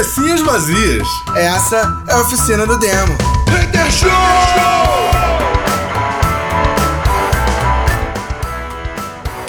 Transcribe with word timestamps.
Cabecinhas 0.00 0.40
vazias. 0.40 1.06
Essa 1.36 2.02
é 2.08 2.14
a 2.14 2.20
oficina 2.22 2.66
do 2.66 2.78
demo. 2.78 3.18
Hater 3.50 3.90
Show! 3.92 4.08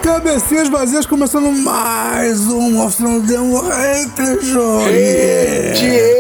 Cabecinhas 0.04 0.68
vazias 0.68 1.06
começando 1.06 1.50
mais 1.54 2.42
um 2.48 2.86
Oficina 2.86 3.22
do 3.22 3.28
Demo 3.28 3.62
Hater 3.62 4.44
Show. 4.44 4.90
Ei, 4.90 6.18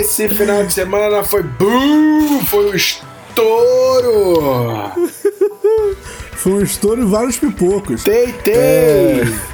esse 0.00 0.28
final 0.28 0.64
de 0.64 0.74
semana 0.74 1.22
foi 1.22 1.44
boom, 1.44 2.44
foi 2.46 2.72
um 2.72 2.74
estouro. 2.74 4.32
Foi 6.32 6.52
um 6.52 6.62
estouro 6.62 7.02
e 7.02 7.04
vários 7.04 7.36
pipocos. 7.36 8.02
Tei, 8.02 8.32
tei. 8.42 8.54
É 8.56 9.53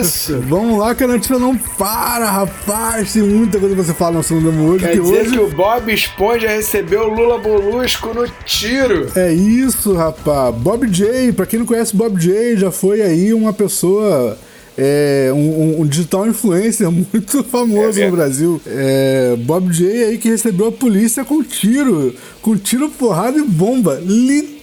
isso. 0.00 0.38
Vamos 0.48 0.78
lá 0.78 0.94
que 0.94 1.04
a 1.04 1.06
notícia 1.06 1.38
não 1.38 1.56
para, 1.56 2.30
rapaz. 2.30 3.12
Tem 3.12 3.22
muita 3.22 3.58
coisa 3.58 3.74
pra 3.74 3.84
você 3.84 3.94
falar 3.94 4.12
no 4.12 4.22
Demo 4.40 4.68
hoje. 4.70 4.84
Quer 4.84 4.92
que 4.92 5.00
dizer 5.00 5.20
hoje... 5.20 5.30
que 5.32 5.38
o 5.40 5.48
Bob 5.50 5.92
Esponja 5.92 6.48
recebeu 6.48 7.02
o 7.02 7.14
Lula 7.14 7.38
Bolusco 7.38 8.12
no 8.14 8.26
tiro. 8.44 9.08
É 9.14 9.32
isso, 9.32 9.94
rapaz. 9.94 10.54
Bob 10.54 10.86
J, 10.88 11.32
pra 11.32 11.46
quem 11.46 11.58
não 11.60 11.66
conhece 11.66 11.94
Bob 11.96 12.18
J, 12.20 12.56
já 12.56 12.70
foi 12.70 13.02
aí 13.02 13.32
uma 13.32 13.52
pessoa. 13.52 14.36
É, 14.80 15.32
um, 15.34 15.80
um- 15.80 15.86
digital 15.88 16.24
influencer 16.28 16.86
muito 16.92 17.42
famoso 17.42 18.00
É 18.00 18.06
no. 18.08 18.12
Brasil. 18.14 18.60
É, 18.64 19.34
Bob 19.40 19.72
J 19.72 20.04
aí 20.04 20.18
que 20.18 20.28
recebeu 20.28 20.68
a 20.68 20.72
polícia 20.72 21.24
com 21.24 21.42
tiro. 21.42 22.14
Com 22.40 22.56
tiro, 22.56 22.88
porrada 22.88 23.36
e 23.38 23.42
bomba. 23.42 24.00
Literalmente. 24.00 24.57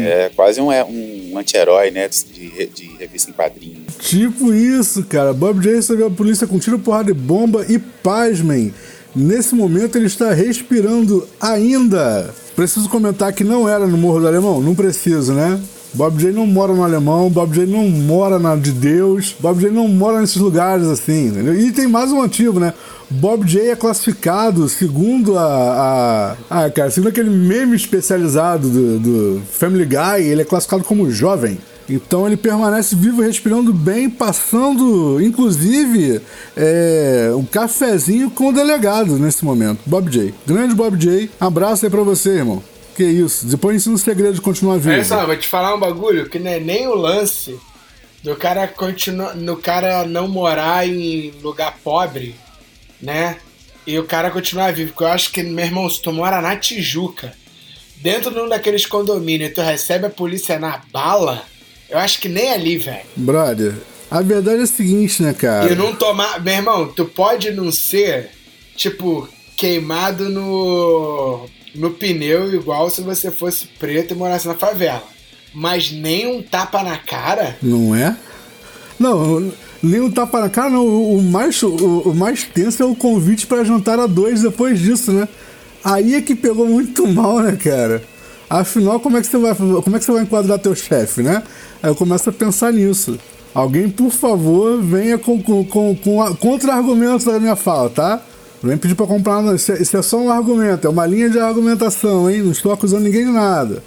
É 0.00 0.30
quase 0.34 0.60
um, 0.60 0.70
é, 0.70 0.84
um 0.84 1.38
anti-herói, 1.38 1.90
né? 1.90 2.08
De, 2.08 2.66
de 2.66 2.96
revista 2.98 3.30
em 3.30 3.34
quadrinho. 3.34 3.82
Tipo 4.00 4.52
isso, 4.52 5.04
cara. 5.04 5.32
Bob 5.32 5.60
J 5.60 5.76
recebeu 5.76 6.08
a 6.08 6.10
polícia 6.10 6.46
com 6.46 6.58
tiro, 6.58 6.78
porrada 6.78 7.10
e 7.10 7.14
bomba 7.14 7.64
e 7.68 7.78
pasmem. 7.78 8.74
Nesse 9.14 9.54
momento 9.54 9.96
ele 9.96 10.06
está 10.06 10.32
respirando 10.32 11.26
ainda. 11.40 12.34
Preciso 12.56 12.88
comentar 12.88 13.32
que 13.32 13.44
não 13.44 13.68
era 13.68 13.86
no 13.86 13.96
Morro 13.96 14.20
do 14.20 14.28
Alemão? 14.28 14.60
Não 14.60 14.74
preciso, 14.74 15.32
né? 15.32 15.60
Bob 15.94 16.18
J 16.18 16.32
não 16.32 16.46
mora 16.46 16.72
no 16.72 16.82
Alemão, 16.82 17.28
Bob 17.28 17.54
J 17.54 17.66
não 17.66 17.88
mora 17.88 18.38
na 18.38 18.56
de 18.56 18.72
Deus, 18.72 19.34
Bob 19.38 19.60
J 19.60 19.70
não 19.70 19.86
mora 19.88 20.20
nesses 20.20 20.36
lugares 20.36 20.86
assim, 20.86 21.28
entendeu? 21.28 21.54
E 21.54 21.70
tem 21.70 21.86
mais 21.86 22.10
um 22.10 22.16
motivo, 22.16 22.58
né? 22.58 22.72
Bob 23.10 23.44
J 23.46 23.70
é 23.70 23.76
classificado 23.76 24.68
segundo 24.68 25.38
a. 25.38 26.36
a 26.48 26.64
ah, 26.64 26.70
cara, 26.70 26.90
segundo 26.90 27.10
aquele 27.10 27.28
meme 27.28 27.76
especializado 27.76 28.68
do, 28.68 28.98
do 28.98 29.42
Family 29.50 29.84
Guy, 29.84 30.24
ele 30.24 30.42
é 30.42 30.44
classificado 30.44 30.82
como 30.84 31.10
jovem. 31.10 31.58
Então 31.88 32.26
ele 32.26 32.36
permanece 32.36 32.96
vivo, 32.96 33.20
respirando 33.20 33.72
bem, 33.72 34.08
passando, 34.08 35.20
inclusive, 35.20 36.22
é, 36.56 37.32
um 37.36 37.44
cafezinho 37.44 38.30
com 38.30 38.48
o 38.48 38.52
delegado 38.52 39.18
nesse 39.18 39.44
momento. 39.44 39.80
Bob 39.84 40.10
J. 40.10 40.32
Grande 40.46 40.74
Bob 40.74 40.96
J. 40.96 41.28
Abraço 41.38 41.84
aí 41.84 41.90
pra 41.90 42.02
você, 42.02 42.30
irmão. 42.30 42.62
Que 42.94 43.04
isso. 43.04 43.46
Depois 43.46 43.76
ensina 43.76 43.94
o 43.94 43.98
segredo 43.98 44.34
de 44.34 44.40
continuar 44.40 44.76
vivo. 44.76 44.90
Olha 44.90 45.04
só, 45.04 45.24
vou 45.26 45.36
te 45.36 45.48
falar 45.48 45.74
um 45.74 45.80
bagulho 45.80 46.28
que 46.28 46.38
não 46.38 46.50
é 46.50 46.60
nem 46.60 46.86
o 46.86 46.94
lance 46.94 47.58
do 48.22 48.36
cara 48.36 48.68
continuar, 48.68 49.34
no 49.34 49.56
cara 49.56 50.06
não 50.06 50.28
morar 50.28 50.86
em 50.86 51.32
lugar 51.42 51.78
pobre, 51.82 52.34
né? 53.00 53.38
E 53.86 53.98
o 53.98 54.04
cara 54.04 54.30
continuar 54.30 54.72
vivo. 54.72 54.90
Porque 54.90 55.04
eu 55.04 55.08
acho 55.08 55.32
que, 55.32 55.42
meu 55.42 55.64
irmão, 55.64 55.88
se 55.88 56.00
tu 56.00 56.12
mora 56.12 56.40
na 56.40 56.56
Tijuca, 56.56 57.32
dentro 57.96 58.30
de 58.30 58.40
um 58.40 58.48
daqueles 58.48 58.86
condomínios 58.86 59.50
e 59.50 59.54
tu 59.54 59.60
recebe 59.60 60.06
a 60.06 60.10
polícia 60.10 60.58
na 60.58 60.80
bala, 60.92 61.42
eu 61.88 61.98
acho 61.98 62.20
que 62.20 62.28
nem 62.28 62.52
ali, 62.52 62.78
velho. 62.78 63.04
Brother, 63.16 63.74
a 64.10 64.20
verdade 64.20 64.60
é 64.60 64.64
a 64.64 64.66
seguinte, 64.66 65.22
né, 65.22 65.32
cara? 65.32 65.72
E 65.72 65.74
não 65.74 65.94
tomar. 65.96 66.42
Meu 66.42 66.54
irmão, 66.54 66.86
tu 66.88 67.06
pode 67.06 67.50
não 67.50 67.72
ser, 67.72 68.30
tipo, 68.76 69.28
queimado 69.56 70.28
no. 70.28 71.48
No 71.74 71.90
pneu 71.90 72.54
igual 72.54 72.90
se 72.90 73.00
você 73.02 73.30
fosse 73.30 73.66
preto 73.78 74.12
e 74.12 74.16
morasse 74.16 74.46
na 74.46 74.54
favela. 74.54 75.02
Mas 75.54 75.90
nem 75.90 76.26
um 76.26 76.42
tapa 76.42 76.82
na 76.82 76.96
cara. 76.96 77.56
Não 77.62 77.94
é? 77.94 78.16
Não, 78.98 79.52
nem 79.82 80.00
um 80.00 80.10
tapa 80.10 80.40
na 80.40 80.48
cara, 80.48 80.70
não. 80.70 80.86
O, 80.86 81.18
o 81.18 81.22
mais, 81.22 81.62
o, 81.62 81.68
o 81.68 82.14
mais 82.14 82.44
tenso 82.44 82.82
é 82.82 82.86
o 82.86 82.94
convite 82.94 83.46
pra 83.46 83.64
jantar 83.64 83.98
a 83.98 84.06
dois 84.06 84.42
depois 84.42 84.78
disso, 84.78 85.12
né? 85.12 85.28
Aí 85.84 86.14
é 86.14 86.22
que 86.22 86.34
pegou 86.34 86.66
muito 86.66 87.06
mal, 87.08 87.40
né, 87.40 87.56
cara? 87.56 88.02
Afinal, 88.48 89.00
como 89.00 89.16
é 89.16 89.20
que 89.20 89.26
você 89.26 89.38
vai, 89.38 89.54
como 89.54 89.96
é 89.96 89.98
que 89.98 90.04
você 90.04 90.12
vai 90.12 90.22
enquadrar 90.22 90.58
teu 90.58 90.74
chefe, 90.74 91.22
né? 91.22 91.42
Aí 91.82 91.90
eu 91.90 91.94
começo 91.94 92.28
a 92.30 92.32
pensar 92.32 92.72
nisso. 92.72 93.18
Alguém, 93.54 93.88
por 93.88 94.10
favor, 94.10 94.80
venha 94.80 95.18
com, 95.18 95.42
com, 95.42 95.64
com, 95.64 95.96
com 95.96 96.34
contra-argumentos 96.36 97.24
da 97.24 97.38
minha 97.40 97.56
fala, 97.56 97.90
tá? 97.90 98.22
Não 98.62 98.68
vem 98.70 98.78
pedir 98.78 98.94
pra 98.94 99.06
comprar, 99.06 99.42
não. 99.42 99.54
Isso 99.54 99.72
é, 99.72 99.82
isso 99.82 99.96
é 99.96 100.02
só 100.02 100.18
um 100.18 100.30
argumento, 100.30 100.86
é 100.86 100.90
uma 100.90 101.04
linha 101.04 101.28
de 101.28 101.38
argumentação, 101.38 102.30
hein? 102.30 102.42
Não 102.42 102.52
estou 102.52 102.72
acusando 102.72 103.02
ninguém 103.02 103.26
de 103.26 103.32
nada. 103.32 103.82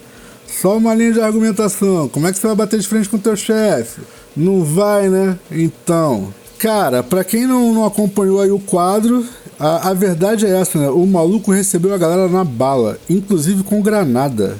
Só 0.47 0.77
uma 0.77 0.93
linha 0.93 1.13
de 1.13 1.21
argumentação. 1.21 2.09
Como 2.09 2.27
é 2.27 2.31
que 2.31 2.37
você 2.37 2.47
vai 2.47 2.55
bater 2.55 2.79
de 2.79 2.87
frente 2.87 3.07
com 3.07 3.17
o 3.17 3.19
teu 3.19 3.35
chefe? 3.35 4.01
Não 4.35 4.63
vai, 4.63 5.09
né? 5.09 5.39
Então. 5.49 6.33
Cara, 6.59 7.01
pra 7.01 7.23
quem 7.23 7.47
não, 7.47 7.73
não 7.73 7.85
acompanhou 7.85 8.41
aí 8.41 8.51
o 8.51 8.59
quadro, 8.59 9.25
a, 9.59 9.89
a 9.89 9.93
verdade 9.93 10.45
é 10.45 10.49
essa, 10.49 10.77
né? 10.77 10.89
O 10.89 11.05
maluco 11.05 11.51
recebeu 11.51 11.93
a 11.93 11.97
galera 11.97 12.27
na 12.27 12.43
bala, 12.43 12.97
inclusive 13.09 13.63
com 13.63 13.81
granada. 13.81 14.57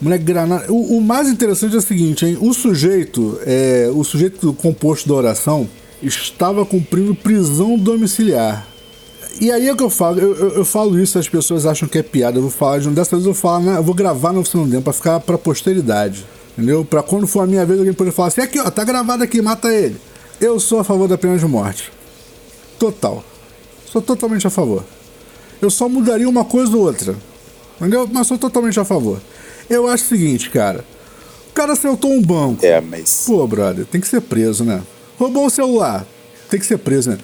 Moleque, 0.00 0.24
granada. 0.24 0.72
O, 0.72 0.98
o 0.98 1.00
mais 1.00 1.28
interessante 1.28 1.74
é 1.74 1.78
o 1.78 1.82
seguinte, 1.82 2.24
hein? 2.24 2.38
O 2.40 2.54
sujeito, 2.54 3.38
é, 3.44 3.90
o 3.92 4.02
sujeito 4.04 4.52
composto 4.54 5.08
da 5.08 5.14
oração, 5.14 5.68
estava 6.02 6.64
cumprindo 6.64 7.14
prisão 7.14 7.76
domiciliar. 7.76 8.69
E 9.40 9.50
aí 9.50 9.68
é 9.68 9.72
o 9.72 9.76
que 9.76 9.82
eu 9.82 9.88
falo, 9.88 10.20
eu, 10.20 10.36
eu, 10.36 10.48
eu 10.56 10.64
falo 10.66 11.00
isso, 11.00 11.18
as 11.18 11.26
pessoas 11.26 11.64
acham 11.64 11.88
que 11.88 11.96
é 11.98 12.02
piada, 12.02 12.36
eu 12.36 12.42
vou 12.42 12.50
falar, 12.50 12.78
de 12.78 12.88
um 12.88 12.92
dessa 12.92 13.16
vez 13.16 13.24
eu 13.26 13.32
vou 13.32 13.40
falar, 13.40 13.60
né, 13.60 13.78
eu 13.78 13.82
vou 13.82 13.94
gravar 13.94 14.34
no 14.34 14.40
Oficina 14.40 14.64
do 14.64 14.70
Demo 14.70 14.82
pra 14.82 14.92
ficar 14.92 15.18
pra 15.20 15.38
posteridade, 15.38 16.26
entendeu? 16.52 16.84
Pra 16.84 17.02
quando 17.02 17.26
for 17.26 17.40
a 17.40 17.46
minha 17.46 17.64
vez 17.64 17.78
alguém 17.78 17.94
poder 17.94 18.12
falar 18.12 18.28
assim, 18.28 18.42
aqui 18.42 18.58
ó, 18.60 18.70
tá 18.70 18.84
gravado 18.84 19.24
aqui, 19.24 19.40
mata 19.40 19.72
ele. 19.72 19.96
Eu 20.38 20.60
sou 20.60 20.80
a 20.80 20.84
favor 20.84 21.08
da 21.08 21.16
pena 21.16 21.38
de 21.38 21.46
morte. 21.46 21.90
Total. 22.78 23.24
Sou 23.90 24.02
totalmente 24.02 24.46
a 24.46 24.50
favor. 24.50 24.84
Eu 25.60 25.70
só 25.70 25.88
mudaria 25.88 26.28
uma 26.28 26.44
coisa 26.44 26.76
ou 26.76 26.82
outra, 26.84 27.16
entendeu? 27.78 28.06
Mas 28.12 28.26
sou 28.26 28.36
totalmente 28.36 28.78
a 28.78 28.84
favor. 28.84 29.20
Eu 29.70 29.86
acho 29.86 30.04
o 30.04 30.08
seguinte, 30.08 30.50
cara, 30.50 30.84
o 31.48 31.52
cara 31.52 31.72
assaltou 31.72 32.10
um 32.10 32.20
banco, 32.20 32.64
É, 32.64 32.78
mas. 32.80 33.24
Pô, 33.26 33.46
brother, 33.46 33.86
tem 33.86 34.00
que 34.00 34.08
ser 34.08 34.20
preso, 34.20 34.64
né? 34.64 34.82
Roubou 35.18 35.46
o 35.46 35.50
celular, 35.50 36.06
tem 36.50 36.60
que 36.60 36.66
ser 36.66 36.78
preso, 36.78 37.10
né? 37.10 37.18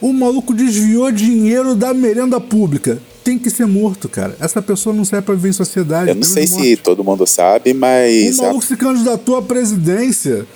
O 0.00 0.12
maluco 0.12 0.54
desviou 0.54 1.10
dinheiro 1.10 1.74
da 1.74 1.92
merenda 1.92 2.40
pública. 2.40 2.98
Tem 3.24 3.38
que 3.38 3.50
ser 3.50 3.66
morto, 3.66 4.08
cara. 4.08 4.36
Essa 4.40 4.62
pessoa 4.62 4.94
não 4.94 5.04
serve 5.04 5.26
pra 5.26 5.34
viver 5.34 5.48
em 5.50 5.52
sociedade. 5.52 6.08
Eu 6.10 6.14
não 6.14 6.22
sei 6.22 6.46
se 6.46 6.76
todo 6.76 7.02
mundo 7.04 7.26
sabe, 7.26 7.72
O 7.72 7.74
mas. 7.76 8.36
maluco 8.38 8.64
se 8.64 8.76
candidatou 8.76 9.36
à 9.36 9.42
presidência. 9.42 10.46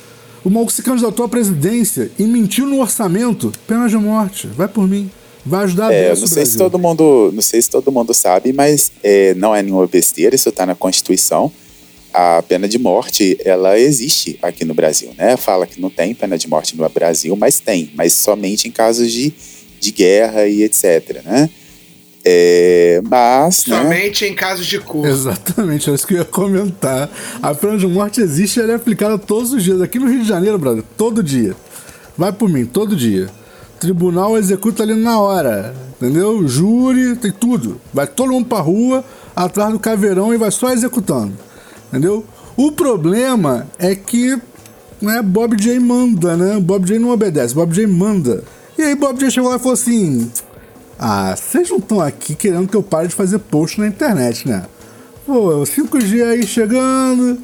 O 0.45 0.51
maluco 0.51 0.73
se 0.73 0.83
candidatou 0.83 1.25
à 1.25 1.29
presidência 1.29 2.11
e 2.19 2.25
mentiu 2.25 2.67
no 2.67 2.81
orçamento. 2.81 3.53
Pena 3.67 3.89
de 3.89 3.97
morte. 3.97 4.47
Vai 4.49 4.69
por 4.69 4.89
mim. 4.89 5.11
Vai 5.45 5.65
ajudar 5.65 5.89
a 5.89 5.93
É, 5.93 6.15
não 6.15 6.23
o 6.25 6.29
sei 6.29 6.47
se 6.47 6.57
todo 6.57 6.79
mundo, 6.79 7.31
não 7.35 7.43
sei 7.43 7.61
se 7.61 7.69
todo 7.69 7.91
mundo 7.91 8.15
sabe, 8.15 8.53
mas 8.53 8.93
é, 9.03 9.35
não 9.35 9.55
é 9.55 9.61
nenhuma 9.61 9.87
besteira, 9.89 10.37
isso 10.37 10.49
está 10.49 10.65
na 10.65 10.75
Constituição. 10.77 11.51
A 12.13 12.43
pena 12.43 12.69
de 12.69 12.79
morte, 12.79 13.39
ela 13.45 13.79
existe 13.79 14.39
aqui 14.43 14.65
no 14.65 14.75
Brasil, 14.75 15.13
né? 15.17 15.37
Fala 15.37 15.67
que 15.67 15.81
não 15.81 15.89
tem 15.89 16.15
pena 16.15 16.37
de 16.37 16.49
morte 16.49 16.77
no 16.77 16.89
Brasil, 16.89 17.35
mas 17.37 17.59
tem, 17.59 17.91
mas 17.95 18.13
somente 18.13 18.69
em 18.69 18.71
casos 18.71 19.11
de, 19.11 19.33
de 19.81 19.91
guerra 19.91 20.47
e 20.47 20.63
etc, 20.63 21.23
né? 21.25 21.49
É, 22.25 23.01
mas, 23.09 23.67
né? 23.67 23.77
Somente 23.83 24.25
em 24.25 24.35
casos 24.35 24.67
de 24.67 24.79
curso. 24.79 25.11
Exatamente, 25.11 25.91
é 25.91 25.95
isso 25.95 26.07
que 26.07 26.15
eu 26.15 26.19
ia 26.19 26.25
comentar. 26.25 27.11
A 27.43 27.55
pena 27.55 27.77
de 27.77 27.87
morte 27.87 28.21
existe 28.21 28.59
e 28.59 28.63
ela 28.63 28.73
é 28.73 28.77
aplicada 28.77 29.19
todos 29.19 29.53
os 29.53 29.65
dias. 29.65 29.81
Aqui 29.81 29.99
no 29.99 30.09
Rio 30.09 30.21
de 30.23 30.29
Janeiro, 30.29 30.59
brother, 30.59 30.85
todo 30.97 31.23
dia. 31.23 31.57
Vai 32.17 32.33
por 32.33 32.49
mim, 32.49 32.65
todo 32.65 32.95
dia. 32.95 33.29
Tribunal 33.81 34.37
executa 34.39 34.85
ali 34.85 34.95
na 34.95 35.19
hora, 35.19 35.75
entendeu? 35.97 36.47
Júri, 36.47 37.17
tem 37.17 37.33
tudo. 37.33 37.81
Vai 37.93 38.07
todo 38.07 38.33
mundo 38.33 38.47
pra 38.47 38.61
rua, 38.61 39.05
atrás 39.35 39.73
do 39.73 39.79
caveirão 39.81 40.33
e 40.33 40.37
vai 40.37 40.51
só 40.51 40.71
executando, 40.71 41.33
entendeu? 41.93 42.25
O 42.57 42.73
problema 42.73 43.67
é 43.79 43.95
que 43.95 44.41
né, 45.01 45.21
Bob 45.21 45.57
J 45.57 45.79
manda, 45.79 46.37
né? 46.37 46.59
Bob 46.59 46.87
J 46.87 46.99
não 46.99 47.11
obedece, 47.11 47.55
Bob 47.55 47.75
J 47.75 47.87
manda. 47.87 48.43
E 48.79 48.83
aí 48.83 48.95
Bob 48.95 49.19
J 49.19 49.31
chegou 49.31 49.51
lá 49.51 49.57
e 49.57 49.59
falou 49.59 49.75
assim: 49.75 50.31
Ah, 50.99 51.35
vocês 51.37 51.69
não 51.69 51.79
estão 51.79 52.01
aqui 52.01 52.35
querendo 52.35 52.69
que 52.69 52.77
eu 52.77 52.83
pare 52.83 53.09
de 53.09 53.15
fazer 53.15 53.39
post 53.39 53.79
na 53.81 53.87
internet, 53.87 54.49
né? 54.49 54.65
Pô, 55.27 55.63
5G 55.63 56.25
aí 56.25 56.47
chegando, 56.47 57.39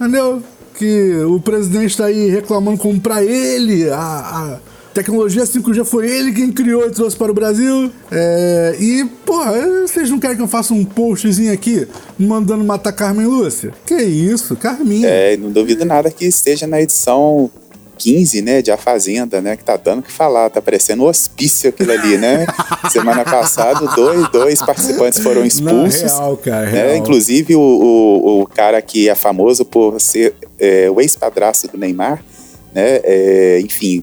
entendeu? 0.00 0.42
Que 0.74 1.22
o 1.24 1.38
presidente 1.38 1.96
tá 1.96 2.06
aí 2.06 2.28
reclamando 2.28 2.78
como 2.78 3.00
pra 3.00 3.22
ele 3.22 3.88
a, 3.90 3.98
a 3.98 4.58
tecnologia 4.92 5.44
5G 5.44 5.84
foi 5.84 6.10
ele 6.10 6.32
quem 6.32 6.52
criou 6.52 6.86
e 6.86 6.90
trouxe 6.90 7.16
para 7.16 7.30
o 7.30 7.34
Brasil. 7.34 7.90
É, 8.10 8.76
e, 8.78 9.04
porra, 9.24 9.52
vocês 9.86 10.10
não 10.10 10.18
querem 10.18 10.36
que 10.36 10.42
eu 10.42 10.48
faça 10.48 10.74
um 10.74 10.84
postzinho 10.84 11.52
aqui 11.52 11.86
mandando 12.18 12.64
matar 12.64 12.92
Carmen 12.92 13.26
Lúcia? 13.26 13.72
Que 13.86 13.94
isso, 13.94 14.54
Carminha. 14.56 15.08
É, 15.08 15.36
não 15.36 15.50
duvido 15.50 15.84
nada 15.84 16.10
que 16.10 16.24
esteja 16.24 16.66
na 16.66 16.80
edição 16.80 17.50
15, 17.98 18.42
né, 18.42 18.62
de 18.62 18.70
A 18.72 18.76
Fazenda, 18.76 19.40
né, 19.40 19.56
que 19.56 19.62
tá 19.62 19.76
dando 19.76 20.00
o 20.00 20.02
que 20.02 20.10
falar, 20.10 20.50
tá 20.50 20.60
parecendo 20.60 21.04
um 21.04 21.06
hospício 21.06 21.70
aquilo 21.70 21.92
ali, 21.92 22.18
né? 22.18 22.46
Semana 22.90 23.24
passada, 23.24 23.86
dois, 23.94 24.28
dois 24.30 24.60
participantes 24.60 25.20
foram 25.20 25.44
expulsos. 25.44 26.02
Não, 26.02 26.18
real, 26.18 26.36
cara, 26.36 26.66
né? 26.66 26.70
real. 26.70 26.96
Inclusive 26.96 27.54
o, 27.54 27.60
o, 27.60 28.42
o, 28.42 28.46
cara 28.46 28.82
que 28.82 29.08
é 29.08 29.14
famoso 29.14 29.64
por 29.64 30.00
ser 30.00 30.34
é, 30.58 30.90
o 30.90 31.00
ex-padrasto 31.00 31.68
do 31.68 31.78
Neymar, 31.78 32.24
né? 32.74 33.00
É, 33.04 33.60
enfim, 33.62 34.02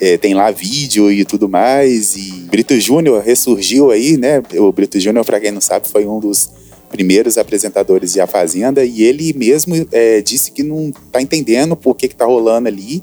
é, 0.00 0.16
tem 0.16 0.34
lá 0.34 0.50
vídeo 0.50 1.10
e 1.10 1.24
tudo 1.24 1.48
mais. 1.48 2.16
E 2.16 2.46
Brito 2.50 2.78
Júnior 2.78 3.22
ressurgiu 3.22 3.90
aí, 3.90 4.16
né? 4.16 4.42
O 4.58 4.72
Brito 4.72 4.98
Júnior, 4.98 5.24
para 5.24 5.40
quem 5.40 5.50
não 5.50 5.60
sabe, 5.60 5.88
foi 5.88 6.06
um 6.06 6.18
dos 6.20 6.50
primeiros 6.88 7.36
apresentadores 7.36 8.12
de 8.12 8.20
A 8.20 8.26
Fazenda 8.26 8.84
e 8.84 9.02
ele 9.02 9.32
mesmo 9.32 9.74
é, 9.90 10.20
disse 10.20 10.52
que 10.52 10.62
não 10.62 10.92
tá 11.10 11.20
entendendo 11.20 11.76
por 11.76 11.94
que 11.94 12.08
que 12.08 12.14
tá 12.14 12.24
rolando 12.24 12.68
ali 12.68 13.02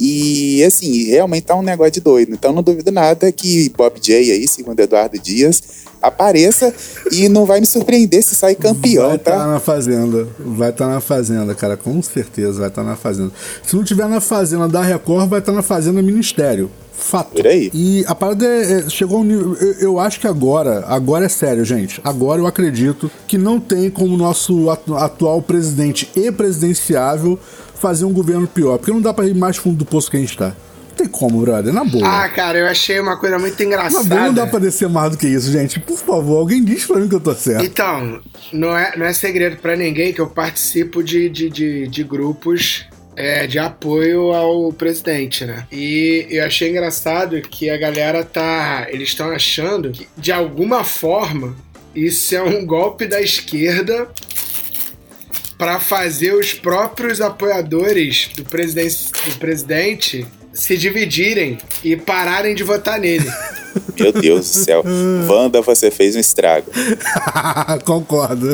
e 0.00 0.64
assim, 0.64 1.04
realmente 1.04 1.44
tá 1.44 1.54
um 1.54 1.62
negócio 1.62 1.92
de 1.92 2.00
doido. 2.00 2.32
Então 2.32 2.52
não 2.54 2.62
duvido 2.62 2.90
nada 2.90 3.30
que 3.30 3.68
Bob 3.76 4.00
J 4.00 4.32
aí, 4.32 4.48
segundo 4.48 4.80
Eduardo 4.80 5.18
Dias, 5.18 5.62
apareça 6.02 6.74
e 7.12 7.28
não 7.28 7.44
vai 7.44 7.60
me 7.60 7.66
surpreender 7.66 8.22
se 8.22 8.34
sair 8.34 8.54
campeão, 8.54 9.08
vai 9.08 9.18
tá? 9.18 9.30
Vai 9.30 9.40
estar 9.40 9.52
na 9.52 9.60
fazenda. 9.60 10.28
Vai 10.38 10.70
estar 10.70 10.86
tá 10.86 10.94
na 10.94 11.00
fazenda, 11.00 11.54
cara, 11.54 11.76
com 11.76 12.00
certeza 12.02 12.60
vai 12.60 12.68
estar 12.68 12.82
tá 12.82 12.88
na 12.88 12.96
fazenda. 12.96 13.32
Se 13.62 13.76
não 13.76 13.84
tiver 13.84 14.08
na 14.08 14.20
fazenda 14.20 14.68
da 14.68 14.82
Record, 14.82 15.28
vai 15.28 15.40
estar 15.40 15.52
tá 15.52 15.56
na 15.56 15.62
fazenda 15.62 16.02
Ministério. 16.02 16.70
Fato. 17.00 17.32
Por 17.32 17.46
aí. 17.46 17.70
E 17.72 18.04
a 18.06 18.14
parada 18.14 18.44
é, 18.44 18.72
é, 18.72 18.90
chegou 18.90 19.18
a 19.18 19.20
um 19.20 19.24
nível. 19.24 19.54
Eu, 19.54 19.72
eu, 19.80 19.98
acho 19.98 20.20
que 20.20 20.26
agora, 20.26 20.84
agora 20.86 21.24
é 21.24 21.28
sério, 21.28 21.64
gente. 21.64 21.98
Agora 22.04 22.40
eu 22.40 22.46
acredito 22.46 23.10
que 23.26 23.38
não 23.38 23.58
tem 23.58 23.88
como 23.88 24.16
nosso 24.16 24.68
atual 24.68 25.40
presidente 25.40 26.10
e 26.14 26.30
presidenciável 26.30 27.38
fazer 27.74 28.04
um 28.04 28.12
governo 28.12 28.46
pior. 28.46 28.76
Porque 28.76 28.92
não 28.92 29.00
dá 29.00 29.14
pra 29.14 29.26
ir 29.26 29.34
mais 29.34 29.56
fundo 29.56 29.78
do 29.78 29.84
poço 29.86 30.10
que 30.10 30.18
a 30.18 30.20
gente 30.20 30.36
tá. 30.36 30.54
Não 30.90 30.96
tem 30.96 31.08
como, 31.08 31.40
brother. 31.40 31.72
Na 31.72 31.84
boa. 31.84 32.06
Ah, 32.06 32.28
cara, 32.28 32.58
eu 32.58 32.66
achei 32.66 32.98
uma 33.00 33.16
coisa 33.16 33.38
muito 33.38 33.62
engraçada. 33.62 34.02
Na 34.02 34.08
boa 34.08 34.26
não 34.26 34.34
dá 34.34 34.46
pra 34.46 34.58
descer 34.58 34.88
mais 34.88 35.12
do 35.12 35.18
que 35.18 35.26
isso, 35.26 35.50
gente. 35.50 35.80
Por 35.80 35.98
favor, 35.98 36.38
alguém 36.38 36.62
diz 36.64 36.84
pra 36.84 36.96
mim 36.96 37.08
que 37.08 37.14
eu 37.14 37.20
tô 37.20 37.34
certo. 37.34 37.64
Então, 37.64 38.20
não 38.52 38.76
é, 38.76 38.96
não 38.96 39.06
é 39.06 39.12
segredo 39.12 39.56
para 39.56 39.76
ninguém 39.76 40.12
que 40.12 40.20
eu 40.20 40.28
participo 40.28 41.02
de, 41.02 41.28
de, 41.28 41.48
de, 41.48 41.86
de 41.88 42.04
grupos 42.04 42.86
é, 43.16 43.46
de 43.46 43.58
apoio 43.58 44.32
ao 44.32 44.72
presidente, 44.72 45.44
né? 45.44 45.66
E 45.70 46.26
eu 46.30 46.44
achei 46.44 46.70
engraçado 46.70 47.40
que 47.42 47.70
a 47.70 47.76
galera 47.76 48.24
tá. 48.24 48.86
Eles 48.90 49.10
estão 49.10 49.30
achando 49.30 49.90
que, 49.90 50.08
de 50.16 50.32
alguma 50.32 50.84
forma, 50.84 51.56
isso 51.94 52.34
é 52.34 52.42
um 52.42 52.64
golpe 52.64 53.06
da 53.06 53.20
esquerda 53.20 54.08
para 55.58 55.78
fazer 55.78 56.34
os 56.34 56.54
próprios 56.54 57.20
apoiadores 57.20 58.30
do, 58.34 58.44
presidente, 58.44 59.12
do 59.28 59.38
presidente 59.38 60.26
se 60.52 60.76
dividirem 60.76 61.58
e 61.82 61.96
pararem 61.96 62.54
de 62.54 62.62
votar 62.62 62.98
nele. 62.98 63.30
Meu 63.98 64.12
Deus 64.12 64.50
do 64.50 64.64
céu. 64.64 64.84
Wanda, 65.28 65.60
você 65.60 65.90
fez 65.90 66.16
um 66.16 66.18
estrago. 66.20 66.70
Concordo. 67.84 68.48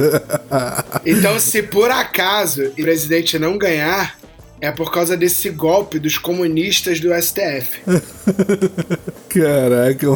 então, 1.05 1.39
se 1.39 1.63
por 1.63 1.91
acaso 1.91 2.65
o 2.65 2.83
presidente 2.83 3.39
não 3.39 3.57
ganhar, 3.57 4.19
é 4.61 4.71
por 4.71 4.91
causa 4.91 5.17
desse 5.17 5.51
golpe 5.51 5.99
dos 5.99 6.17
comunistas 6.17 6.99
do 6.99 7.09
STF. 7.15 7.81
Caraca. 9.29 10.07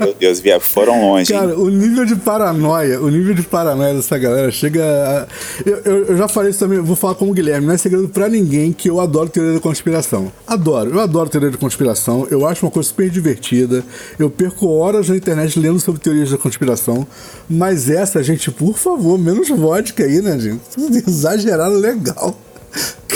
Meu 0.00 0.14
Deus, 0.14 0.40
via, 0.40 0.58
foram 0.58 1.00
longe. 1.00 1.32
Cara, 1.32 1.52
hein? 1.52 1.56
o 1.56 1.68
nível 1.68 2.04
de 2.04 2.16
paranoia, 2.16 3.00
o 3.00 3.08
nível 3.08 3.34
de 3.34 3.42
paranoia 3.42 3.94
dessa 3.94 4.18
galera 4.18 4.50
chega. 4.50 4.82
A... 4.82 5.26
Eu, 5.64 5.76
eu, 5.84 6.04
eu, 6.06 6.16
já 6.16 6.26
falei 6.26 6.50
isso 6.50 6.58
também, 6.58 6.80
vou 6.80 6.96
falar 6.96 7.14
como 7.14 7.30
o 7.30 7.34
Guilherme, 7.34 7.66
não 7.66 7.74
é 7.74 7.78
segredo 7.78 8.08
pra 8.08 8.28
ninguém 8.28 8.72
que 8.72 8.90
eu 8.90 8.98
adoro 8.98 9.28
teoria 9.28 9.54
da 9.54 9.60
conspiração. 9.60 10.32
Adoro, 10.44 10.90
eu 10.90 11.00
adoro 11.00 11.30
teoria 11.30 11.50
da 11.50 11.58
conspiração, 11.58 12.26
eu 12.30 12.46
acho 12.46 12.66
uma 12.66 12.72
coisa 12.72 12.88
super 12.88 13.08
divertida. 13.08 13.84
Eu 14.18 14.28
perco 14.28 14.66
horas 14.68 15.08
na 15.08 15.16
internet 15.16 15.58
lendo 15.58 15.78
sobre 15.78 16.00
teorias 16.00 16.30
da 16.30 16.38
conspiração, 16.38 17.06
mas 17.48 17.88
essa, 17.88 18.22
gente, 18.24 18.50
por 18.50 18.76
favor, 18.76 19.16
menos 19.16 19.48
vodka 19.50 20.02
aí, 20.02 20.20
né, 20.20 20.36
gente? 20.38 20.62
Exagerado 21.08 21.78
legal. 21.78 22.36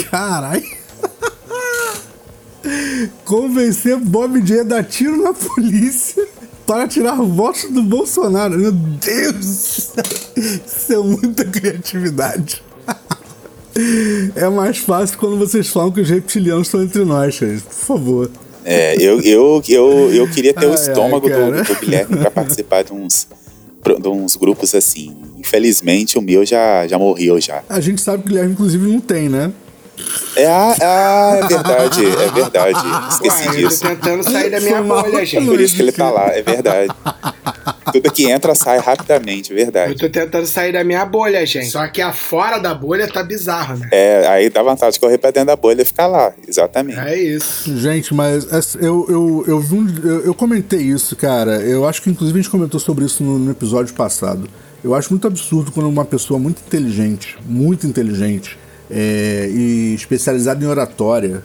Caralho. 0.09 0.79
Convencer 3.25 3.97
Bob 3.97 4.41
J 4.41 4.61
a 4.61 4.63
dar 4.63 4.83
tiro 4.83 5.21
na 5.21 5.33
polícia 5.33 6.27
para 6.65 6.87
tirar 6.87 7.15
votos 7.15 7.69
do 7.71 7.81
Bolsonaro. 7.81 8.57
Meu 8.57 8.71
Deus! 8.71 9.91
Isso 10.35 10.93
é 10.93 10.97
muita 10.97 11.45
criatividade. 11.45 12.61
É 14.35 14.49
mais 14.49 14.77
fácil 14.79 15.17
quando 15.17 15.37
vocês 15.37 15.69
falam 15.69 15.91
que 15.91 16.01
os 16.01 16.09
reptilianos 16.09 16.67
estão 16.67 16.83
entre 16.83 17.05
nós, 17.05 17.35
gente. 17.35 17.63
Por 17.63 17.73
favor. 17.73 18.31
É, 18.65 18.95
eu, 19.01 19.21
eu, 19.21 19.63
eu, 19.67 20.13
eu 20.13 20.29
queria 20.29 20.53
ter 20.53 20.65
ai, 20.65 20.71
o 20.71 20.75
estômago 20.75 21.27
ai, 21.27 21.63
do, 21.63 21.63
do 21.63 21.79
Guilherme 21.79 22.17
para 22.17 22.31
participar 22.31 22.83
de 22.83 22.93
uns, 22.93 23.27
de 23.83 24.07
uns 24.07 24.35
grupos 24.35 24.75
assim. 24.75 25.15
Infelizmente, 25.39 26.17
o 26.17 26.21
meu 26.21 26.45
já, 26.45 26.85
já 26.87 26.99
morreu 26.99 27.39
já. 27.39 27.63
A 27.69 27.79
gente 27.79 28.01
sabe 28.01 28.23
que 28.23 28.25
o 28.25 28.29
Guilherme, 28.29 28.53
inclusive, 28.53 28.85
não 28.85 28.99
tem, 28.99 29.29
né? 29.29 29.51
É, 30.35 30.45
ah, 30.45 31.39
é 31.43 31.47
verdade, 31.47 32.05
é 32.05 32.31
verdade. 32.31 32.79
Esqueci 33.09 33.49
Ué, 33.49 33.55
disso. 33.55 33.85
Eu 33.85 33.89
tô 33.89 33.95
tentando 33.95 34.23
sair 34.23 34.49
da 34.49 34.59
minha 34.59 34.81
bolha, 34.81 35.25
gente. 35.25 35.45
Por 35.45 35.59
isso 35.59 35.75
que 35.75 35.81
ele 35.81 35.91
tá 35.91 36.09
lá, 36.09 36.27
é 36.27 36.41
verdade. 36.41 36.93
Tudo 37.91 38.11
que 38.11 38.29
entra 38.29 38.55
sai 38.55 38.77
rapidamente, 38.79 39.53
verdade. 39.53 39.93
Eu 39.93 39.97
tô 39.97 40.09
tentando 40.09 40.45
sair 40.45 40.71
da 40.71 40.83
minha 40.83 41.05
bolha, 41.05 41.45
gente. 41.45 41.71
Só 41.71 41.85
que 41.87 42.01
a 42.01 42.13
fora 42.13 42.57
da 42.59 42.73
bolha 42.73 43.07
tá 43.07 43.23
bizarro, 43.23 43.77
né? 43.77 43.89
É, 43.91 44.27
aí 44.27 44.49
dá 44.49 44.61
vontade 44.61 44.93
de 44.93 44.99
correr 44.99 45.17
pra 45.17 45.31
dentro 45.31 45.47
da 45.47 45.55
bolha 45.55 45.81
e 45.81 45.85
ficar 45.85 46.07
lá, 46.07 46.31
exatamente. 46.47 46.99
É 46.99 47.17
isso. 47.17 47.77
Gente, 47.77 48.13
mas 48.13 48.47
eu, 48.75 49.05
eu, 49.09 49.45
eu, 49.47 49.59
vi 49.59 49.75
um, 49.75 49.87
eu, 50.03 50.25
eu 50.25 50.33
comentei 50.33 50.81
isso, 50.81 51.15
cara. 51.15 51.57
Eu 51.61 51.87
acho 51.87 52.01
que 52.01 52.09
inclusive 52.09 52.39
a 52.39 52.41
gente 52.41 52.51
comentou 52.51 52.79
sobre 52.79 53.05
isso 53.05 53.23
no, 53.23 53.37
no 53.37 53.51
episódio 53.51 53.93
passado. 53.93 54.47
Eu 54.83 54.95
acho 54.95 55.09
muito 55.09 55.27
absurdo 55.27 55.71
quando 55.71 55.87
uma 55.87 56.05
pessoa 56.05 56.39
muito 56.39 56.61
inteligente, 56.65 57.37
muito 57.45 57.85
inteligente, 57.85 58.57
é, 58.89 59.49
e 59.51 59.93
especializada 59.93 60.63
em 60.63 60.67
oratória, 60.67 61.43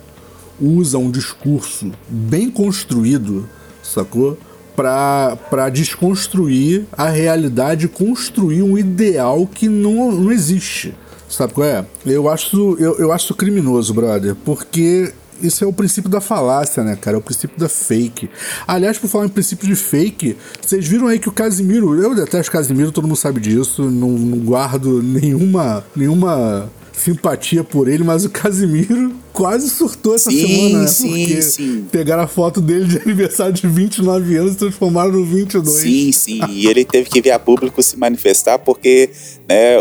usa 0.60 0.98
um 0.98 1.10
discurso 1.10 1.90
bem 2.08 2.48
construído, 2.48 3.48
sacou? 3.82 4.38
Para 4.76 5.68
desconstruir 5.72 6.86
a 6.92 7.08
realidade 7.08 7.86
e 7.86 7.88
construir 7.88 8.62
um 8.62 8.76
ideal 8.76 9.46
que 9.46 9.68
não, 9.68 10.10
não 10.10 10.32
existe. 10.32 10.94
Sabe 11.28 11.54
qual 11.54 11.66
é? 11.66 11.84
Eu 12.04 12.28
acho, 12.28 12.76
eu, 12.78 12.98
eu 12.98 13.12
acho 13.12 13.34
criminoso, 13.34 13.94
brother, 13.94 14.34
porque 14.44 15.12
isso 15.42 15.64
é 15.64 15.66
o 15.66 15.72
princípio 15.72 16.10
da 16.10 16.20
falácia, 16.20 16.82
né, 16.82 16.96
cara? 16.96 17.16
É 17.16 17.18
o 17.18 17.22
princípio 17.22 17.58
da 17.58 17.68
fake. 17.68 18.30
Aliás, 18.66 18.98
por 18.98 19.08
falar 19.08 19.26
em 19.26 19.30
princípio 19.30 19.66
de 19.66 19.74
fake, 19.74 20.36
vocês 20.60 20.86
viram 20.86 21.06
aí 21.08 21.18
que 21.18 21.28
o 21.28 21.32
Casimiro, 21.32 21.94
eu 22.00 22.14
detesto 22.14 22.50
Casimiro, 22.50 22.92
todo 22.92 23.06
mundo 23.06 23.16
sabe 23.16 23.40
disso, 23.40 23.82
não, 23.90 24.10
não 24.10 24.38
guardo 24.38 25.02
nenhuma, 25.02 25.84
nenhuma 25.94 26.70
simpatia 26.92 27.64
por 27.64 27.88
ele, 27.88 28.04
mas 28.04 28.24
o 28.24 28.30
Casimiro 28.30 29.23
quase 29.34 29.68
surtou 29.68 30.14
essa 30.14 30.30
sim, 30.30 30.46
semana, 30.46 30.82
né? 30.82 30.86
Sim, 30.86 31.08
Porque 31.08 31.42
sim. 31.42 31.86
pegaram 31.90 32.22
a 32.22 32.26
foto 32.28 32.60
dele 32.60 32.84
de 32.84 32.98
aniversário 33.04 33.52
de 33.52 33.66
29 33.66 34.36
anos 34.36 34.54
e 34.54 34.56
transformaram 34.56 35.10
no 35.10 35.24
22. 35.24 35.68
Sim, 35.68 36.12
sim. 36.12 36.40
E 36.48 36.68
ele 36.68 36.84
teve 36.84 37.10
que 37.10 37.20
vir 37.20 37.32
a 37.32 37.38
público 37.38 37.82
se 37.82 37.98
manifestar 37.98 38.60
porque 38.60 39.10
né, 39.48 39.76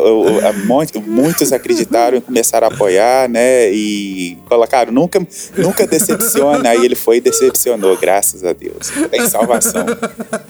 muitos 1.05 1.53
acreditaram 1.53 2.17
e 2.17 2.21
começaram 2.21 2.67
a 2.67 2.73
apoiar, 2.73 3.29
né? 3.29 3.71
E 3.71 4.35
colocaram, 4.49 4.91
nunca, 4.91 5.25
nunca 5.55 5.85
decepciona. 5.85 6.69
Aí 6.69 6.83
ele 6.83 6.95
foi 6.95 7.17
e 7.17 7.21
decepcionou, 7.21 7.95
graças 7.95 8.43
a 8.43 8.53
Deus. 8.53 8.91
Tem 9.11 9.29
salvação. 9.29 9.85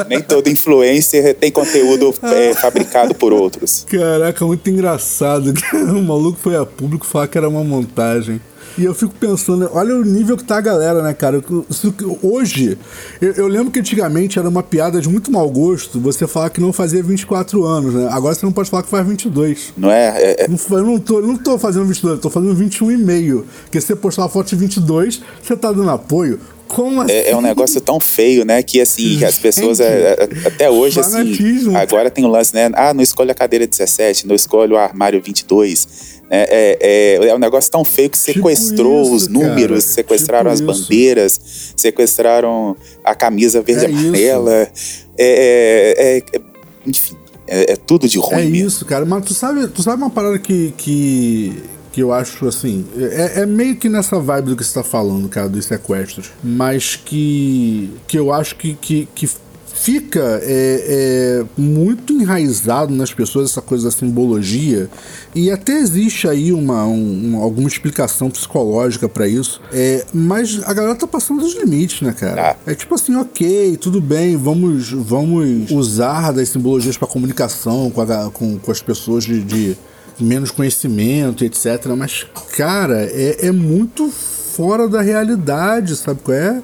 Nem 0.07 0.21
todo 0.21 0.47
influencer 0.47 1.35
tem 1.35 1.51
conteúdo 1.51 2.15
é, 2.23 2.53
fabricado 2.53 3.13
por 3.13 3.33
outros. 3.33 3.85
Caraca, 3.89 4.45
muito 4.45 4.69
engraçado. 4.69 5.53
O 5.73 6.01
maluco 6.01 6.39
foi 6.39 6.55
a 6.55 6.65
público 6.65 7.05
falar 7.05 7.27
que 7.27 7.37
era 7.37 7.49
uma 7.49 7.63
montagem. 7.63 8.39
E 8.77 8.83
eu 8.83 8.93
fico 8.93 9.13
pensando, 9.19 9.69
olha 9.71 9.95
o 9.95 10.03
nível 10.03 10.35
que 10.35 10.43
tá 10.43 10.57
a 10.57 10.61
galera, 10.61 11.01
né, 11.03 11.13
cara? 11.13 11.43
Hoje, 12.21 12.77
eu, 13.21 13.33
eu, 13.33 13.47
lembro 13.47 13.71
que 13.71 13.79
antigamente 13.79 14.39
era 14.39 14.49
uma 14.49 14.63
piada 14.63 14.99
de 14.99 15.07
muito 15.07 15.31
mau 15.31 15.49
gosto 15.49 15.99
você 15.99 16.25
falar 16.25 16.49
que 16.49 16.59
não 16.59 16.73
fazia 16.73 17.03
24 17.03 17.63
anos, 17.63 17.93
né? 17.93 18.07
Agora 18.11 18.33
você 18.33 18.45
não 18.45 18.53
pode 18.53 18.69
falar 18.69 18.83
que 18.83 18.89
faz 18.89 19.05
22. 19.05 19.73
Não 19.77 19.91
é? 19.91 20.07
é, 20.17 20.43
é... 20.43 20.47
Não, 20.47 20.57
eu 20.77 20.85
não 20.85 20.99
tô, 20.99 21.21
não 21.21 21.37
tô 21.37 21.57
fazendo 21.57 21.85
22, 21.85 22.15
eu 22.15 22.21
tô 22.21 22.29
fazendo 22.29 22.55
21 22.55 22.91
e 22.91 22.97
meio. 22.97 23.45
Porque 23.63 23.79
se 23.79 23.87
você 23.87 23.95
postar 23.95 24.23
uma 24.23 24.29
foto 24.29 24.49
de 24.49 24.55
22, 24.55 25.21
você 25.41 25.55
tá 25.55 25.71
dando 25.71 25.89
apoio. 25.89 26.39
Como 26.67 27.01
assim? 27.01 27.11
É, 27.11 27.31
é, 27.31 27.35
um 27.35 27.41
negócio 27.41 27.79
tão 27.81 27.99
feio, 27.99 28.45
né? 28.45 28.63
Que 28.63 28.81
assim, 28.81 29.23
as 29.23 29.37
pessoas 29.37 29.79
é, 29.79 30.13
é, 30.13 30.47
até 30.47 30.69
hoje, 30.69 30.99
assim, 30.99 31.75
agora 31.75 32.09
tem 32.09 32.25
o 32.25 32.27
um 32.27 32.31
lance, 32.31 32.53
né? 32.53 32.71
Ah, 32.73 32.93
não 32.93 33.03
escolhe 33.03 33.31
a 33.31 33.35
cadeira 33.35 33.67
17, 33.67 34.27
não 34.27 34.35
escolhe 34.35 34.73
o 34.73 34.77
armário 34.77 35.21
22. 35.21 36.13
É, 36.29 37.19
é, 37.19 37.25
é, 37.25 37.29
é 37.29 37.35
um 37.35 37.39
negócio 37.39 37.69
tão 37.69 37.85
feio 37.85 38.09
que 38.09 38.17
tipo 38.17 38.49
sequestrou 38.49 39.03
tipo 39.03 39.15
isso, 39.15 39.25
os 39.25 39.27
números, 39.27 39.83
cara. 39.83 39.93
sequestraram 39.93 40.55
tipo 40.55 40.71
as 40.71 40.79
bandeiras, 40.79 41.39
sequestraram 41.75 42.75
a 43.03 43.13
camisa 43.13 43.61
verde 43.61 43.85
e 43.85 43.87
amarela. 43.87 44.67
É, 45.17 46.23
enfim, 46.87 47.15
é, 47.47 47.75
tudo 47.75 48.07
de 48.07 48.17
ruim. 48.17 48.41
É 48.41 48.45
mesmo. 48.45 48.67
isso, 48.67 48.85
cara. 48.85 49.05
Mas 49.05 49.25
tu 49.25 49.33
sabe, 49.33 49.67
tu 49.67 49.83
sabe 49.83 50.01
uma 50.01 50.09
parada 50.09 50.39
que, 50.39 50.73
que, 50.77 51.61
que 51.93 52.01
eu 52.01 52.11
acho 52.11 52.47
assim. 52.47 52.85
É, 52.97 53.41
é 53.41 53.45
meio 53.45 53.77
que 53.77 53.87
nessa 53.87 54.19
vibe 54.19 54.49
do 54.49 54.55
que 54.57 54.63
você 54.63 54.73
tá 54.73 54.83
falando, 54.83 55.29
cara, 55.29 55.47
dos 55.47 55.65
sequestros. 55.65 56.31
Mas 56.43 56.95
que. 56.95 57.91
que 58.07 58.17
eu 58.17 58.33
acho 58.33 58.55
que, 58.55 58.73
que, 58.73 59.07
que 59.13 59.29
fica 59.75 60.39
é, 60.43 61.43
é, 61.43 61.45
muito 61.57 62.13
enraizado 62.13 62.93
nas 62.93 63.13
pessoas 63.13 63.49
essa 63.49 63.61
coisa 63.61 63.85
da 63.85 63.91
simbologia 63.91 64.89
e 65.35 65.49
até 65.49 65.73
existe 65.73 66.27
aí 66.27 66.53
uma, 66.53 66.85
um, 66.85 67.39
alguma 67.41 67.67
explicação 67.67 68.29
psicológica 68.29 69.09
para 69.09 69.27
isso 69.27 69.59
é, 69.73 70.05
mas 70.13 70.61
a 70.63 70.73
galera 70.73 70.95
tá 70.95 71.07
passando 71.07 71.41
dos 71.41 71.55
limites 71.55 72.01
né 72.01 72.13
cara 72.13 72.55
é 72.67 72.75
tipo 72.75 72.93
assim 72.93 73.15
ok 73.15 73.75
tudo 73.77 73.99
bem 73.99 74.37
vamos 74.37 74.91
vamos 74.91 75.71
usar 75.71 76.31
das 76.31 76.49
simbologias 76.49 76.95
para 76.95 77.07
comunicação 77.07 77.89
com, 77.89 78.01
a, 78.01 78.29
com, 78.31 78.59
com 78.59 78.71
as 78.71 78.81
pessoas 78.81 79.23
de, 79.23 79.43
de 79.43 79.75
menos 80.19 80.51
conhecimento 80.51 81.43
etc 81.43 81.85
mas 81.97 82.25
cara 82.55 83.03
é, 83.03 83.47
é 83.47 83.51
muito 83.51 84.09
fora 84.09 84.87
da 84.87 85.01
realidade 85.01 85.95
sabe 85.95 86.21
qual 86.21 86.37
é 86.37 86.61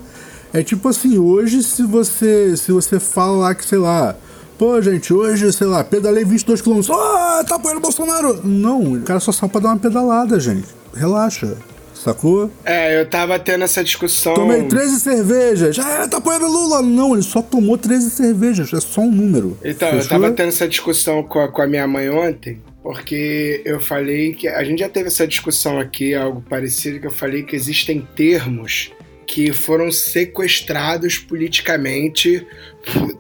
é 0.52 0.64
tipo 0.64 0.88
assim, 0.88 1.18
hoje 1.18 1.62
se 1.62 1.84
você 1.84 2.58
se 2.58 2.72
você 2.72 3.00
fala 3.00 3.38
lá 3.38 3.56
que, 3.56 3.64
sei 3.64 3.78
lá, 3.78 4.16
pô, 4.58 4.82
gente, 4.82 5.14
hoje, 5.14 5.52
sei 5.54 5.68
lá, 5.68 5.84
pedalei 5.84 6.26
22 6.26 6.62
km, 6.62 6.82
ah, 6.92 7.44
tá 7.48 7.56
apoiando 7.56 7.80
o 7.80 7.82
Bolsonaro. 7.82 8.42
Não, 8.44 8.94
o 8.94 9.02
cara 9.02 9.20
só 9.20 9.32
sabe 9.32 9.52
pra 9.52 9.62
dar 9.62 9.70
uma 9.70 9.78
pedalada, 9.78 10.40
gente. 10.40 10.68
Relaxa. 10.94 11.56
Sacou? 11.94 12.50
É, 12.64 13.02
eu 13.02 13.10
tava 13.10 13.38
tendo 13.38 13.66
essa 13.66 13.84
discussão. 13.84 14.34
Tomei 14.34 14.64
13 14.64 15.02
cervejas. 15.02 15.78
Ah, 15.80 16.08
tá 16.08 16.18
apoiando 16.18 16.48
Lula. 16.48 16.82
Não, 16.82 17.14
ele 17.14 17.22
só 17.22 17.42
tomou 17.42 17.78
13 17.78 18.10
cervejas. 18.10 18.72
É 18.72 18.80
só 18.80 19.02
um 19.02 19.12
número. 19.12 19.58
Então, 19.64 19.90
Fechou? 19.90 20.04
eu 20.04 20.08
tava 20.08 20.32
tendo 20.32 20.48
essa 20.48 20.66
discussão 20.66 21.22
com 21.24 21.42
a, 21.42 21.50
com 21.50 21.62
a 21.62 21.68
minha 21.68 21.86
mãe 21.86 22.10
ontem. 22.10 22.62
Porque 22.90 23.62
eu 23.66 23.80
falei 23.80 24.34
que. 24.34 24.48
A 24.48 24.64
gente 24.64 24.80
já 24.80 24.90
teve 24.90 25.10
essa 25.10 25.28
discussão 25.28 25.78
aqui, 25.80 26.16
algo 26.16 26.42
parecido, 26.42 27.00
que 27.00 27.06
eu 27.06 27.12
falei 27.12 27.44
que 27.44 27.56
existem 27.56 28.02
termos 28.16 28.92
que 29.28 29.54
foram 29.54 29.92
sequestrados 29.92 31.20
politicamente, 31.20 32.48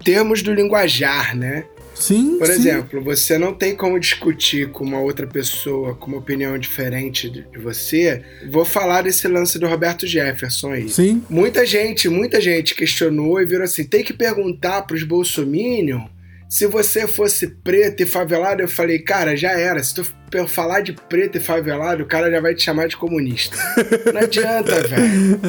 termos 0.03 0.41
do 0.41 0.51
linguajar, 0.51 1.37
né? 1.37 1.65
Sim. 1.93 2.39
Por 2.39 2.47
sim. 2.47 2.53
exemplo, 2.53 2.99
você 3.03 3.37
não 3.37 3.53
tem 3.53 3.75
como 3.75 3.99
discutir 3.99 4.71
com 4.71 4.83
uma 4.83 4.99
outra 4.99 5.27
pessoa 5.27 5.93
com 5.93 6.07
uma 6.07 6.17
opinião 6.17 6.57
diferente 6.57 7.29
de, 7.29 7.45
você. 7.59 8.23
Vou 8.49 8.65
falar 8.65 9.03
desse 9.03 9.27
lance 9.27 9.59
do 9.59 9.67
Roberto 9.67 10.07
Jefferson 10.07 10.71
aí. 10.71 10.89
Sim. 10.89 11.23
Muita 11.29 11.63
gente, 11.63 12.09
muita 12.09 12.41
gente 12.41 12.73
questionou 12.73 13.39
e 13.39 13.45
virou 13.45 13.65
assim: 13.65 13.83
tem 13.83 14.03
que 14.03 14.13
perguntar 14.13 14.81
para 14.81 14.95
os 14.95 15.03
bolsominion 15.03 16.07
se 16.49 16.65
você 16.65 17.07
fosse 17.07 17.47
preto 17.47 18.01
e 18.01 18.07
favelado, 18.07 18.63
eu 18.63 18.67
falei, 18.67 18.97
cara, 18.97 19.37
já 19.37 19.51
era. 19.51 19.83
Se 19.83 19.93
tu 19.93 20.03
falar 20.47 20.81
de 20.81 20.93
preto 20.93 21.37
e 21.37 21.39
favelado, 21.39 22.03
o 22.03 22.07
cara 22.07 22.31
já 22.31 22.41
vai 22.41 22.55
te 22.55 22.63
chamar 22.63 22.87
de 22.87 22.97
comunista. 22.97 23.55
Não 24.11 24.21
adianta, 24.21 24.87
velho. 24.87 25.39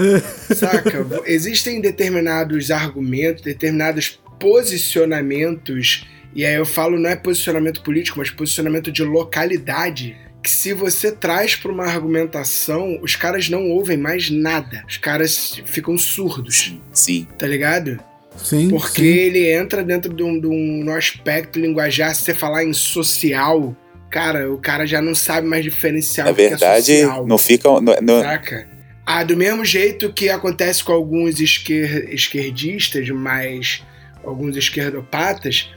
Saca? 0.55 1.07
Existem 1.25 1.81
determinados 1.81 2.71
argumentos, 2.71 3.43
determinados 3.43 4.21
posicionamentos, 4.39 6.07
e 6.35 6.45
aí 6.45 6.55
eu 6.55 6.67
falo 6.67 6.99
não 6.99 7.11
é 7.11 7.17
posicionamento 7.17 7.83
político, 7.83 8.19
mas 8.19 8.31
posicionamento 8.31 8.93
de 8.93 9.03
localidade, 9.03 10.17
que 10.43 10.51
se 10.51 10.73
você 10.73 11.13
traz 11.13 11.55
para 11.55 11.73
uma 11.73 11.85
argumentação, 11.85 12.99
os 13.03 13.17
caras 13.17 13.49
não 13.49 13.69
ouvem 13.69 13.97
mais 13.97 14.31
nada. 14.31 14.85
Os 14.89 14.97
caras 14.97 15.61
ficam 15.67 15.99
surdos. 15.99 16.75
Sim. 16.93 17.27
Tá 17.39 17.47
ligado? 17.47 17.99
Sim. 18.43 18.69
Porque 18.69 19.03
sim. 19.03 19.07
ele 19.07 19.53
entra 19.53 19.83
dentro 19.83 20.13
de 20.13 20.23
um, 20.23 20.41
de 20.41 20.47
um 20.47 20.93
aspecto 20.95 21.59
linguajar, 21.59 22.15
se 22.15 22.23
você 22.23 22.35
falar 22.35 22.65
em 22.65 22.73
social, 22.73 23.77
cara, 24.11 24.53
o 24.53 24.59
cara 24.59 24.87
já 24.87 25.01
não 25.01 25.15
sabe 25.15 25.47
mais 25.47 25.65
diferenciar 25.65 26.27
Na 26.27 26.33
o 26.33 26.35
que 26.35 26.49
verdade, 26.49 26.93
é 26.93 27.05
social. 27.05 27.27
não 27.27 27.39
fica. 27.39 27.69
No, 27.69 27.97
no... 28.01 28.21
Saca? 28.21 28.69
Ah, 29.07 29.25
do 29.25 29.37
mesmo 29.37 29.65
jeito 29.65 30.13
que 30.13 30.29
acontece 30.29 30.85
com 30.85 30.93
alguns 30.93 31.41
esquer, 31.41 32.13
esquerdistas, 32.13 33.09
mas 33.11 33.83
alguns 34.25 34.57
esquerdopatas, 34.57 35.71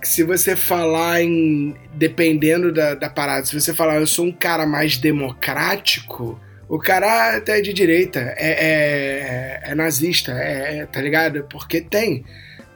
que 0.00 0.08
se 0.08 0.22
você 0.22 0.54
falar 0.54 1.22
em. 1.22 1.74
dependendo 1.94 2.72
da, 2.72 2.94
da 2.94 3.08
parada, 3.08 3.46
se 3.46 3.58
você 3.58 3.72
falar 3.72 3.96
eu 3.96 4.06
sou 4.06 4.26
um 4.26 4.32
cara 4.32 4.66
mais 4.66 4.98
democrático, 4.98 6.40
o 6.68 6.78
cara 6.78 7.36
até 7.36 7.58
é 7.58 7.62
de 7.62 7.72
direita, 7.72 8.34
é, 8.36 8.50
é, 8.50 9.70
é 9.70 9.74
nazista, 9.74 10.32
é, 10.32 10.78
é, 10.78 10.86
tá 10.86 11.00
ligado? 11.00 11.46
Porque 11.50 11.80
tem. 11.80 12.24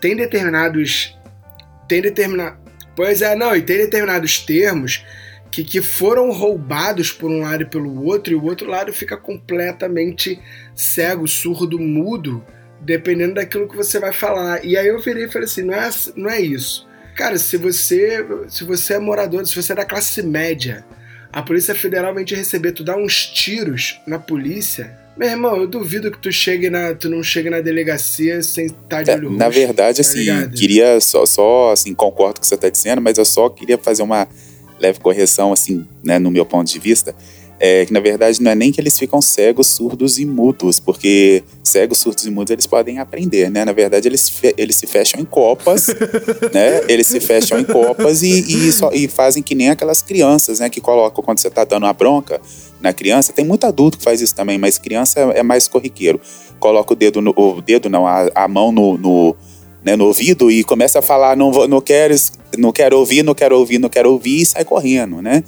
Tem 0.00 0.14
determinados. 0.14 1.18
Tem 1.88 2.00
determinado. 2.00 2.58
Pois 2.94 3.22
é, 3.22 3.34
não, 3.34 3.54
e 3.56 3.62
tem 3.62 3.78
determinados 3.78 4.38
termos 4.38 5.04
que, 5.50 5.64
que 5.64 5.82
foram 5.82 6.30
roubados 6.30 7.10
por 7.10 7.30
um 7.30 7.40
lado 7.40 7.62
e 7.62 7.66
pelo 7.66 8.04
outro, 8.04 8.32
e 8.32 8.36
o 8.36 8.44
outro 8.44 8.68
lado 8.68 8.92
fica 8.92 9.16
completamente 9.16 10.40
cego, 10.74 11.26
surdo, 11.26 11.78
mudo, 11.78 12.44
dependendo 12.80 13.34
daquilo 13.34 13.68
que 13.68 13.76
você 13.76 13.98
vai 13.98 14.12
falar. 14.12 14.64
E 14.64 14.76
aí 14.76 14.86
eu 14.86 15.00
virei 15.00 15.24
e 15.24 15.30
falei 15.30 15.46
assim: 15.46 15.62
não 15.62 15.74
é, 15.74 15.90
não 16.16 16.30
é 16.30 16.40
isso. 16.40 16.88
Cara, 17.16 17.36
se 17.38 17.56
você, 17.56 18.24
se 18.48 18.62
você 18.64 18.94
é 18.94 18.98
morador, 18.98 19.44
se 19.44 19.56
você 19.60 19.72
é 19.72 19.76
da 19.76 19.84
classe 19.84 20.22
média, 20.22 20.84
a 21.32 21.42
Polícia 21.42 21.74
Federal 21.74 22.14
vem 22.14 22.24
te 22.24 22.34
receber, 22.34 22.72
tu 22.72 22.82
dá 22.82 22.96
uns 22.96 23.26
tiros 23.26 24.00
na 24.06 24.18
polícia. 24.18 24.98
Meu 25.16 25.28
irmão, 25.28 25.56
eu 25.56 25.66
duvido 25.66 26.10
que 26.10 26.18
tu 26.18 26.32
chegue 26.32 26.70
na, 26.70 26.94
tu 26.94 27.08
não 27.08 27.22
chegue 27.22 27.50
na 27.50 27.60
delegacia 27.60 28.42
sem 28.42 28.66
estar 28.66 29.02
de 29.02 29.10
É, 29.10 29.14
olho 29.16 29.30
na 29.32 29.46
roxo, 29.46 29.58
verdade, 29.58 29.96
tá 29.96 30.00
assim, 30.00 30.18
ligado? 30.20 30.56
queria 30.56 31.00
só, 31.00 31.26
só, 31.26 31.72
assim, 31.72 31.94
concordo 31.94 32.34
com 32.34 32.38
o 32.38 32.40
que 32.40 32.46
você 32.46 32.54
está 32.54 32.68
dizendo, 32.68 33.02
mas 33.02 33.18
eu 33.18 33.24
só 33.24 33.48
queria 33.48 33.76
fazer 33.76 34.02
uma 34.02 34.26
leve 34.78 34.98
correção, 34.98 35.52
assim, 35.52 35.86
né, 36.02 36.18
no 36.18 36.30
meu 36.30 36.46
ponto 36.46 36.70
de 36.72 36.78
vista. 36.78 37.14
É 37.62 37.84
que 37.84 37.92
na 37.92 38.00
verdade 38.00 38.42
não 38.42 38.50
é 38.50 38.54
nem 38.54 38.72
que 38.72 38.80
eles 38.80 38.98
ficam 38.98 39.20
cegos, 39.20 39.66
surdos 39.66 40.18
e 40.18 40.24
mudos, 40.24 40.80
porque 40.80 41.44
cegos, 41.62 41.98
surdos 41.98 42.24
e 42.24 42.30
mudos 42.30 42.50
eles 42.50 42.66
podem 42.66 42.98
aprender, 42.98 43.50
né? 43.50 43.66
Na 43.66 43.72
verdade 43.72 44.08
eles, 44.08 44.32
eles 44.56 44.76
se 44.76 44.86
fecham 44.86 45.20
em 45.20 45.26
copas, 45.26 45.88
né? 46.54 46.80
Eles 46.88 47.06
se 47.06 47.20
fecham 47.20 47.58
em 47.60 47.64
copas 47.64 48.22
e, 48.22 48.28
e, 48.30 48.72
só- 48.72 48.90
e 48.94 49.06
fazem 49.06 49.42
que 49.42 49.54
nem 49.54 49.68
aquelas 49.68 50.00
crianças, 50.00 50.58
né? 50.60 50.70
Que 50.70 50.80
colocam 50.80 51.22
quando 51.22 51.38
você 51.38 51.50
tá 51.50 51.62
dando 51.64 51.84
uma 51.84 51.92
bronca 51.92 52.40
na 52.80 52.94
criança. 52.94 53.30
Tem 53.30 53.44
muito 53.44 53.64
adulto 53.66 53.98
que 53.98 54.04
faz 54.04 54.22
isso 54.22 54.34
também, 54.34 54.56
mas 54.56 54.78
criança 54.78 55.20
é, 55.20 55.40
é 55.40 55.42
mais 55.42 55.68
corriqueiro. 55.68 56.18
Coloca 56.58 56.94
o 56.94 56.96
dedo, 56.96 57.20
no, 57.20 57.34
o 57.36 57.60
dedo 57.60 57.90
não, 57.90 58.06
a, 58.06 58.30
a 58.34 58.48
mão 58.48 58.72
no, 58.72 58.96
no, 58.96 59.36
né, 59.84 59.96
no 59.96 60.06
ouvido 60.06 60.50
e 60.50 60.64
começa 60.64 61.00
a 61.00 61.02
falar, 61.02 61.36
não, 61.36 61.50
não, 61.68 61.80
quero, 61.82 62.14
não 62.56 62.72
quero 62.72 62.98
ouvir, 62.98 63.22
não 63.22 63.34
quero 63.34 63.58
ouvir, 63.58 63.78
não 63.78 63.90
quero 63.90 64.10
ouvir 64.10 64.40
e 64.40 64.46
sai 64.46 64.64
correndo, 64.64 65.20
né? 65.20 65.44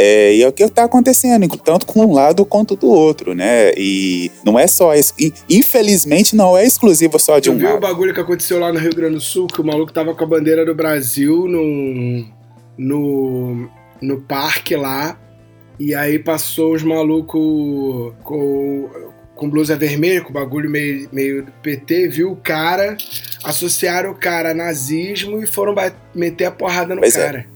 É, 0.00 0.32
e 0.36 0.42
é 0.44 0.48
o 0.48 0.52
que 0.52 0.62
está 0.62 0.84
acontecendo, 0.84 1.48
tanto 1.58 1.84
com 1.84 2.06
um 2.06 2.14
lado 2.14 2.46
quanto 2.46 2.76
do 2.76 2.86
outro, 2.86 3.34
né? 3.34 3.72
E 3.76 4.30
não 4.44 4.56
é 4.56 4.68
só 4.68 4.94
isso. 4.94 5.12
Infelizmente, 5.50 6.36
não 6.36 6.56
é 6.56 6.64
exclusivo 6.64 7.18
só 7.18 7.40
de 7.40 7.50
Tu 7.50 7.54
um 7.54 7.58
viu 7.58 7.66
o 7.66 7.72
lado. 7.72 7.80
bagulho 7.80 8.14
que 8.14 8.20
aconteceu 8.20 8.60
lá 8.60 8.72
no 8.72 8.78
Rio 8.78 8.94
Grande 8.94 9.16
do 9.16 9.20
Sul, 9.20 9.48
que 9.48 9.60
o 9.60 9.64
maluco 9.64 9.92
tava 9.92 10.14
com 10.14 10.22
a 10.22 10.26
bandeira 10.26 10.64
do 10.64 10.72
Brasil 10.72 11.48
no, 11.48 12.24
no, 12.78 13.68
no 14.00 14.20
parque 14.20 14.76
lá, 14.76 15.18
e 15.80 15.92
aí 15.92 16.20
passou 16.20 16.74
os 16.74 16.82
malucos 16.84 18.14
com, 18.22 18.88
com 19.34 19.50
blusa 19.50 19.74
vermelha, 19.74 20.20
com 20.20 20.32
bagulho 20.32 20.70
meio, 20.70 21.08
meio 21.12 21.46
PT, 21.60 22.06
viu 22.06 22.30
o 22.30 22.36
cara, 22.36 22.96
associaram 23.42 24.12
o 24.12 24.14
cara 24.14 24.52
a 24.52 24.54
nazismo 24.54 25.42
e 25.42 25.46
foram 25.46 25.74
meter 26.14 26.44
a 26.44 26.52
porrada 26.52 26.94
no 26.94 27.00
Pois 27.00 27.16
é. 27.16 27.46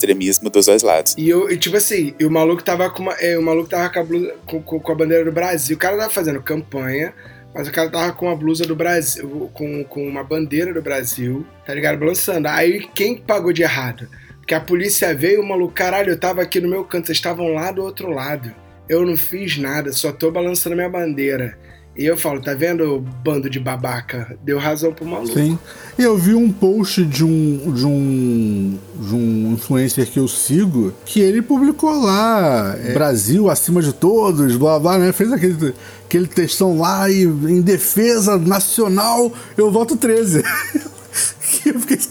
Extremismo 0.00 0.48
dos 0.48 0.64
dois 0.66 0.82
lados. 0.82 1.14
E, 1.18 1.28
eu, 1.28 1.56
tipo 1.58 1.76
assim, 1.76 2.14
o 2.22 2.30
maluco 2.30 2.62
tava 2.64 2.88
com 2.88 3.02
uma, 3.02 3.12
é, 3.14 3.36
o 3.38 3.42
maluco 3.42 3.68
tava 3.68 3.90
com 3.90 4.00
a, 4.00 4.02
blusa, 4.02 4.34
com, 4.46 4.62
com- 4.62 4.80
com 4.80 4.92
a 4.92 4.94
bandeira 4.94 5.24
do 5.24 5.30
Brasil. 5.32 5.76
O 5.76 5.78
cara 5.78 5.96
tava 5.98 6.10
fazendo 6.10 6.42
campanha, 6.42 7.12
mas 7.54 7.68
o 7.68 7.72
cara 7.72 7.90
tava 7.90 8.12
com 8.12 8.30
a 8.30 8.34
blusa 8.34 8.64
do 8.64 8.74
Brasil, 8.74 9.50
com, 9.52 9.84
com 9.84 10.06
uma 10.08 10.24
bandeira 10.24 10.72
do 10.72 10.80
Brasil, 10.80 11.46
tá 11.66 11.74
ligado? 11.74 11.98
Balançando. 11.98 12.48
Aí 12.48 12.88
quem 12.94 13.18
pagou 13.18 13.52
de 13.52 13.62
errado? 13.62 14.08
Porque 14.38 14.54
a 14.54 14.60
polícia 14.60 15.14
veio, 15.14 15.42
o 15.42 15.46
maluco, 15.46 15.74
caralho, 15.74 16.10
eu 16.12 16.18
tava 16.18 16.40
aqui 16.42 16.60
no 16.60 16.68
meu 16.68 16.82
canto, 16.82 17.06
vocês 17.06 17.18
estavam 17.18 17.48
lá 17.52 17.70
do 17.70 17.82
outro 17.82 18.10
lado. 18.10 18.52
Eu 18.88 19.04
não 19.04 19.16
fiz 19.16 19.58
nada, 19.58 19.92
só 19.92 20.10
tô 20.10 20.30
balançando 20.30 20.74
minha 20.74 20.88
bandeira. 20.88 21.56
E 21.96 22.06
eu 22.06 22.16
falo, 22.16 22.40
tá 22.40 22.54
vendo, 22.54 23.04
bando 23.22 23.50
de 23.50 23.58
babaca? 23.58 24.36
Deu 24.42 24.58
razão 24.58 24.92
pro 24.92 25.04
maluco. 25.04 25.34
Sim. 25.34 25.58
Eu 25.98 26.16
vi 26.16 26.34
um 26.34 26.50
post 26.50 27.04
de 27.04 27.24
um, 27.24 27.72
de 27.72 27.84
um 27.84 28.78
de 29.00 29.14
um 29.14 29.52
influencer 29.54 30.06
que 30.06 30.18
eu 30.18 30.28
sigo 30.28 30.94
que 31.04 31.20
ele 31.20 31.42
publicou 31.42 32.02
lá 32.02 32.76
é, 32.78 32.92
Brasil 32.92 33.50
acima 33.50 33.82
de 33.82 33.92
todos, 33.92 34.56
blá 34.56 34.78
blá, 34.78 34.98
né? 34.98 35.12
Fez 35.12 35.32
aquele, 35.32 35.74
aquele 36.06 36.26
textão 36.26 36.78
lá 36.78 37.10
e 37.10 37.24
em 37.24 37.60
defesa 37.60 38.38
nacional 38.38 39.32
eu 39.56 39.70
voto 39.70 39.96
13. 39.96 40.42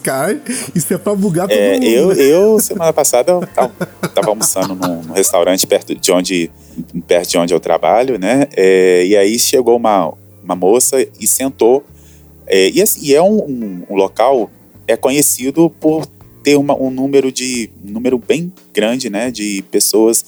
Cara, 0.03 0.39
isso 0.75 0.93
é 0.93 0.97
pra 0.97 1.13
bugar 1.15 1.47
todo 1.47 1.57
É, 1.57 1.73
mundo. 1.73 1.85
eu, 1.85 2.11
eu, 2.13 2.59
semana 2.59 2.91
passada, 2.93 3.31
eu 3.31 3.47
tava, 3.47 3.69
tava 4.13 4.29
almoçando 4.29 4.75
num, 4.75 5.01
num 5.03 5.13
restaurante 5.13 5.65
perto 5.67 5.95
de 5.95 6.11
onde, 6.11 6.51
perto 7.07 7.29
de 7.29 7.37
onde 7.37 7.53
eu 7.53 7.59
trabalho, 7.59 8.17
né? 8.19 8.47
É, 8.55 9.05
e 9.05 9.15
aí 9.17 9.37
chegou 9.39 9.75
uma, 9.77 10.13
uma 10.43 10.55
moça 10.55 11.05
e 11.19 11.27
sentou. 11.27 11.83
É, 12.47 12.69
e, 12.69 12.81
assim, 12.81 12.99
e 13.03 13.13
é 13.15 13.21
um, 13.21 13.37
um- 13.43 13.83
um 13.89 13.95
local 13.95 14.49
é 14.87 14.95
conhecido 14.97 15.69
por 15.79 16.05
ter 16.43 16.55
uma- 16.55 16.75
um 16.75 16.89
número 16.89 17.31
de 17.31 17.69
um 17.85 17.91
número 17.91 18.17
bem 18.17 18.51
grande, 18.73 19.09
né? 19.09 19.29
De 19.29 19.63
pessoas 19.71 20.23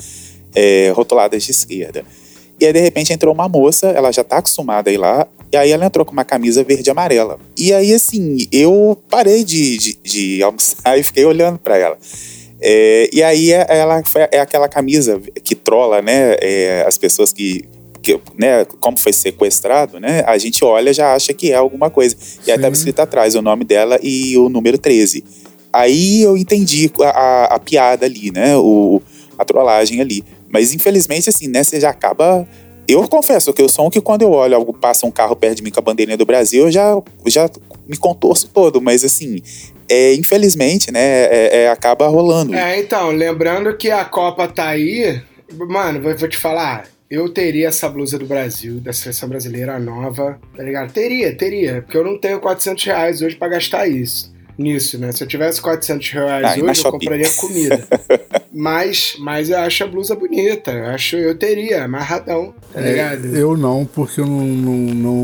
é, 0.54 0.92
rotuladas 0.96 1.44
de 1.44 1.52
esquerda. 1.52 2.04
E 2.62 2.66
aí, 2.68 2.72
de 2.72 2.80
repente, 2.80 3.12
entrou 3.12 3.34
uma 3.34 3.50
moça, 3.50 3.88
ela 3.88 4.12
já 4.12 4.24
tá 4.24 4.38
acostumada 4.38 4.92
a 4.92 4.94
ir 4.94 4.98
lá, 4.98 5.28
e 5.52 5.58
aí 5.58 5.72
ela 5.72 5.84
entrou 5.84 6.06
com 6.06 6.12
uma 6.12 6.24
camisa 6.24 6.64
verde 6.64 6.88
e 6.88 6.92
amarela. 6.92 7.40
E 7.58 7.74
aí, 7.74 7.92
assim, 7.92 8.48
eu 8.52 8.96
parei 9.10 9.44
de, 9.44 9.80
de, 9.80 9.98
de 10.04 10.44
almoçar 10.44 10.94
e 10.96 11.02
fiquei 11.02 11.26
olhando 11.26 11.58
para 11.58 11.76
ela. 11.76 11.98
É, 12.62 13.10
e 13.12 13.24
aí 13.24 13.52
é, 13.52 13.66
ela 13.68 14.04
foi, 14.06 14.28
é 14.32 14.40
aquela 14.40 14.70
camisa 14.70 15.20
que 15.44 15.56
trola, 15.56 16.04
né? 16.04 16.36
É, 16.40 16.86
as 16.88 17.00
pessoas 17.00 17.34
que, 17.34 17.66
que, 18.00 18.20
né? 18.38 18.64
Como 18.80 18.96
foi 18.96 19.12
sequestrado, 19.12 20.00
né? 20.00 20.24
A 20.28 20.38
gente 20.38 20.64
olha 20.64 20.94
já 20.94 21.16
acha 21.16 21.34
que 21.34 21.52
é 21.52 21.56
alguma 21.56 21.90
coisa. 21.90 22.16
E 22.46 22.52
aí 22.52 22.58
estava 22.58 22.76
escrito 22.76 23.00
atrás 23.00 23.34
o 23.34 23.42
nome 23.42 23.66
dela 23.66 24.00
e 24.04 24.38
o 24.38 24.50
número 24.50 24.78
13. 24.78 25.24
Aí 25.74 26.22
eu 26.22 26.38
entendi 26.38 26.92
a, 27.02 27.10
a, 27.10 27.46
a 27.56 27.60
piada 27.60 28.06
ali, 28.06 28.32
né? 28.32 28.56
O, 28.56 29.02
a 29.36 29.44
trollagem 29.44 30.00
ali. 30.00 30.24
Mas 30.52 30.74
infelizmente, 30.74 31.30
assim, 31.30 31.48
né? 31.48 31.64
Você 31.64 31.80
já 31.80 31.90
acaba 31.90 32.48
eu 32.88 33.08
confesso 33.08 33.54
que 33.54 33.62
eu 33.62 33.70
sou 33.70 33.88
um 33.88 33.90
que 33.90 34.02
quando 34.02 34.24
eu 34.24 34.32
olho 34.32 34.56
algo, 34.56 34.74
passa 34.74 35.06
um 35.06 35.12
carro 35.12 35.36
perto 35.36 35.58
de 35.58 35.64
mim 35.64 35.72
com 35.72 35.80
a 35.80 35.84
bandeirinha 35.84 36.18
do 36.18 36.26
Brasil, 36.26 36.66
eu 36.66 36.72
já, 36.72 37.02
já 37.28 37.50
me 37.88 37.96
contorço 37.96 38.50
todo, 38.50 38.82
mas 38.82 39.06
assim, 39.06 39.42
é, 39.88 40.14
infelizmente, 40.14 40.92
né, 40.92 41.00
é, 41.00 41.64
é, 41.64 41.70
acaba 41.70 42.08
rolando. 42.08 42.54
É, 42.54 42.80
então, 42.80 43.12
lembrando 43.12 43.76
que 43.78 43.90
a 43.90 44.04
Copa 44.04 44.48
tá 44.48 44.68
aí, 44.68 45.22
mano, 45.54 46.02
vou, 46.02 46.18
vou 46.18 46.28
te 46.28 46.38
falar, 46.38 46.86
eu 47.10 47.30
teria 47.30 47.68
essa 47.68 47.88
blusa 47.88 48.18
do 48.18 48.26
Brasil, 48.26 48.80
da 48.80 48.92
seleção 48.92 49.30
brasileira 49.30 49.80
nova, 49.80 50.40
tá 50.56 50.64
ligado? 50.64 50.92
Teria, 50.92 51.36
teria, 51.36 51.82
porque 51.84 51.98
eu 51.98 52.04
não 52.04 52.18
tenho 52.18 52.40
400 52.40 52.84
reais 52.84 53.22
hoje 53.22 53.36
pra 53.36 53.48
gastar 53.48 53.88
isso 53.88 54.32
nisso, 54.62 54.98
né? 54.98 55.12
Se 55.12 55.24
eu 55.24 55.28
tivesse 55.28 55.62
400 55.62 56.10
reais 56.10 56.46
ah, 56.46 56.64
hoje, 56.64 56.86
eu 56.86 56.92
compraria 56.92 57.30
comida. 57.30 57.88
mas, 58.54 59.16
mas 59.20 59.50
eu 59.50 59.58
acho 59.60 59.84
a 59.84 59.88
blusa 59.88 60.16
bonita. 60.16 60.72
Eu 60.72 60.86
acho 60.88 61.16
eu 61.16 61.36
teria, 61.36 61.84
amarradão, 61.84 62.54
tá 62.74 62.82
é, 62.82 62.92
ligado? 62.92 63.36
Eu 63.36 63.58
não, 63.58 63.86
porque 63.86 64.22
eu 64.22 64.26
não, 64.26 64.46
não, 64.46 64.76
não, 64.76 65.16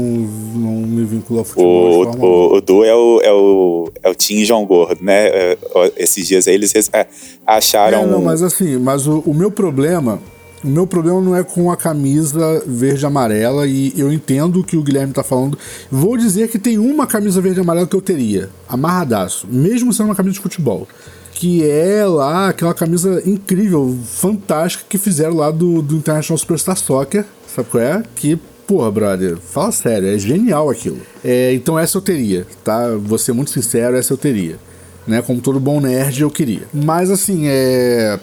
não 0.55 0.71
me 0.87 1.05
vinculo 1.05 1.39
ao 1.39 1.45
futebol. 1.45 2.05
O, 2.05 2.25
o, 2.25 2.57
o 2.57 2.61
Du 2.61 2.83
é 2.83 2.93
o, 2.93 3.21
é 3.21 3.31
o, 3.31 3.91
é 4.03 4.09
o 4.09 4.15
Tim 4.15 4.43
João 4.43 4.65
Gordo, 4.65 5.03
né? 5.03 5.27
É, 5.27 5.57
esses 5.95 6.27
dias 6.27 6.47
aí 6.47 6.55
eles 6.55 6.73
é, 6.91 7.07
acharam. 7.45 8.03
É, 8.03 8.07
não, 8.07 8.21
mas 8.21 8.41
assim, 8.41 8.77
mas 8.77 9.07
o, 9.07 9.19
o 9.19 9.33
meu 9.33 9.51
problema 9.51 10.19
o 10.63 10.67
meu 10.67 10.87
problema 10.87 11.21
não 11.21 11.35
é 11.35 11.43
com 11.43 11.71
a 11.71 11.77
camisa 11.77 12.63
verde 12.65 13.05
amarela 13.05 13.67
e 13.67 13.93
eu 13.95 14.11
entendo 14.11 14.59
o 14.59 14.63
que 14.63 14.75
o 14.75 14.81
Guilherme 14.81 15.13
tá 15.13 15.23
falando. 15.23 15.57
Vou 15.91 16.17
dizer 16.17 16.49
que 16.49 16.57
tem 16.57 16.79
uma 16.79 17.05
camisa 17.05 17.39
verde 17.39 17.59
amarela 17.59 17.85
que 17.85 17.95
eu 17.95 18.01
teria, 18.01 18.49
amarradaço, 18.67 19.47
mesmo 19.49 19.93
sendo 19.93 20.07
uma 20.07 20.15
camisa 20.15 20.33
de 20.33 20.39
futebol. 20.39 20.87
Que 21.33 21.69
é 21.69 22.03
lá 22.05 22.49
aquela 22.49 22.73
camisa 22.73 23.21
incrível, 23.23 23.95
fantástica 24.05 24.85
que 24.89 24.97
fizeram 24.97 25.35
lá 25.35 25.51
do, 25.51 25.83
do 25.83 25.95
International 25.95 26.37
Superstar 26.37 26.75
Soccer, 26.75 27.25
sabe 27.47 27.69
qual 27.69 27.83
é? 27.83 28.03
Que 28.15 28.39
porra, 28.65 28.91
brother, 28.91 29.37
fala 29.37 29.71
sério, 29.71 30.07
é 30.07 30.17
genial 30.17 30.69
aquilo. 30.71 30.97
É, 31.23 31.53
então 31.53 31.77
essa 31.77 31.97
eu 31.97 32.01
teria, 32.01 32.47
tá? 32.63 32.95
Vou 32.97 33.19
ser 33.19 33.33
muito 33.33 33.51
sincero, 33.51 33.95
essa 33.95 34.11
eu 34.11 34.17
teria. 34.17 34.57
Né? 35.05 35.21
Como 35.21 35.39
todo 35.39 35.59
bom 35.59 35.79
nerd, 35.79 36.21
eu 36.21 36.31
queria. 36.31 36.63
Mas 36.73 37.11
assim, 37.11 37.43
é 37.45 38.19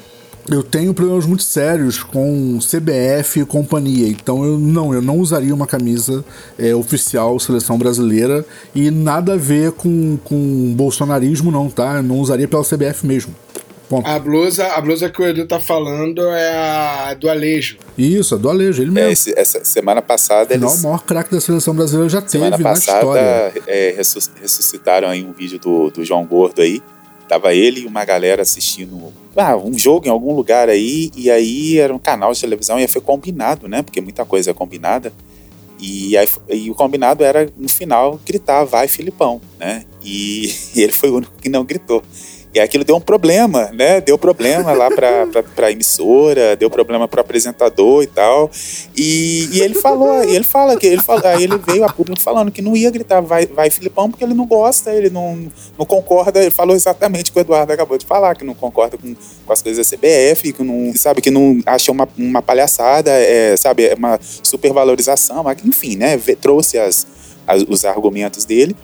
eu 0.51 0.63
tenho 0.63 0.93
problemas 0.93 1.27
muito 1.27 1.43
sérios 1.43 2.03
com 2.03 2.59
CBF 2.59 3.41
e 3.41 3.45
companhia, 3.47 4.09
então 4.09 4.45
eu 4.45 4.59
não, 4.59 4.93
eu 4.93 5.01
não 5.01 5.19
usaria 5.19 5.55
uma 5.55 5.67
camisa 5.67 6.25
é, 6.59 6.75
oficial 6.75 7.39
seleção 7.39 7.79
brasileira 7.79 8.45
e 8.75 8.91
nada 8.91 9.35
a 9.35 9.37
ver 9.37 9.73
com, 9.73 10.19
com 10.23 10.75
bolsonarismo 10.75 11.51
não, 11.51 11.71
tá? 11.71 11.97
Eu 11.97 12.03
não 12.03 12.19
usaria 12.19 12.47
pela 12.47 12.63
CBF 12.63 13.07
mesmo. 13.07 13.35
Ponto. 13.89 14.09
A 14.09 14.19
blusa, 14.19 14.67
a 14.69 14.81
blusa 14.81 15.11
que 15.11 15.21
o 15.21 15.27
Edu 15.27 15.47
tá 15.47 15.61
falando 15.61 16.23
é 16.23 17.11
a 17.11 17.15
do 17.15 17.29
Alejo. 17.29 17.77
Isso, 17.99 18.35
a 18.35 18.39
do 18.39 18.49
Alejo, 18.49 18.83
ele 18.83 18.91
mesmo. 18.91 19.09
É, 19.09 19.13
esse, 19.13 19.39
essa 19.39 19.63
semana 19.63 20.01
passada 20.01 20.55
eles... 20.55 20.65
Não, 20.65 20.75
o 20.75 20.83
maior 20.85 21.03
craque 21.05 21.31
da 21.31 21.41
seleção 21.41 21.75
brasileira 21.75 22.09
já 22.09 22.27
semana 22.27 22.53
teve 22.53 22.63
passada, 22.63 22.93
na 22.93 22.99
história. 22.99 23.63
É, 23.67 23.95
ressuscitaram 24.41 25.09
aí 25.09 25.23
um 25.23 25.33
vídeo 25.33 25.59
do, 25.59 25.91
do 25.91 26.03
João 26.03 26.25
Gordo 26.25 26.63
aí, 26.63 26.83
Tava 27.29 27.55
ele 27.55 27.81
e 27.81 27.87
uma 27.87 28.05
galera 28.05 28.43
assistindo 28.43 29.13
ah, 29.37 29.57
um 29.57 29.77
jogo 29.77 30.07
em 30.07 30.11
algum 30.11 30.35
lugar 30.35 30.69
aí, 30.69 31.11
e 31.17 31.31
aí 31.31 31.79
era 31.79 31.95
um 31.95 31.99
canal 31.99 32.33
de 32.33 32.41
televisão 32.41 32.79
e 32.79 32.87
foi 32.87 33.01
combinado, 33.01 33.69
né? 33.69 33.83
Porque 33.83 34.01
muita 34.01 34.25
coisa 34.25 34.51
é 34.51 34.55
combinada. 34.55 35.13
E, 35.81 36.17
aí, 36.17 36.29
e 36.49 36.71
o 36.71 36.75
combinado 36.75 37.25
era, 37.25 37.53
no 37.57 37.69
final, 37.69 38.19
gritar, 38.25 38.65
vai 38.65 38.89
Filipão, 38.89 39.41
né? 39.59 39.85
E, 40.03 40.55
e 40.75 40.83
ele 40.83 40.93
foi 40.93 41.11
o 41.11 41.17
único 41.17 41.35
que 41.41 41.49
não 41.49 41.65
gritou. 41.65 42.03
E 42.55 42.61
aquilo 42.61 42.85
deu 42.85 42.95
um 42.95 43.01
problema, 43.01 43.69
né? 43.73 44.01
Deu 44.01 44.17
problema 44.17 44.73
lá 44.73 44.89
pra, 44.89 45.27
pra, 45.27 45.43
pra 45.43 45.73
emissora, 45.73 46.55
deu 46.55 46.71
problema 46.71 47.09
pro 47.09 47.21
apresentador 47.21 48.05
e 48.05 48.07
tal. 48.07 48.49
E, 48.97 49.49
e 49.53 49.61
ele 49.61 49.75
falou, 49.75 50.23
ele 50.23 50.45
fala 50.45 50.77
que 50.77 50.87
ele 50.87 51.03
fala, 51.03 51.21
aí 51.31 51.43
ele 51.43 51.59
veio 51.59 51.83
a 51.83 51.93
público 51.93 52.21
falando 52.21 52.53
que 52.53 52.63
não 52.63 52.77
ia 52.77 52.93
gritar 52.93 53.21
vai, 53.21 53.45
vai 53.45 53.71
Filipão, 53.71 54.09
porque 54.09 54.23
ele 54.23 54.35
não 54.35 54.47
gosta, 54.47 54.93
ele 54.93 55.11
não, 55.11 55.51
não 55.77 55.85
concorda. 55.85 56.41
Ele 56.41 56.53
falou 56.53 56.77
exatamente 56.77 57.31
o 57.31 57.33
que 57.33 57.41
o 57.41 57.43
Eduardo 57.43 57.73
acabou 57.73 57.99
de 57.99 58.07
falar, 58.07 58.37
que 58.37 58.45
não 58.45 58.55
concorda 58.55 58.97
com, 58.97 59.17
com 59.45 59.53
as 59.53 59.61
coisas 59.61 59.91
da 59.91 59.97
CBF, 59.97 60.53
que 60.53 60.63
não, 60.63 60.95
sabe, 60.95 61.21
que 61.21 61.33
não 61.33 61.61
acha 61.67 61.91
uma, 61.91 62.09
uma 62.17 62.41
palhaçada, 62.41 63.11
é, 63.11 63.57
sabe, 63.57 63.87
é 63.87 63.95
uma 63.95 64.17
supervalorização, 64.23 65.45
enfim, 65.65 65.97
né? 65.97 66.17
Trouxe 66.41 66.79
as, 66.79 67.05
as, 67.49 67.65
os 67.69 67.85
argumentos 67.85 68.45
dele. 68.45 68.77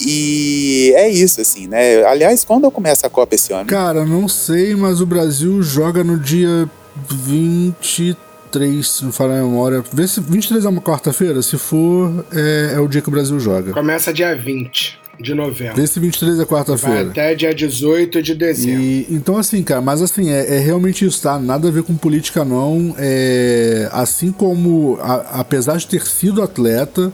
E 0.00 0.92
é 0.96 1.08
isso, 1.08 1.40
assim, 1.40 1.66
né? 1.66 2.04
Aliás, 2.04 2.44
quando 2.44 2.70
começa 2.70 3.06
a 3.06 3.10
Copa 3.10 3.34
esse 3.34 3.52
ano? 3.52 3.66
Cara, 3.66 4.04
não 4.04 4.28
sei, 4.28 4.74
mas 4.74 5.00
o 5.00 5.06
Brasil 5.06 5.62
joga 5.62 6.04
no 6.04 6.18
dia 6.18 6.70
23, 7.08 8.88
se 8.88 9.04
não 9.04 9.12
falar 9.12 9.38
a 9.38 9.42
memória. 9.42 9.82
Vê 9.92 10.06
se 10.06 10.20
23 10.20 10.64
é 10.64 10.68
uma 10.68 10.80
quarta-feira. 10.80 11.42
Se 11.42 11.58
for, 11.58 12.24
é, 12.32 12.74
é, 12.74 12.80
o 12.80 12.88
dia 12.88 13.00
que 13.00 13.08
o 13.08 13.12
Brasil 13.12 13.38
joga. 13.40 13.72
Começa 13.72 14.12
dia 14.12 14.34
20 14.36 14.98
de 15.20 15.34
novembro. 15.34 15.76
Vê 15.76 15.86
se 15.86 15.98
23 15.98 16.40
é 16.40 16.44
quarta-feira. 16.44 17.10
Até 17.10 17.34
dia 17.34 17.52
18 17.52 18.22
de 18.22 18.34
dezembro. 18.34 18.80
E, 18.80 19.06
então, 19.10 19.36
assim, 19.36 19.62
cara, 19.62 19.80
mas 19.80 20.00
assim, 20.00 20.30
é, 20.30 20.56
é, 20.56 20.58
realmente 20.58 21.04
isso, 21.04 21.20
tá? 21.22 21.38
Nada 21.38 21.68
a 21.68 21.70
ver 21.70 21.82
com 21.82 21.96
política, 21.96 22.44
não. 22.44 22.94
É, 22.98 23.88
assim 23.92 24.30
como, 24.30 24.98
a, 25.00 25.40
apesar 25.40 25.76
de 25.76 25.86
ter 25.86 26.06
sido 26.06 26.42
atleta 26.42 27.12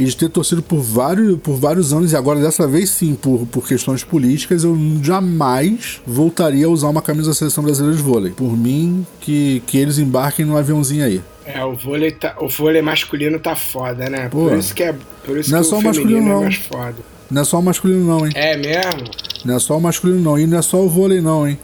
e 0.00 0.04
de 0.04 0.16
ter 0.16 0.30
torcido 0.30 0.62
por 0.62 0.80
vários, 0.80 1.38
por 1.40 1.56
vários 1.56 1.92
anos, 1.92 2.12
e 2.12 2.16
agora 2.16 2.40
dessa 2.40 2.66
vez 2.66 2.88
sim, 2.88 3.14
por, 3.14 3.46
por 3.46 3.68
questões 3.68 4.02
políticas, 4.02 4.64
eu 4.64 4.76
jamais 5.02 6.00
voltaria 6.06 6.64
a 6.64 6.70
usar 6.70 6.88
uma 6.88 7.02
camisa 7.02 7.28
da 7.28 7.34
seleção 7.34 7.62
brasileira 7.62 7.94
de 7.94 8.02
vôlei. 8.02 8.32
Por 8.32 8.56
mim, 8.56 9.06
que, 9.20 9.62
que 9.66 9.76
eles 9.76 9.98
embarquem 9.98 10.46
no 10.46 10.56
aviãozinho 10.56 11.04
aí. 11.04 11.20
É, 11.44 11.62
o 11.62 11.74
vôlei, 11.74 12.12
tá, 12.12 12.34
o 12.40 12.48
vôlei 12.48 12.80
masculino 12.80 13.38
tá 13.38 13.54
foda, 13.54 14.08
né? 14.08 14.30
Pô, 14.30 14.48
por 14.48 14.56
isso 14.56 14.74
que 14.74 14.84
é, 14.84 14.94
por 15.24 15.36
isso 15.36 15.50
não 15.50 15.58
é 15.58 15.60
que 15.60 15.68
só 15.68 15.78
o 15.78 15.82
masculino, 15.82 16.18
é 16.18 16.32
não. 16.32 16.40
mais 16.40 16.56
foda. 16.56 16.96
Não 17.30 17.42
é 17.42 17.44
só 17.44 17.58
o 17.58 17.62
masculino, 17.62 18.06
não, 18.06 18.26
hein? 18.26 18.32
É 18.34 18.56
mesmo? 18.56 19.10
Não 19.44 19.56
é 19.56 19.58
só 19.58 19.76
o 19.76 19.80
masculino, 19.80 20.20
não. 20.22 20.38
E 20.38 20.46
não 20.46 20.58
é 20.58 20.62
só 20.62 20.78
o 20.78 20.88
vôlei, 20.88 21.20
não, 21.20 21.46
hein? 21.46 21.58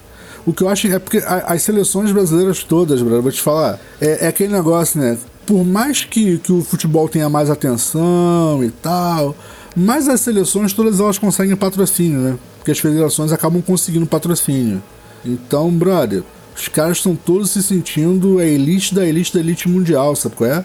O 0.44 0.52
que 0.52 0.62
eu 0.62 0.68
acho 0.68 0.86
é 0.88 0.98
porque 0.98 1.22
as 1.26 1.62
seleções 1.62 2.12
brasileiras 2.12 2.62
todas, 2.62 3.00
brother, 3.00 3.22
vou 3.22 3.32
te 3.32 3.40
falar, 3.40 3.80
é, 4.00 4.26
é 4.26 4.28
aquele 4.28 4.52
negócio, 4.52 5.00
né? 5.00 5.16
Por 5.46 5.64
mais 5.64 6.04
que, 6.04 6.38
que 6.38 6.52
o 6.52 6.62
futebol 6.62 7.08
tenha 7.08 7.30
mais 7.30 7.48
atenção 7.48 8.62
e 8.64 8.70
tal, 8.70 9.34
mas 9.76 10.08
as 10.08 10.20
seleções 10.20 10.72
todas 10.72 10.98
elas 10.98 11.18
conseguem 11.18 11.54
patrocínio, 11.54 12.18
né? 12.18 12.38
Porque 12.58 12.72
as 12.72 12.78
federações 12.78 13.32
acabam 13.32 13.62
conseguindo 13.62 14.06
patrocínio. 14.06 14.82
Então, 15.24 15.70
brother, 15.70 16.24
os 16.56 16.66
caras 16.68 16.96
estão 16.96 17.14
todos 17.14 17.50
se 17.50 17.62
sentindo 17.62 18.38
a 18.38 18.44
elite 18.44 18.94
da 18.94 19.06
elite 19.06 19.32
da 19.32 19.40
elite 19.40 19.68
mundial, 19.68 20.16
sabe 20.16 20.34
qual 20.34 20.50
é? 20.50 20.64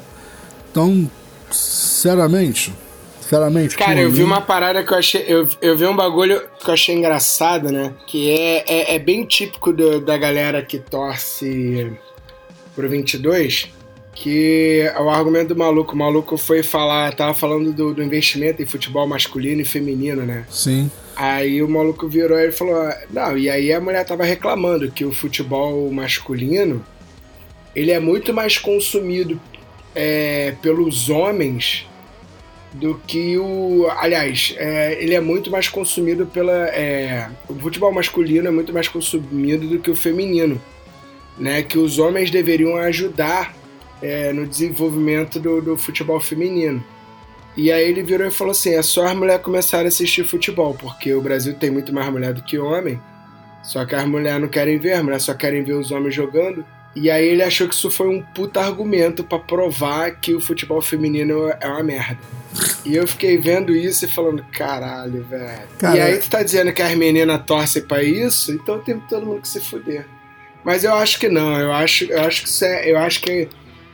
Então, 0.72 1.10
sinceramente, 1.52 2.74
sinceramente. 3.22 3.78
Cara, 3.78 4.02
eu 4.02 4.10
mim... 4.10 4.16
vi 4.16 4.24
uma 4.24 4.42
parada 4.42 4.84
que 4.84 4.92
eu 4.92 4.98
achei. 4.98 5.24
Eu, 5.28 5.48
eu 5.62 5.78
vi 5.78 5.86
um 5.86 5.96
bagulho 5.96 6.42
que 6.60 6.70
eu 6.70 6.74
achei 6.74 6.96
engraçado, 6.96 7.72
né? 7.72 7.94
Que 8.08 8.32
é, 8.32 8.64
é, 8.68 8.96
é 8.96 9.00
bem 9.00 9.26
típico 9.26 9.72
do, 9.72 10.02
da 10.02 10.18
galera 10.18 10.64
que 10.64 10.80
torce 10.80 11.92
pro 12.74 12.90
22 12.90 13.81
que 14.14 14.84
o 15.00 15.10
argumento 15.10 15.54
do 15.54 15.58
maluco, 15.58 15.94
o 15.94 15.98
maluco 15.98 16.38
foi 16.38 16.62
falar, 16.62 17.14
tava 17.16 17.34
falando 17.34 17.72
do, 17.72 17.94
do, 17.94 18.04
investimento 18.04 18.62
em 18.62 18.66
futebol 18.66 19.08
masculino 19.08 19.62
e 19.62 19.66
feminino, 19.66 20.24
né? 20.24 20.46
Sim. 20.50 20.92
Aí 21.16 21.62
o 21.62 21.70
maluco 21.70 22.08
virou 22.08 22.38
e 22.38 22.52
falou: 22.52 22.76
Não, 23.10 23.38
e 23.38 23.50
aí 23.50 23.72
a 23.72 23.80
mulher 23.80 24.06
tava 24.06 24.24
reclamando 24.24 24.92
que 24.92 25.06
o 25.06 25.14
futebol 25.14 25.90
masculino 25.92 26.84
ele 27.76 27.92
é 27.92 28.00
muito 28.00 28.34
mais 28.34 28.58
consumido 28.58 29.40
é, 29.96 30.56
pelos 30.62 31.10
homens 31.10 31.88
do 32.74 32.96
que 33.08 33.38
o. 33.38 33.88
Aliás, 33.98 34.54
é, 34.58 35.02
ele 35.02 35.14
é 35.14 35.22
muito 35.22 35.50
mais 35.50 35.70
consumido 35.70 36.26
pela. 36.26 36.68
É, 36.70 37.30
o 37.48 37.56
futebol 37.56 37.94
masculino 37.94 38.48
é 38.48 38.52
muito 38.52 38.74
mais 38.74 38.88
consumido 38.88 39.68
do 39.68 39.80
que 39.80 39.90
o 39.90 39.96
feminino. 39.96 40.62
Né, 41.38 41.64
que 41.64 41.80
os 41.80 41.98
homens 41.98 42.30
deveriam 42.30 42.76
ajudar 42.76 43.56
é, 44.02 44.34
no 44.34 44.46
desenvolvimento 44.46 45.40
do, 45.40 45.62
do, 45.62 45.78
futebol 45.78 46.20
feminino. 46.20 46.84
E 47.56 47.72
aí 47.72 47.88
ele 47.88 48.04
virou 48.04 48.28
e 48.28 48.32
falou 48.32 48.52
assim: 48.52 48.74
é 48.74 48.82
só 48.82 49.06
as 49.06 49.16
mulheres 49.16 49.44
começarem 49.44 49.86
a 49.86 49.90
assistir 49.90 50.26
futebol, 50.26 50.74
porque 50.74 51.14
o 51.14 51.22
Brasil 51.22 51.54
tem 51.54 51.70
muito 51.70 51.94
mais 51.94 52.10
mulher 52.12 52.34
do 52.34 52.42
que 52.42 52.58
homem. 52.58 53.00
Só 53.64 53.86
que 53.86 53.94
as 53.94 54.06
mulheres 54.06 54.42
não 54.42 54.48
querem 54.48 54.80
ver, 54.80 54.94
as 54.94 55.04
mulheres 55.04 55.24
só 55.24 55.34
querem 55.34 55.64
ver 55.64 55.74
os 55.74 55.92
homens 55.92 56.16
jogando. 56.16 56.66
E 56.96 57.10
aí 57.10 57.26
ele 57.26 57.44
achou 57.44 57.68
que 57.68 57.74
isso 57.74 57.90
foi 57.90 58.08
um 58.08 58.22
puta 58.22 58.60
argumento 58.60 59.24
para 59.24 59.40
provar 59.40 60.12
que 60.20 60.34
o 60.34 60.42
futebol 60.42 60.82
feminino 60.82 61.50
é 61.60 61.68
uma 61.68 61.84
merda. 61.84 62.20
E 62.84 62.96
eu 62.96 63.08
fiquei 63.08 63.38
vendo 63.38 63.74
isso 63.74 64.04
e 64.04 64.08
falando, 64.10 64.44
caralho, 64.52 65.24
velho. 65.24 65.68
E 65.82 66.00
aí 66.00 66.18
tu 66.18 66.30
tá 66.30 66.44
dizendo 66.44 66.74
que 66.74 66.82
as 66.82 66.94
meninas 66.96 67.42
torcem 67.46 67.82
pra 67.82 68.04
isso, 68.04 68.52
então 68.52 68.80
tem 68.80 69.00
todo 69.00 69.26
mundo 69.26 69.42
que 69.42 69.48
se 69.48 69.62
fuder. 69.62 70.06
Mas 70.64 70.84
eu 70.84 70.94
acho 70.94 71.20
que 71.20 71.30
não, 71.30 71.58
eu 71.58 71.72
acho, 71.72 72.06
eu 72.06 72.22
acho 72.22 72.44
que 72.44 72.50
isso 72.50 72.66
é, 72.66 72.92
eu 72.92 72.98
acho 72.98 73.22
que 73.22 73.48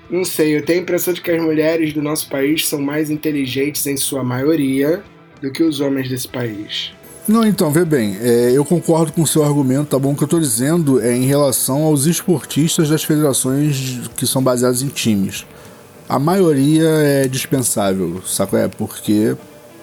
não 0.10 0.24
sei, 0.24 0.56
eu 0.58 0.65
tenho 0.65 0.80
a 0.80 0.82
impressão 0.84 1.13
de 1.13 1.22
que 1.22 1.32
as 1.32 1.41
mulheres 1.41 1.93
do 1.93 2.02
nosso 2.02 2.30
país 2.30 2.67
são 2.67 2.80
mais 2.82 3.10
inteligentes 3.10 3.86
em 3.88 3.98
sua 3.98 4.24
maioria 4.24 5.02
do 5.41 5.52
que 5.52 5.63
os 5.63 5.80
homens 5.80 6.10
desse 6.10 6.28
país. 6.28 6.91
Não, 7.28 7.46
então, 7.46 7.70
vê 7.72 7.84
bem, 7.84 8.17
é, 8.22 8.52
eu 8.54 8.63
concordo 8.63 9.12
com 9.12 9.22
o 9.22 9.28
seu 9.28 9.43
argumento, 9.43 9.88
tá 9.89 10.00
bom? 10.00 10.13
O 10.13 10.15
que 10.15 10.24
eu 10.24 10.28
tô 10.30 10.39
dizendo 10.39 11.02
é 11.02 11.13
em 11.13 11.26
relação 11.26 11.84
aos 11.84 12.06
esportistas 12.06 12.89
das 12.89 13.04
federações 13.04 14.10
que 14.15 14.26
são 14.26 14.41
baseadas 14.41 14.82
em 14.82 14.88
times. 14.88 15.46
A 16.08 16.17
maioria 16.17 16.88
é 16.88 17.28
dispensável, 17.28 18.22
saco? 18.26 18.56
É, 18.56 18.70
porque, 18.70 19.36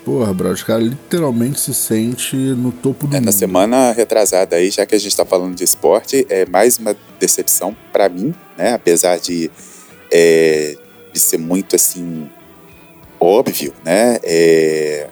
porra, 0.06 0.32
bro, 0.32 0.48
os 0.52 0.62
caras 0.62 0.84
literalmente 0.88 1.60
se 1.60 1.74
sente 1.74 2.34
no 2.34 2.72
topo 2.72 3.06
do 3.06 3.14
É, 3.14 3.18
mundo. 3.18 3.26
na 3.26 3.32
semana 3.32 3.92
retrasada 3.92 4.56
aí, 4.56 4.70
já 4.70 4.86
que 4.86 4.94
a 4.94 4.98
gente 4.98 5.14
tá 5.14 5.26
falando 5.26 5.54
de 5.54 5.64
esporte, 5.64 6.26
é 6.30 6.46
mais 6.46 6.78
uma 6.78 6.96
decepção 7.20 7.76
pra 7.92 8.08
mim, 8.08 8.34
né? 8.56 8.72
Apesar 8.72 9.18
de, 9.18 9.50
é, 10.16 10.76
de 11.12 11.18
ser 11.18 11.38
muito 11.38 11.74
assim 11.74 12.30
óbvio, 13.18 13.74
né? 13.84 14.18
É, 14.22 15.08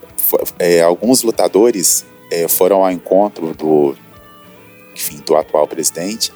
é, 0.61 0.81
alguns 0.81 1.23
lutadores 1.25 2.05
é, 2.31 2.47
foram 2.47 2.85
ao 2.85 2.91
encontro 2.91 3.53
do, 3.53 3.97
enfim, 4.95 5.21
do 5.27 5.35
atual 5.37 5.67
presidente 5.67 6.33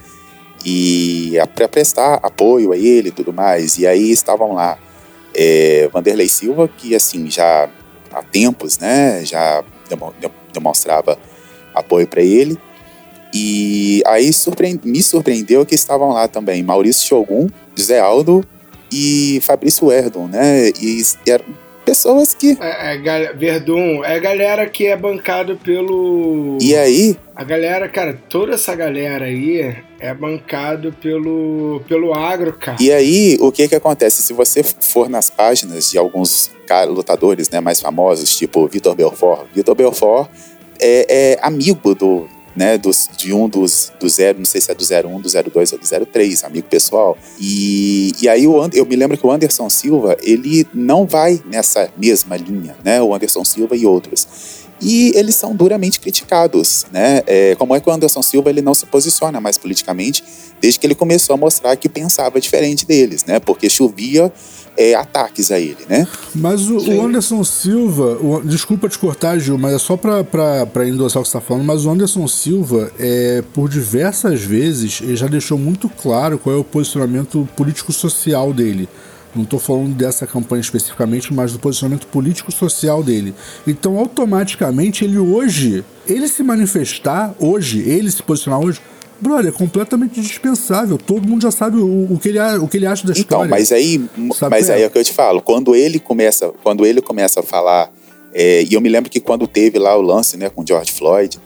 e 0.65 1.35
para 1.55 1.69
prestar 1.69 2.15
apoio 2.23 2.73
a 2.73 2.77
ele 2.77 3.09
e 3.11 3.13
tudo 3.13 3.33
mais. 3.33 3.79
E 3.79 3.87
aí 3.87 4.11
estavam 4.11 4.53
lá 4.53 4.77
é, 5.33 5.89
Vanderlei 5.93 6.29
Silva, 6.29 6.67
que 6.67 6.93
assim 6.95 7.31
já 7.31 7.71
há 8.13 8.23
tempos, 8.23 8.79
né? 8.79 9.25
Já 9.25 9.63
demo- 9.89 10.13
de- 10.21 10.31
demonstrava 10.53 11.17
apoio 11.73 12.09
para 12.09 12.23
ele. 12.23 12.59
E 13.33 14.03
aí 14.07 14.31
me 14.83 15.03
surpreendeu 15.03 15.65
que 15.65 15.75
estavam 15.75 16.11
lá 16.13 16.27
também 16.27 16.63
Maurício 16.63 17.07
Shogun, 17.07 17.49
José 17.77 18.01
Aldo 18.01 18.45
e 18.93 19.41
Fabrício 19.43 19.91
Erdon, 19.91 20.29
né? 20.29 20.69
E 20.81 21.03
eram 21.29 21.45
pessoas 21.87 22.35
que. 22.35 22.59
É, 22.61 22.97
é, 22.97 23.33
Verdun, 23.33 24.05
é 24.05 24.17
a 24.17 24.19
galera 24.19 24.69
que 24.69 24.87
é 24.87 24.97
bancado 24.97 25.57
pelo. 25.57 26.59
E 26.61 26.75
aí, 26.75 27.17
A 27.35 27.45
galera, 27.45 27.89
cara, 27.89 28.19
toda 28.29 28.55
essa 28.55 28.75
galera 28.75 29.27
aí 29.27 29.77
é 30.01 30.13
bancado 30.13 30.93
pelo, 31.01 31.81
pelo 31.89 32.13
agro, 32.15 32.53
cara. 32.53 32.77
e 32.81 32.93
aí, 32.93 33.39
o 33.41 33.51
que 33.51 33.69
que 33.69 33.75
acontece? 33.75 34.23
Se 34.23 34.33
você 34.33 34.63
for 34.63 35.09
nas 35.09 35.31
páginas 35.31 35.91
de 35.91 35.97
alguns 35.97 36.51
lutadores 36.89 37.49
né, 37.49 37.61
mais 37.61 37.81
famosos, 37.81 38.37
tipo 38.37 38.67
Vitor 38.67 38.95
Belfort, 38.95 39.47
Vitor 39.55 39.75
Belfort 39.75 40.29
é, 40.81 41.35
é 41.35 41.39
amigo 41.41 41.95
do, 41.95 42.29
né, 42.57 42.79
dos, 42.79 43.09
de 43.17 43.33
um 43.33 43.49
dos 43.49 43.93
do 44.01 44.09
zero, 44.09 44.39
não 44.39 44.47
sei 44.47 44.61
se 44.61 44.73
é 44.73 44.75
do 44.75 44.83
01, 44.83 45.21
do 45.21 45.29
02 45.29 45.73
ou 45.73 45.79
do 45.79 46.07
03, 46.07 46.45
amigo 46.45 46.67
pessoal. 46.69 47.17
E, 47.39 48.13
e 48.21 48.29
aí 48.29 48.47
o 48.47 48.57
eu 48.73 48.87
me 48.87 48.97
lembro 48.97 49.19
que 49.19 49.27
o 49.27 49.31
Anderson 49.31 49.69
Silva, 49.69 50.17
ele 50.23 50.67
não 50.73 51.07
vai 51.07 51.41
nessa 51.47 51.91
mesma 51.97 52.37
linha, 52.37 52.75
né? 52.83 53.01
O 53.03 53.15
Anderson 53.15 53.45
Silva 53.45 53.77
e 53.77 53.85
outros. 53.85 54.66
E 54.81 55.13
eles 55.15 55.35
são 55.35 55.55
duramente 55.55 55.99
criticados, 55.99 56.85
né? 56.93 57.23
É, 57.27 57.55
como 57.57 57.75
é 57.75 57.81
que 57.81 57.89
o 57.89 57.93
Anderson 57.93 58.23
Silva 58.23 58.51
ele 58.51 58.61
não 58.61 58.75
se 58.75 58.85
posiciona 58.87 59.41
mais 59.41 59.57
politicamente 59.57 60.23
desde 60.61 60.79
que 60.81 60.87
ele 60.87 60.95
começou 60.95 61.35
a 61.35 61.37
mostrar 61.37 61.75
que 61.77 61.89
pensava 61.89 62.41
diferente 62.41 62.87
deles, 62.87 63.25
né? 63.25 63.39
Porque 63.41 63.69
chovia 63.71 64.31
é, 64.77 64.95
ataques 64.95 65.51
a 65.51 65.59
ele, 65.59 65.79
né? 65.89 66.07
Mas 66.35 66.69
o, 66.69 66.77
o 66.77 67.03
Anderson 67.03 67.43
Silva, 67.43 68.19
o- 68.23 68.43
desculpa 68.45 68.87
te 68.89 68.99
cortar, 68.99 69.39
Gil, 69.39 69.57
mas 69.57 69.75
é 69.75 69.79
só 69.79 69.97
pra 69.97 70.87
endossar 70.87 71.21
o 71.21 71.25
que 71.25 71.31
você 71.31 71.39
tá 71.39 71.41
falando, 71.41 71.65
mas 71.65 71.87
o 71.87 71.91
Anderson 71.91 72.29
Silva, 72.29 72.93
é, 72.99 73.43
por 73.55 73.71
diversas 73.71 74.43
vezes, 74.43 75.01
ele 75.03 75.17
já 75.17 75.27
deixou 75.27 75.57
muito 75.59 75.89
claro 75.89 76.39
qual 76.39 76.55
é 76.55 76.59
o 76.59 76.65
posicionamento 76.65 77.49
político-social 77.57 78.53
dele. 78.53 78.87
Não 79.37 79.45
tô 79.45 79.59
falando 79.59 79.95
dessa 79.95 80.27
campanha 80.27 80.61
especificamente, 80.61 81.33
mas 81.33 81.53
do 81.53 81.59
posicionamento 81.59 82.07
político-social 82.07 83.03
dele. 83.03 83.35
Então, 83.67 83.99
automaticamente, 83.99 85.05
ele 85.05 85.19
hoje, 85.19 85.85
ele 86.07 86.27
se 86.29 86.43
manifestar 86.43 87.35
hoje, 87.39 87.81
ele 87.81 88.11
se 88.11 88.23
posicionar 88.23 88.61
hoje, 88.61 88.81
brother, 89.21 89.49
é 89.49 89.53
completamente 89.53 90.21
dispensável. 90.21 90.99
Todo 90.99 91.27
mundo 91.29 91.43
já 91.43 91.51
sabe 91.51 91.77
o, 91.79 92.13
o, 92.13 92.19
que, 92.19 92.29
ele, 92.31 92.39
o 92.59 92.69
que 92.69 92.77
ele 92.77 92.87
acha 92.87 93.07
da 93.07 93.13
Então, 93.13 93.21
história. 93.23 93.51
mas 93.51 93.73
aí, 93.73 94.05
Sabe 94.35 94.51
mas 94.57 94.69
é? 94.69 94.75
aí 94.75 94.83
é 94.83 94.87
o 94.87 94.91
que 94.91 94.99
eu 94.99 95.05
te 95.05 95.13
falo. 95.13 95.41
Quando 95.41 95.75
ele 95.75 95.99
começa, 95.99 96.53
quando 96.63 96.85
ele 96.87 97.01
começa 97.01 97.41
a 97.41 97.43
falar, 97.43 97.91
é, 98.35 98.63
e 98.65 98.75
eu 98.75 98.81
me 98.81 98.89
lembro 98.89 99.11
que 99.11 99.21
quando 99.21 99.47
teve 99.47 99.79
lá 99.79 99.97
o 99.97 100.03
lance, 100.03 100.37
né, 100.37 100.49
com 100.51 100.65
George 100.67 100.93
Floyd, 100.93 101.39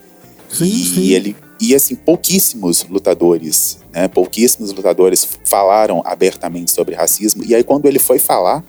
Sim, 0.48 0.64
e 0.64 0.84
sim. 0.84 1.08
ele 1.10 1.36
e 1.60 1.74
assim 1.74 1.94
pouquíssimos 1.94 2.84
lutadores, 2.88 3.78
né, 3.92 4.08
pouquíssimos 4.08 4.72
lutadores 4.72 5.26
falaram 5.44 6.02
abertamente 6.04 6.70
sobre 6.70 6.94
racismo. 6.94 7.44
E 7.44 7.54
aí 7.54 7.62
quando 7.62 7.86
ele 7.86 7.98
foi 7.98 8.18
falar 8.18 8.64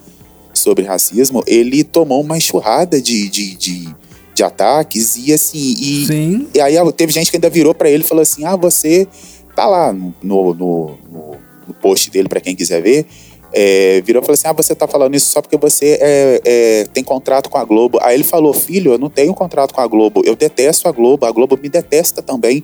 sobre 0.54 0.84
racismo, 0.84 1.41
ele 1.47 1.84
tomou 1.84 2.21
uma 2.21 2.38
enxurrada 2.38 3.01
de, 3.01 3.30
de, 3.30 3.56
de, 3.56 3.95
de 4.36 4.43
ataques 4.43 5.15
e 5.17 5.32
assim 5.34 5.75
e, 5.80 6.06
Sim. 6.06 6.47
e 6.54 6.60
aí 6.60 6.75
teve 6.93 7.12
gente 7.13 7.32
que 7.32 7.38
ainda 7.38 7.49
virou 7.49 7.73
pra 7.73 7.89
ele 7.89 8.04
e 8.04 8.08
falou 8.08 8.21
assim: 8.21 8.43
ah, 8.45 8.56
você 8.56 9.08
tá 9.56 9.65
lá 9.65 9.93
no, 9.93 10.13
no, 10.21 10.54
no, 10.54 10.97
no- 11.12 11.73
post 11.82 12.12
dele, 12.12 12.27
pra 12.27 12.41
quem 12.41 12.54
quiser 12.54 12.82
ver. 12.82 13.06
é, 13.54 14.01
virou 14.01 14.21
e 14.21 14.25
falou 14.25 14.34
assim: 14.34 14.47
ah, 14.47 14.54
você 14.54 14.75
tá 14.75 14.88
falando 14.88 15.15
isso 15.15 15.30
só 15.32 15.41
porque 15.41 15.56
você 15.58 15.97
é, 16.01 16.41
é, 16.43 16.84
tem 16.93 17.01
contrato 17.04 17.49
com 17.49 17.58
a 17.58 17.63
Globo. 17.63 17.97
Aí 18.01 18.15
ele 18.15 18.23
falou: 18.25 18.54
filho, 18.54 18.91
eu 18.91 18.97
não 18.97 19.10
tenho 19.10 19.34
contrato 19.34 19.73
com 19.73 19.80
a 19.82 19.88
Globo, 19.88 20.21
eu 20.25 20.36
detesto 20.36 20.89
a 20.89 20.91
Globo, 20.91 21.25
a 21.25 21.32
Globo 21.32 21.58
me 21.62 21.69
detesta 21.69 22.21
também. 22.21 22.63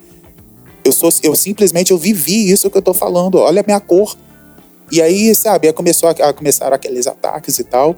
Eu, 0.88 0.94
sou, 0.94 1.10
eu 1.22 1.36
simplesmente 1.36 1.92
eu 1.92 1.98
vivi 1.98 2.50
isso 2.50 2.70
que 2.70 2.78
eu 2.78 2.82
tô 2.82 2.94
falando, 2.94 3.40
olha 3.40 3.62
a 3.62 3.64
minha 3.66 3.80
cor. 3.80 4.16
E 4.90 5.02
aí, 5.02 5.36
sabe, 5.36 5.68
aí 5.68 5.74
começou 5.74 6.08
a, 6.08 6.12
a 6.30 6.34
começar 6.34 6.72
aqueles 6.72 7.06
ataques 7.08 7.60
e 7.60 7.64
tal. 7.66 7.98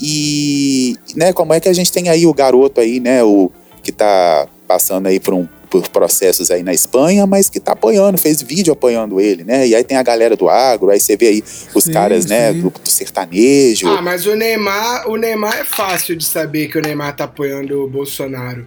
E, 0.00 0.96
né, 1.14 1.32
como 1.32 1.54
é 1.54 1.60
que 1.60 1.68
a 1.68 1.72
gente 1.72 1.92
tem 1.92 2.08
aí 2.08 2.26
o 2.26 2.34
garoto 2.34 2.80
aí, 2.80 2.98
né, 2.98 3.22
o 3.22 3.52
que 3.84 3.92
tá 3.92 4.48
passando 4.66 5.06
aí 5.06 5.20
por, 5.20 5.32
um, 5.32 5.46
por 5.70 5.86
processos 5.88 6.50
aí 6.50 6.64
na 6.64 6.74
Espanha, 6.74 7.24
mas 7.24 7.48
que 7.48 7.60
tá 7.60 7.72
apoiando, 7.72 8.18
fez 8.18 8.42
vídeo 8.42 8.72
apoiando 8.72 9.20
ele, 9.20 9.44
né? 9.44 9.66
E 9.68 9.74
aí 9.76 9.84
tem 9.84 9.96
a 9.96 10.02
galera 10.02 10.34
do 10.36 10.48
agro, 10.48 10.90
aí 10.90 10.98
você 10.98 11.16
vê 11.16 11.28
aí 11.28 11.44
os 11.72 11.84
Sim, 11.84 11.92
caras, 11.92 12.26
né, 12.26 12.52
sim. 12.52 12.62
do, 12.62 12.70
do 12.70 12.90
sertanejo. 12.90 13.86
Ah, 13.86 14.02
mas 14.02 14.26
o 14.26 14.34
Neymar, 14.34 15.08
o 15.08 15.16
Neymar 15.16 15.56
é 15.56 15.64
fácil 15.64 16.16
de 16.16 16.24
saber 16.24 16.66
que 16.66 16.78
o 16.78 16.82
Neymar 16.82 17.14
tá 17.14 17.24
apoiando 17.24 17.84
o 17.84 17.88
Bolsonaro. 17.88 18.66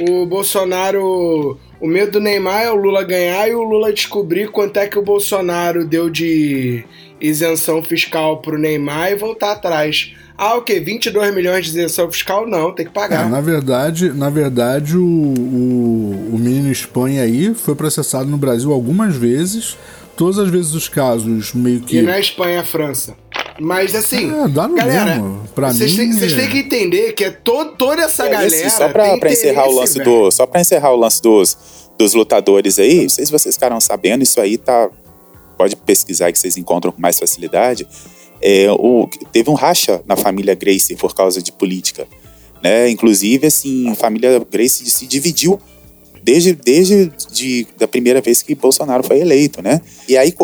O 0.00 0.26
Bolsonaro, 0.26 1.56
o 1.84 1.86
medo 1.86 2.12
do 2.12 2.20
Neymar 2.20 2.62
é 2.62 2.70
o 2.70 2.74
Lula 2.76 3.02
ganhar 3.04 3.46
e 3.46 3.54
o 3.54 3.62
Lula 3.62 3.92
descobrir 3.92 4.50
quanto 4.50 4.78
é 4.78 4.86
que 4.86 4.98
o 4.98 5.02
Bolsonaro 5.02 5.84
deu 5.84 6.08
de 6.08 6.82
isenção 7.20 7.82
fiscal 7.82 8.38
pro 8.40 8.58
Neymar 8.58 9.12
e 9.12 9.16
voltar 9.16 9.52
atrás. 9.52 10.14
Ah, 10.36 10.54
o 10.56 10.62
quê? 10.62 10.80
22 10.80 11.34
milhões 11.34 11.64
de 11.66 11.72
isenção 11.72 12.10
fiscal? 12.10 12.48
Não, 12.48 12.72
tem 12.74 12.86
que 12.86 12.90
É, 12.90 12.94
pagar. 12.94 13.28
na 13.28 13.40
verdade, 13.42 14.08
na 14.14 14.30
verdade 14.30 14.96
o, 14.96 15.04
o, 15.04 16.30
o 16.34 16.38
menino 16.38 16.72
Espanha 16.72 17.22
aí 17.22 17.54
foi 17.54 17.74
processado 17.74 18.30
no 18.30 18.38
Brasil 18.38 18.72
algumas 18.72 19.14
vezes. 19.14 19.76
Todas 20.16 20.38
as 20.38 20.48
vezes 20.48 20.72
os 20.74 20.88
casos 20.88 21.52
meio 21.52 21.80
que. 21.80 21.98
E 21.98 22.02
na 22.02 22.18
Espanha, 22.18 22.60
a 22.60 22.64
França. 22.64 23.14
Mas 23.58 23.94
assim, 23.94 24.30
É, 24.42 24.48
dá 24.48 24.66
no 24.66 24.74
galera, 24.74 25.14
mesmo. 25.16 25.48
Pra 25.54 25.72
vocês 25.72 25.92
mim, 25.92 25.96
têm, 25.98 26.12
vocês 26.12 26.32
é- 26.32 26.36
têm 26.36 26.48
que 26.50 26.58
entender 26.58 27.12
que 27.12 27.24
é 27.24 27.30
to, 27.30 27.66
toda 27.78 28.02
essa 28.02 28.24
E 28.24 28.26
aí, 28.26 28.32
galera. 28.32 28.66
assim, 28.66 28.76
só 28.76 28.88
pra, 28.88 29.10
tem 29.10 29.20
pra 29.20 29.32
encerrar 29.32 29.68
o 29.68 29.72
lance 29.74 29.98
velho. 29.98 30.10
do. 30.24 30.30
Só 30.32 30.46
pra 30.46 30.60
encerrar 30.60 30.92
o 30.92 30.96
lance 30.96 31.22
dos, 31.22 31.56
dos 31.96 32.14
lutadores 32.14 32.78
aí, 32.78 33.02
não 33.02 33.08
sei 33.08 33.24
se 33.26 33.30
vocês 33.32 33.54
ficaram 33.54 33.80
sabendo, 33.80 34.22
isso 34.22 34.40
aí 34.40 34.58
tá. 34.58 34.90
Pode 35.56 35.76
pesquisar 35.76 36.32
que 36.32 36.38
vocês 36.38 36.56
encontram 36.56 36.90
com 36.90 37.00
mais 37.00 37.16
facilidade. 37.18 37.86
É, 38.42 38.66
o, 38.72 39.08
teve 39.32 39.48
um 39.48 39.54
racha 39.54 40.02
na 40.04 40.16
família 40.16 40.54
Gracie 40.56 40.96
por 40.96 41.14
causa 41.14 41.40
de 41.40 41.52
política. 41.52 42.08
Né? 42.60 42.90
Inclusive, 42.90 43.46
assim, 43.46 43.88
a 43.90 43.94
família 43.94 44.44
Gracie 44.50 44.90
se 44.90 45.06
dividiu 45.06 45.60
desde, 46.24 46.54
desde 46.54 47.12
de, 47.30 47.66
da 47.78 47.86
primeira 47.86 48.20
vez 48.20 48.40
que 48.42 48.54
Bolsonaro 48.54 49.04
foi 49.04 49.20
eleito, 49.20 49.60
né? 49.62 49.80
E 50.08 50.16
aí, 50.16 50.34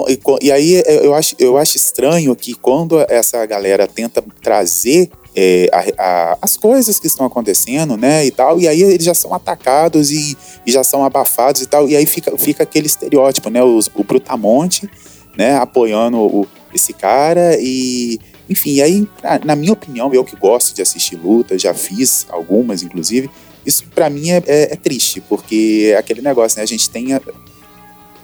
e 0.43 0.53
aí 0.53 0.75
é, 0.77 1.07
eu, 1.07 1.15
acho, 1.15 1.35
eu 1.39 1.57
acho 1.57 1.77
estranho 1.77 2.37
que 2.37 2.53
quando 2.55 3.01
essa 3.09 3.45
galera 3.47 3.87
tenta 3.87 4.23
trazer 4.43 5.11
é, 5.35 5.71
a- 5.73 5.85
a- 6.03 6.39
as 6.43 6.57
coisas 6.57 6.99
que 7.01 7.07
estão 7.07 7.25
acontecendo, 7.25 7.97
né, 7.97 8.27
e 8.27 8.31
tal, 8.33 8.61
e 8.61 8.67
aí 8.69 8.83
eles 8.83 9.05
já 9.05 9.15
são 9.15 9.33
atacados 9.33 10.11
e, 10.11 10.37
e 10.67 10.73
já 10.73 10.83
são 10.85 11.05
abafados 11.05 11.63
e 11.63 11.67
tal, 11.67 11.89
e 11.89 11.95
aí 11.97 12.05
fica, 12.05 12.37
fica 12.37 12.65
aquele 12.65 12.87
estereótipo, 12.89 13.49
né, 13.49 13.63
o 13.63 13.81
Brutamonte, 14.05 14.91
né, 15.39 15.57
apoiando 15.57 16.19
o- 16.19 16.47
esse 16.75 16.93
cara 16.93 17.57
e... 17.61 18.19
Enfim, 18.49 18.81
aí, 18.81 19.07
na- 19.23 19.41
na 19.45 19.57
minha 19.57 19.73
opinião, 19.73 20.13
eu 20.13 20.25
que 20.25 20.35
gosto 20.35 20.75
de 20.75 20.83
assistir 20.83 21.15
luta, 21.17 21.57
já 21.57 21.73
fiz 21.73 22.27
algumas, 22.29 22.83
inclusive, 22.83 23.31
isso 23.71 23.85
pra 23.95 24.11
mim 24.11 24.31
é, 24.31 24.43
é- 24.47 24.73
é 24.73 24.77
triste, 24.77 25.21
porque 25.23 25.95
aquele 25.99 26.21
negócio, 26.21 26.59
né? 26.59 26.63
A 26.63 26.67
gente 26.67 26.91
tem 26.91 27.09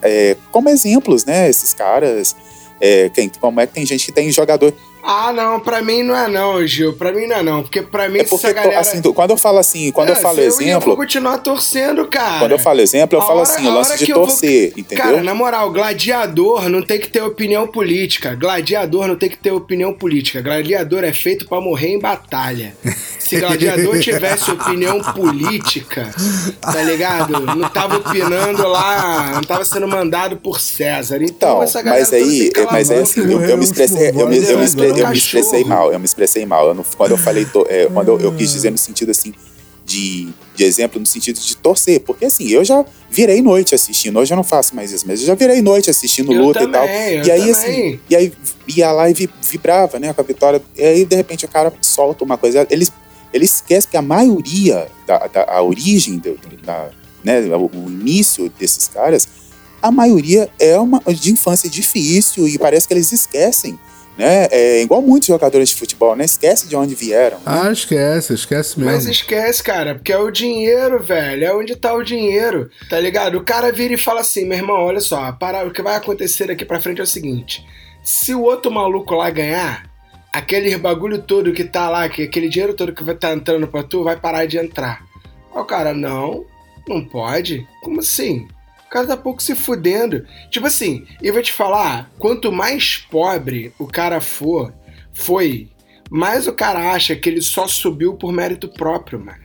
é, 0.03 0.37
como 0.53 0.69
exemplos, 0.69 1.25
né? 1.25 1.49
Esses 1.49 1.73
caras. 1.73 2.37
É, 2.81 3.09
quem, 3.09 3.31
como 3.41 3.59
é 3.61 3.67
que 3.67 3.73
tem 3.73 3.87
gente 3.87 4.05
que 4.05 4.13
tem 4.13 4.31
jogador. 4.31 4.75
Ah, 5.07 5.33
não, 5.33 5.61
pra 5.61 5.81
mim 5.83 6.03
não 6.03 6.17
é 6.17 6.27
não, 6.29 6.67
Gil. 6.67 6.93
Pra 6.95 7.13
mim 7.13 7.27
não 7.27 7.37
é 7.37 7.43
não. 7.43 7.63
Porque 7.63 7.81
pra 7.83 8.09
mim 8.09 8.19
É 8.19 8.25
porque, 8.25 8.53
galera... 8.53 8.81
assim, 8.81 9.01
quando 9.01 9.31
eu 9.31 9.37
falo 9.37 9.59
assim, 9.59 9.93
quando 9.93 10.09
eu 10.09 10.17
É, 10.17 10.19
falo 10.19 10.39
eu 10.39 10.43
Eu 10.45 10.49
exemplo, 10.49 10.87
vou 10.89 10.97
continuar 10.97 11.39
torcendo, 11.39 12.07
cara. 12.07 12.41
quando 12.41 12.53
eu 12.53 12.59
falo 12.59 12.81
exemplo, 12.81 13.17
eu 13.19 13.23
A 13.23 13.27
falo 13.27 13.41
hora- 13.41 13.49
assim, 13.49 13.67
o 13.67 13.73
lance 13.73 14.05
de 14.05 14.11
eu 14.11 14.17
vou- 14.17 14.27
torcer, 14.27 14.73
entendeu? 14.77 15.05
Cara, 15.05 15.23
na 15.23 15.35
moral, 15.35 15.71
gladiador 15.71 16.69
não 16.69 16.83
tem 16.83 16.99
que 16.99 17.09
ter 17.09 17.23
opinião 17.23 17.67
política. 17.69 18.35
Gladiador 18.35 19.07
não 19.07 19.17
tem 19.17 19.29
que 19.29 19.39
ter 19.39 19.53
opinião 19.53 19.93
política. 19.93 20.41
Gladiador 20.43 21.05
é 21.05 21.13
feito 21.13 21.47
pra 21.49 21.61
morrer 21.61 21.89
em 21.89 21.99
batalha. 22.01 22.75
Se 23.19 23.37
gladiador 23.41 23.99
tivesse 24.01 24.51
opinião 24.51 25.01
política, 25.01 26.11
tá 26.61 26.83
ligado? 26.83 27.41
Não 27.57 27.69
tava 27.69 27.97
opinando 27.97 28.67
lá, 28.69 29.33
não 29.35 29.43
tava 29.43 29.65
sendo 29.65 29.87
mandado 29.89 30.37
por 30.37 30.61
César. 30.61 31.17
Então, 31.23 31.37
Então, 31.37 31.63
essa 31.63 31.83
galera 31.83 32.03
mas 32.03 32.13
aí, 32.13 32.51
mas 32.71 32.91
é 32.91 33.01
assim, 33.01 33.21
eu, 33.21 33.41
eu 33.43 33.57
me 33.59 33.67
por 33.67 33.77
eu 33.81 34.29
me, 34.29 34.37
eu 34.39 34.59
me, 34.59 34.67
voz 34.67 34.75
do 34.97 35.03
eu 35.03 35.09
me 35.11 35.17
expressei 35.19 35.65
mal, 35.65 35.93
eu 35.93 35.99
me 35.99 36.05
expressei 36.05 36.47
mal. 36.47 36.69
Eu 36.69 36.75
não- 36.75 36.85
quando 36.97 37.11
eu 37.13 37.19
falei, 37.19 37.45
to- 37.45 37.67
é, 37.69 37.87
quando 37.87 38.09
eu, 38.09 38.21
eu 38.21 38.33
quis 38.35 38.51
dizer 38.51 38.71
no 38.71 38.79
sentido 38.79 39.11
assim 39.11 39.33
de, 39.85 40.29
de 40.57 40.65
exemplo, 40.65 40.99
no 40.99 41.07
sentido 41.07 41.39
de 41.39 41.57
torcer, 41.57 42.01
porque 42.01 42.25
assim, 42.25 42.49
eu 42.49 42.65
já 42.65 42.85
virei 43.09 43.41
noite 43.41 43.73
assistindo, 43.75 44.19
hoje 44.19 44.33
eu 44.33 44.37
não 44.37 44.43
faço 44.43 44.75
mais 44.75 44.91
isso, 44.91 45.05
mas 45.07 45.21
eu 45.21 45.27
já 45.29 45.35
virei 45.37 45.63
noite 45.63 45.89
assistindo 45.89 46.33
Eu 46.33 46.43
luta 46.45 46.63
e 46.65 46.67
tal. 46.67 46.87
também, 46.87 47.19
eu 47.19 47.25
E 47.25 47.31
aí 47.31 47.39
também. 47.39 47.53
assim, 47.53 48.01
e 48.11 48.17
aí 48.17 48.33
ia 48.67 48.91
lá 48.91 49.09
e 49.09 49.15
vi- 49.15 49.31
vibrava, 49.49 50.01
né, 50.01 50.13
com 50.13 50.21
a 50.21 50.25
vitória. 50.25 50.61
E 50.77 50.83
aí 50.83 51.05
de 51.05 51.15
repente 51.15 51.45
o 51.45 51.49
cara 51.49 51.73
solta 51.81 52.25
uma 52.25 52.37
coisa, 52.37 52.67
eles 52.71 52.91
ele 53.33 53.45
esquece 53.45 53.87
que 53.87 53.97
a 53.97 54.03
maioria 54.03 54.89
da, 55.07 55.27
da 55.27 55.45
a 55.49 55.63
origem 55.63 56.17
do, 56.19 56.39
da, 56.65 56.89
né, 57.23 57.41
o, 57.55 57.67
o 57.73 57.87
início 57.91 58.51
desses 58.59 58.89
caras 58.89 59.29
a 59.83 59.91
maioria 59.91 60.49
é 60.59 60.77
uma 60.79 61.01
de 61.13 61.31
infância 61.33 61.69
difícil 61.71 62.49
e 62.49 62.59
parece 62.59 62.89
que 62.89 62.95
eles 62.95 63.13
esquecem, 63.13 63.79
né? 64.17 64.49
É 64.51 64.83
igual 64.83 65.03
muitos 65.03 65.29
jogadores 65.29 65.71
de 65.71 65.75
futebol, 65.75 66.17
né? 66.17 66.25
Esquece 66.25 66.69
de 66.69 66.77
onde 66.77 66.95
vieram. 66.95 67.39
Ah, 67.45 67.71
esquece, 67.71 68.35
esquece 68.35 68.79
mesmo. 68.79 68.93
Mas 68.93 69.07
esquece, 69.07 69.63
cara, 69.63 69.95
porque 69.95 70.13
é 70.13 70.19
o 70.19 70.31
dinheiro, 70.31 71.03
velho. 71.03 71.45
É 71.45 71.55
onde 71.55 71.77
tá 71.77 71.95
o 71.95 72.03
dinheiro, 72.03 72.71
tá 72.89 72.99
ligado? 72.99 73.39
O 73.39 73.45
cara 73.45 73.71
vira 73.73 73.95
e 73.95 73.99
fala 73.99 74.21
assim, 74.21 74.45
meu 74.45 74.59
irmão, 74.59 74.77
olha 74.77 75.01
só, 75.01 75.33
para, 75.33 75.67
o 75.67 75.71
que 75.71 75.83
vai 75.83 75.97
acontecer 75.97 76.47
daqui 76.47 76.65
pra 76.65 76.81
frente 76.81 77.01
é 77.01 77.05
o 77.05 77.07
seguinte: 77.07 77.65
se 78.03 78.35
o 78.35 78.43
outro 78.43 78.71
maluco 78.71 79.15
lá 79.15 79.29
ganhar, 79.31 79.91
aquele 80.33 80.77
bagulho 80.77 81.23
todo 81.23 81.53
que 81.53 81.65
tá 81.65 81.89
lá, 81.89 82.09
que 82.09 82.23
aquele 82.23 82.49
dinheiro 82.49 82.75
todo 82.75 82.95
que 82.95 83.05
vai 83.05 83.15
tá 83.15 83.33
entrando 83.33 83.67
pra 83.67 83.83
tu, 83.83 84.03
vai 84.03 84.17
parar 84.17 84.47
de 84.47 84.59
entrar. 84.59 85.05
Aí 85.55 85.61
o 85.61 85.65
cara, 85.65 85.93
não, 85.93 86.45
não 86.89 87.05
pode. 87.05 87.67
Como 87.83 88.01
assim? 88.01 88.47
O 88.87 88.91
cara 88.91 89.07
tá 89.07 89.17
pouco 89.17 89.43
se 89.43 89.55
fudendo. 89.55 90.25
Tipo 90.51 90.67
assim, 90.67 91.07
eu 91.23 91.33
vou 91.33 91.43
te 91.43 91.53
falar, 91.53 92.11
quanto 92.19 92.53
mais 92.53 92.99
pobre 93.11 93.73
o 93.79 93.87
cara 93.87 94.21
for, 94.21 94.73
foi, 95.13 95.69
mais 96.11 96.47
o 96.47 96.53
cara 96.53 96.93
acha 96.93 97.17
que 97.17 97.29
ele 97.29 97.43
só 97.43 97.67
subiu 97.67 98.15
por 98.15 98.33
mérito 98.33 98.69
próprio, 98.69 99.19
mano. 99.19 99.45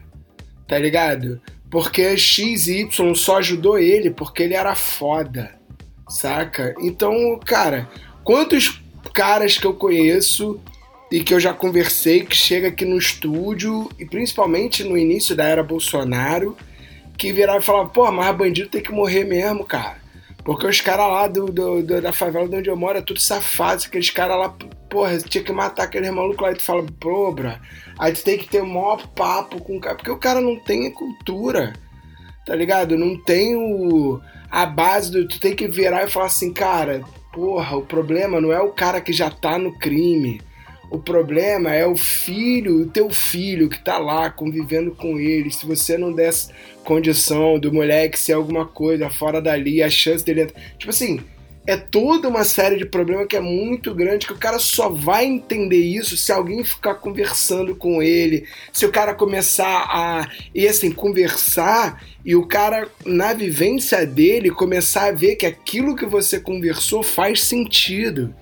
Tá 0.68 0.78
ligado? 0.78 1.42
Porque 1.70 2.16
X 2.18 2.68
e 2.68 2.82
Y 2.82 3.16
só 3.16 3.38
ajudou 3.38 3.80
ele 3.80 4.12
porque 4.12 4.44
ele 4.44 4.54
era 4.54 4.76
foda. 4.76 5.60
Saca? 6.08 6.76
Então, 6.80 7.40
cara, 7.46 7.90
quantos 8.24 8.82
caras 9.14 9.58
que 9.58 9.66
eu 9.66 9.74
conheço 9.74 10.60
e 11.12 11.22
que 11.22 11.34
eu 11.34 11.40
já 11.40 11.54
conversei 11.54 12.24
que 12.24 12.36
chega 12.36 12.70
aqui 12.70 12.86
no 12.86 12.98
estúdio, 12.98 13.90
e 14.00 14.06
principalmente 14.06 14.84
no 14.84 14.98
início 14.98 15.36
da 15.36 15.44
era 15.44 15.62
Bolsonaro, 15.62 16.56
que 17.22 17.32
virava 17.32 17.60
e 17.60 17.62
falava, 17.62 17.90
pô, 17.90 18.12
mas 18.12 18.36
bandido 18.36 18.70
tem 18.70 18.82
que 18.82 18.92
morrer 18.92 19.24
mesmo, 19.24 19.64
cara. 19.64 19.98
Porque 20.44 20.66
os 20.66 20.82
caras 20.82 21.08
lá 21.08 21.28
do, 21.28 21.46
do- 21.46 21.84
do- 21.84 22.02
da 22.02 22.12
favela 22.12 22.48
de 22.50 22.56
onde 22.56 22.70
eu 22.70 22.76
moro 22.76 22.98
é 22.98 23.02
tudo 23.02 23.20
safado. 23.20 23.84
Aqueles 23.86 24.10
caras 24.10 24.38
lá, 24.40 24.50
porra, 24.90 25.16
tinha 25.20 25.44
que 25.44 25.52
matar 25.52 25.84
aquele 25.84 26.10
maluco 26.10 26.42
lá 26.44 26.52
e 26.52 26.56
tu 26.56 26.64
fala, 26.64 26.84
pô, 27.00 27.32
bro, 27.32 27.54
aí 28.00 28.12
tu 28.12 28.24
tem 28.24 28.40
que 28.40 28.48
ter 28.50 28.62
o 28.62 28.66
maior 28.66 29.06
papo 29.10 29.62
com 29.62 29.78
o 29.78 29.80
cara. 29.80 29.96
Porque 29.96 30.10
o 30.10 30.18
cara 30.18 30.42
não 30.42 30.56
tem 30.56 30.90
cultura, 30.92 31.74
tá 32.44 32.56
ligado? 32.56 32.98
Não 32.98 33.16
tem 33.24 33.56
o, 33.56 34.20
a 34.50 34.66
base 34.66 35.12
do. 35.12 35.28
Tu 35.28 35.40
tem 35.40 35.56
que 35.56 35.68
virar 35.68 36.04
e 36.06 36.10
falar 36.10 36.26
assim, 36.26 36.52
cara, 36.52 37.02
porra, 37.32 37.78
o 37.78 37.84
problema 37.86 38.42
não 38.42 38.52
é 38.52 38.60
o 38.60 38.72
cara 38.72 39.00
que 39.00 39.14
já 39.14 39.30
tá 39.30 39.60
no 39.60 39.78
crime. 39.78 40.42
O 40.92 41.00
problema 41.00 41.74
é 41.74 41.88
o 41.88 41.96
filho, 41.96 42.82
o 42.82 42.86
teu 42.86 43.10
filho 43.10 43.70
que 43.70 43.80
tá 43.80 43.98
lá 43.98 44.30
convivendo 44.30 44.92
com 44.92 45.18
ele. 45.18 45.50
Se 45.50 45.66
você 45.66 45.98
não 45.98 46.12
desse 46.12 46.52
condição 46.84 47.58
do 47.58 47.72
moleque 47.72 48.20
ser 48.20 48.34
alguma 48.34 48.66
coisa 48.66 49.10
fora 49.10 49.42
dali, 49.42 49.82
a 49.82 49.90
chance 49.90 50.26
dele. 50.26 50.52
Tipo 50.78 50.90
assim, 50.90 51.22
é 51.66 51.78
toda 51.78 52.28
uma 52.28 52.44
série 52.44 52.76
de 52.76 52.86
problemas 52.86 53.28
que 53.28 53.38
é 53.38 53.40
muito 53.40 53.94
grande 53.94 54.26
que 54.26 54.34
o 54.34 54.38
cara 54.38 54.58
só 54.58 54.90
vai 54.90 55.26
entender 55.26 55.78
isso 55.78 56.18
se 56.18 56.32
alguém 56.32 56.64
ficar 56.64 56.96
conversando 56.96 57.76
com 57.76 58.02
ele, 58.02 58.46
se 58.74 58.86
o 58.86 58.92
cara 58.92 59.14
começar 59.14 59.86
a 59.90 60.28
e 60.54 60.68
assim 60.68 60.92
conversar 60.92 62.04
e 62.26 62.36
o 62.36 62.46
cara 62.46 62.90
na 63.06 63.32
vivência 63.34 64.06
dele 64.06 64.50
começar 64.50 65.06
a 65.06 65.12
ver 65.12 65.36
que 65.36 65.46
aquilo 65.46 65.96
que 65.96 66.06
você 66.06 66.40
conversou 66.40 67.04
faz 67.04 67.44
sentido. 67.44 68.36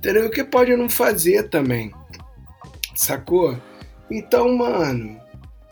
Entendeu? 0.00 0.26
O 0.26 0.30
que 0.30 0.42
pode 0.42 0.74
não 0.74 0.88
fazer 0.88 1.48
também. 1.50 1.92
Sacou? 2.96 3.54
Então, 4.10 4.56
mano, 4.56 5.20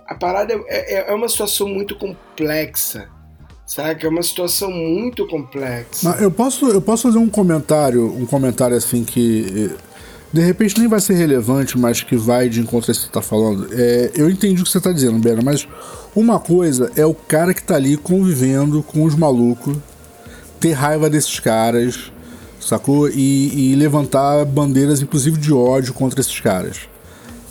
a 0.07 0.15
parada 0.15 0.53
é, 0.69 0.97
é- 0.99 1.11
é 1.11 1.15
uma 1.15 1.29
situação 1.29 1.67
muito 1.67 1.97
complexa. 1.97 3.09
Saca? 3.67 4.07
É 4.07 4.09
uma 4.11 4.23
situação 4.23 4.71
muito 4.71 5.27
complexa. 5.27 6.09
Mas 6.09 6.21
eu 6.23 6.31
posso, 6.31 6.69
eu 6.69 6.81
posso 6.81 7.05
fazer 7.05 7.19
um 7.19 7.29
comentário, 7.29 8.07
um 8.07 8.25
comentário 8.27 8.77
assim 8.77 9.03
que 9.05 9.71
eh, 9.75 9.77
de 10.33 10.41
repente 10.43 10.79
nem 10.79 10.89
vai 10.89 11.01
ser 11.01 11.15
relevante, 11.15 11.79
mas 11.79 12.03
que 12.03 12.17
vai 12.17 12.49
de 12.51 12.61
encontro 12.61 12.91
a 12.91 12.93
isso 12.93 13.01
que 13.03 13.07
você 13.09 13.13
tá 13.13 13.23
falando. 13.23 13.67
É, 13.73 14.11
eu 14.15 14.29
entendi 14.31 14.61
o 14.61 14.65
que 14.65 14.71
você 14.71 14.81
tá 14.81 14.93
dizendo, 14.93 15.19
Bera, 15.19 15.41
mas 15.43 15.67
uma 16.15 16.39
coisa 16.39 16.91
é 16.97 17.05
o 17.05 17.15
cara 17.15 17.53
que 17.55 17.63
tá 17.63 17.77
ali 17.77 17.97
convivendo 17.97 18.83
com 18.83 19.05
os 19.05 19.15
malucos, 19.15 19.77
ter 20.61 20.73
raiva 20.73 21.09
desses 21.11 21.39
caras, 21.41 22.11
sacou? 22.69 23.09
E, 23.09 23.73
e 23.73 23.75
levantar 23.77 24.45
bandeiras, 24.45 25.01
inclusive, 25.03 25.39
de 25.39 25.53
ódio 25.53 25.93
contra 25.95 26.21
esses 26.21 26.39
caras. 26.41 26.79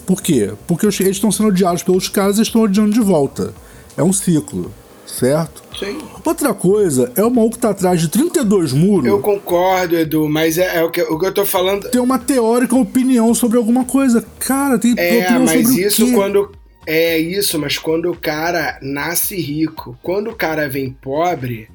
Por 0.05 0.21
quê? 0.21 0.51
Porque 0.67 0.85
os- 0.87 0.99
eles 0.99 1.17
estão 1.17 1.31
sendo 1.31 1.49
odiados 1.49 1.83
pelos 1.83 2.07
caras 2.07 2.37
e 2.37 2.41
estão 2.41 2.61
odiando 2.61 2.91
de 2.93 3.01
volta. 3.01 3.53
É 3.97 4.03
um 4.03 4.13
ciclo, 4.13 4.71
certo? 5.05 5.61
Sim. 5.77 5.97
Outra 6.23 6.53
coisa 6.53 7.11
é 7.15 7.23
o 7.23 7.29
maluco 7.31 7.55
que 7.55 7.61
tá 7.61 7.69
atrás 7.71 7.99
de 7.99 8.07
32 8.07 8.73
muros 8.73 9.05
Eu 9.07 9.19
concordo, 9.19 9.95
Edu, 9.97 10.27
mas 10.29 10.57
é, 10.57 10.77
é 10.77 10.83
o, 10.83 10.89
que, 10.91 11.01
o 11.01 11.17
que 11.19 11.25
eu 11.25 11.33
tô 11.33 11.45
falando. 11.45 11.89
ter 11.89 11.99
uma 11.99 12.19
teórica 12.19 12.75
opinião 12.75 13.33
sobre 13.33 13.57
alguma 13.57 13.83
coisa. 13.85 14.23
Cara, 14.39 14.77
tem 14.77 14.93
É, 14.97 15.21
opinião 15.23 15.45
mas 15.45 15.61
sobre 15.67 15.83
o 15.83 15.87
isso 15.87 16.05
quê? 16.05 16.11
quando. 16.13 16.51
É 16.89 17.17
isso, 17.17 17.59
mas 17.59 17.77
quando 17.77 18.09
o 18.09 18.15
cara 18.15 18.79
nasce 18.81 19.35
rico, 19.35 19.99
quando 20.01 20.29
o 20.29 20.35
cara 20.35 20.69
vem 20.69 20.89
pobre 20.89 21.67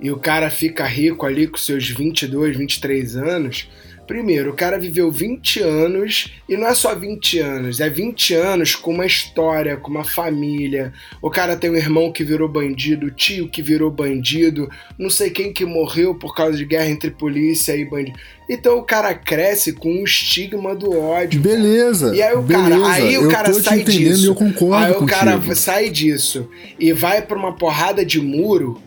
e 0.00 0.12
o 0.12 0.16
cara 0.16 0.48
fica 0.48 0.86
rico 0.86 1.26
ali 1.26 1.48
com 1.48 1.56
seus 1.56 1.88
22, 1.88 2.56
23 2.56 3.16
anos, 3.16 3.68
primeiro, 4.10 4.50
o 4.50 4.56
cara 4.56 4.76
viveu 4.76 5.08
20 5.08 5.60
anos 5.60 6.34
e 6.48 6.56
não 6.56 6.66
é 6.66 6.74
só 6.74 6.96
20 6.96 7.38
anos, 7.38 7.78
é 7.78 7.88
20 7.88 8.34
anos 8.34 8.74
com 8.74 8.90
uma 8.90 9.06
história, 9.06 9.76
com 9.76 9.88
uma 9.88 10.02
família. 10.02 10.92
O 11.22 11.30
cara 11.30 11.54
tem 11.54 11.70
um 11.70 11.76
irmão 11.76 12.10
que 12.10 12.24
virou 12.24 12.48
bandido, 12.48 13.08
tio 13.12 13.48
que 13.48 13.62
virou 13.62 13.88
bandido, 13.88 14.68
não 14.98 15.08
sei 15.08 15.30
quem 15.30 15.52
que 15.52 15.64
morreu 15.64 16.12
por 16.12 16.34
causa 16.34 16.58
de 16.58 16.64
guerra 16.64 16.88
entre 16.88 17.12
polícia 17.12 17.76
e 17.76 17.84
bandido. 17.84 18.18
Então 18.48 18.78
o 18.78 18.82
cara 18.82 19.14
cresce 19.14 19.72
com 19.72 19.88
um 19.88 20.02
estigma 20.02 20.74
do 20.74 20.90
ódio. 20.90 21.40
cara. 21.40 21.54
Beleza. 21.54 22.16
E 22.16 22.20
aí 22.20 22.34
o 22.34 22.42
beleza. 22.42 22.68
cara, 22.80 22.92
aí 22.94 23.16
o 23.18 23.28
cara 23.28 23.52
sai 23.54 23.84
disso. 23.84 24.26
eu 24.26 24.34
concordo 24.34 24.86
aí 24.86 24.90
o 24.90 24.94
contigo. 24.94 25.20
cara 25.20 25.54
sai 25.54 25.88
disso 25.88 26.48
e 26.80 26.92
vai 26.92 27.22
pra 27.22 27.38
uma 27.38 27.54
porrada 27.54 28.04
de 28.04 28.20
muro, 28.20 28.82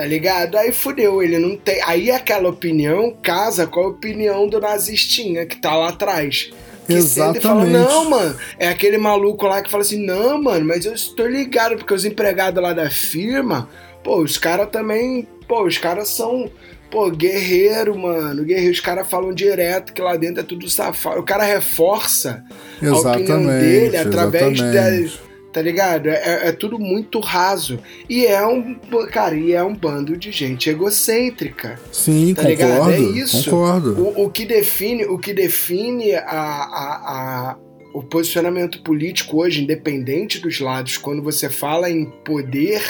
tá 0.00 0.06
ligado? 0.06 0.56
Aí 0.56 0.72
fudeu, 0.72 1.22
ele 1.22 1.38
não 1.38 1.54
tem. 1.54 1.78
Aí 1.84 2.10
aquela 2.10 2.48
opinião 2.48 3.14
casa 3.22 3.66
com 3.66 3.80
a 3.80 3.88
opinião 3.88 4.48
do 4.48 4.58
nazistinha 4.58 5.44
que 5.44 5.56
tá 5.56 5.76
lá 5.76 5.90
atrás. 5.90 6.50
Que 6.86 7.02
senta 7.02 7.36
e 7.36 7.40
fala, 7.42 7.66
Exatamente. 7.66 7.92
não, 7.92 8.08
mano. 8.08 8.36
É 8.58 8.68
aquele 8.68 8.96
maluco 8.96 9.46
lá 9.46 9.60
que 9.60 9.70
fala 9.70 9.82
assim, 9.82 10.02
não, 10.02 10.42
mano, 10.42 10.64
mas 10.64 10.86
eu 10.86 10.94
estou 10.94 11.26
ligado, 11.26 11.76
porque 11.76 11.92
os 11.92 12.06
empregados 12.06 12.62
lá 12.62 12.72
da 12.72 12.88
firma, 12.88 13.68
pô, 14.02 14.22
os 14.22 14.38
caras 14.38 14.70
também, 14.70 15.28
pô, 15.46 15.64
os 15.64 15.76
caras 15.76 16.08
são, 16.08 16.50
pô, 16.90 17.10
guerreiro, 17.10 17.94
mano. 17.98 18.42
Guerreiro, 18.42 18.72
os 18.72 18.80
caras 18.80 19.06
falam 19.06 19.34
direto 19.34 19.92
que 19.92 20.00
lá 20.00 20.16
dentro 20.16 20.40
é 20.40 20.44
tudo 20.44 20.66
safado. 20.70 21.20
O 21.20 21.24
cara 21.24 21.44
reforça 21.44 22.42
a 22.82 22.90
opinião 22.90 23.38
Exatamente, 23.38 23.60
dele 23.60 23.96
através 23.98 24.58
exatamente. 24.58 25.20
Tá 25.52 25.60
ligado? 25.60 26.08
É, 26.08 26.48
é 26.48 26.52
tudo 26.52 26.78
muito 26.78 27.18
raso. 27.18 27.80
E 28.08 28.24
é 28.24 28.46
um. 28.46 28.76
Cara, 29.10 29.34
e 29.36 29.52
é 29.52 29.62
um 29.64 29.74
bando 29.74 30.16
de 30.16 30.30
gente 30.30 30.70
egocêntrica. 30.70 31.78
Sim, 31.90 32.34
Tá 32.34 32.42
ligado? 32.42 32.70
concordo. 32.78 32.92
É 32.92 32.98
isso. 33.18 33.44
Concordo. 33.50 34.00
O, 34.00 34.24
o 34.26 34.30
que 34.30 34.46
define, 34.46 35.04
o 35.06 35.18
que 35.18 35.32
define 35.34 36.14
a, 36.14 36.22
a, 36.22 37.50
a- 37.50 37.56
o 37.92 38.00
posicionamento 38.04 38.80
político 38.84 39.42
hoje, 39.42 39.62
independente 39.64 40.38
dos 40.38 40.60
lados, 40.60 40.96
quando 40.96 41.20
você 41.20 41.50
fala 41.50 41.90
em 41.90 42.04
poder, 42.24 42.80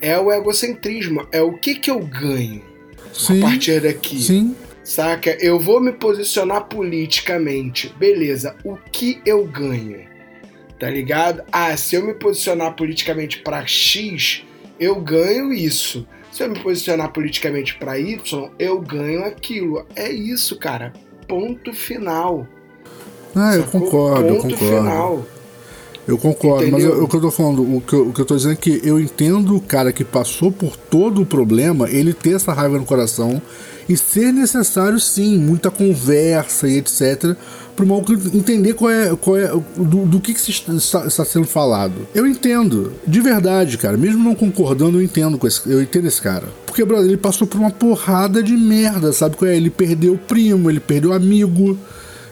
é 0.00 0.18
o 0.18 0.32
egocentrismo. 0.32 1.26
É 1.30 1.42
o 1.42 1.52
que 1.58 1.74
que 1.74 1.90
eu 1.90 1.98
ganho. 2.00 2.62
Sim. 3.12 3.42
a 3.42 3.46
partir 3.46 3.80
daqui. 3.82 4.22
Sim. 4.22 4.56
Saca? 4.82 5.36
Eu 5.38 5.60
vou 5.60 5.80
me 5.80 5.92
posicionar 5.92 6.64
politicamente. 6.64 7.94
Beleza, 7.98 8.56
o 8.64 8.76
que 8.90 9.20
eu 9.26 9.44
ganho? 9.46 10.12
Tá 10.78 10.90
ligado? 10.90 11.42
Ah, 11.52 11.76
se 11.76 11.96
eu 11.96 12.04
me 12.04 12.14
posicionar 12.14 12.74
politicamente 12.74 13.38
para 13.38 13.64
X, 13.66 14.42
eu 14.78 14.96
ganho 15.00 15.52
isso. 15.52 16.06
Se 16.32 16.42
eu 16.42 16.50
me 16.50 16.58
posicionar 16.58 17.12
politicamente 17.12 17.76
para 17.76 17.98
Y, 17.98 18.50
eu 18.58 18.80
ganho 18.80 19.24
aquilo. 19.24 19.86
É 19.94 20.10
isso, 20.10 20.58
cara. 20.58 20.92
Ponto 21.28 21.72
final. 21.72 22.46
Ah, 23.34 23.54
eu 23.56 23.64
concordo, 23.64 24.28
eu 24.28 24.36
concordo. 24.36 24.56
final. 24.56 25.26
Eu 26.06 26.18
concordo, 26.18 26.70
mas 26.70 26.82
Entendeu? 26.82 26.98
eu- 26.98 27.04
o 27.04 27.08
que 27.08 27.16
eu 27.16 27.20
tô 27.22 27.30
falando, 27.30 27.62
o 27.76 27.80
que 27.80 27.94
eu, 27.94 28.08
o 28.08 28.12
que 28.12 28.20
eu 28.20 28.24
tô 28.26 28.36
dizendo 28.36 28.52
é 28.52 28.56
que 28.56 28.80
eu 28.84 29.00
entendo 29.00 29.56
o 29.56 29.60
cara 29.60 29.90
que 29.90 30.04
passou 30.04 30.52
por 30.52 30.76
todo 30.76 31.22
o 31.22 31.26
problema, 31.26 31.88
ele 31.88 32.12
ter 32.12 32.34
essa 32.36 32.52
raiva 32.52 32.76
no 32.76 32.84
coração 32.84 33.40
e 33.88 33.96
ser 33.96 34.30
necessário 34.32 35.00
sim, 35.00 35.38
muita 35.38 35.70
conversa 35.70 36.68
e 36.68 36.76
etc. 36.78 37.34
Pro 37.76 37.86
maluco 37.86 38.12
entender 38.12 38.74
qual 38.74 38.90
é, 38.90 39.16
qual 39.16 39.36
é 39.36 39.48
do, 39.48 40.06
do 40.06 40.20
que, 40.20 40.32
que 40.32 40.50
está, 40.50 41.06
está 41.06 41.24
sendo 41.24 41.46
falado. 41.46 42.06
Eu 42.14 42.26
entendo, 42.26 42.92
de 43.06 43.20
verdade, 43.20 43.76
cara. 43.76 43.96
Mesmo 43.96 44.22
não 44.22 44.34
concordando, 44.34 44.98
eu 44.98 45.02
entendo 45.02 45.36
com 45.36 45.46
esse, 45.46 45.68
eu 45.68 45.82
entendo 45.82 46.06
esse 46.06 46.22
cara. 46.22 46.48
Porque, 46.66 46.84
brother, 46.84 47.06
ele 47.06 47.16
passou 47.16 47.46
por 47.46 47.58
uma 47.58 47.70
porrada 47.70 48.42
de 48.42 48.56
merda, 48.56 49.12
sabe 49.12 49.36
qual 49.36 49.50
é? 49.50 49.56
Ele 49.56 49.70
perdeu 49.70 50.14
o 50.14 50.18
primo, 50.18 50.70
ele 50.70 50.80
perdeu 50.80 51.10
o 51.10 51.14
amigo. 51.14 51.76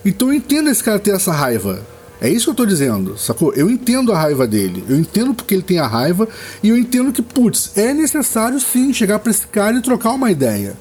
Então 0.05 0.29
eu 0.29 0.35
entendo 0.35 0.69
esse 0.71 0.83
cara 0.83 0.99
ter 0.99 1.13
essa 1.13 1.33
raiva. 1.33 1.81
É 2.21 2.29
isso 2.29 2.45
que 2.45 2.51
eu 2.51 2.55
tô 2.55 2.65
dizendo, 2.65 3.19
sacou? 3.19 3.53
Eu 3.53 3.69
entendo 3.69 4.13
a 4.13 4.17
raiva 4.17 4.47
dele, 4.47 4.85
eu 4.89 4.97
entendo 4.97 5.35
porque 5.35 5.55
ele 5.55 5.63
tem 5.63 5.81
a 5.81 5.89
raiva 5.89 6.29
e 6.63 6.69
eu 6.69 6.79
entendo 6.79 7.13
que, 7.13 7.21
putz, 7.21 7.73
é 7.77 7.93
necessário 7.93 8.61
sim 8.61 8.93
chegar 8.93 9.19
pra 9.19 9.33
esse 9.33 9.45
cara 9.45 9.77
e 9.77 9.83
trocar 9.83 10.11
uma 10.11 10.31
ideia, 10.31 10.77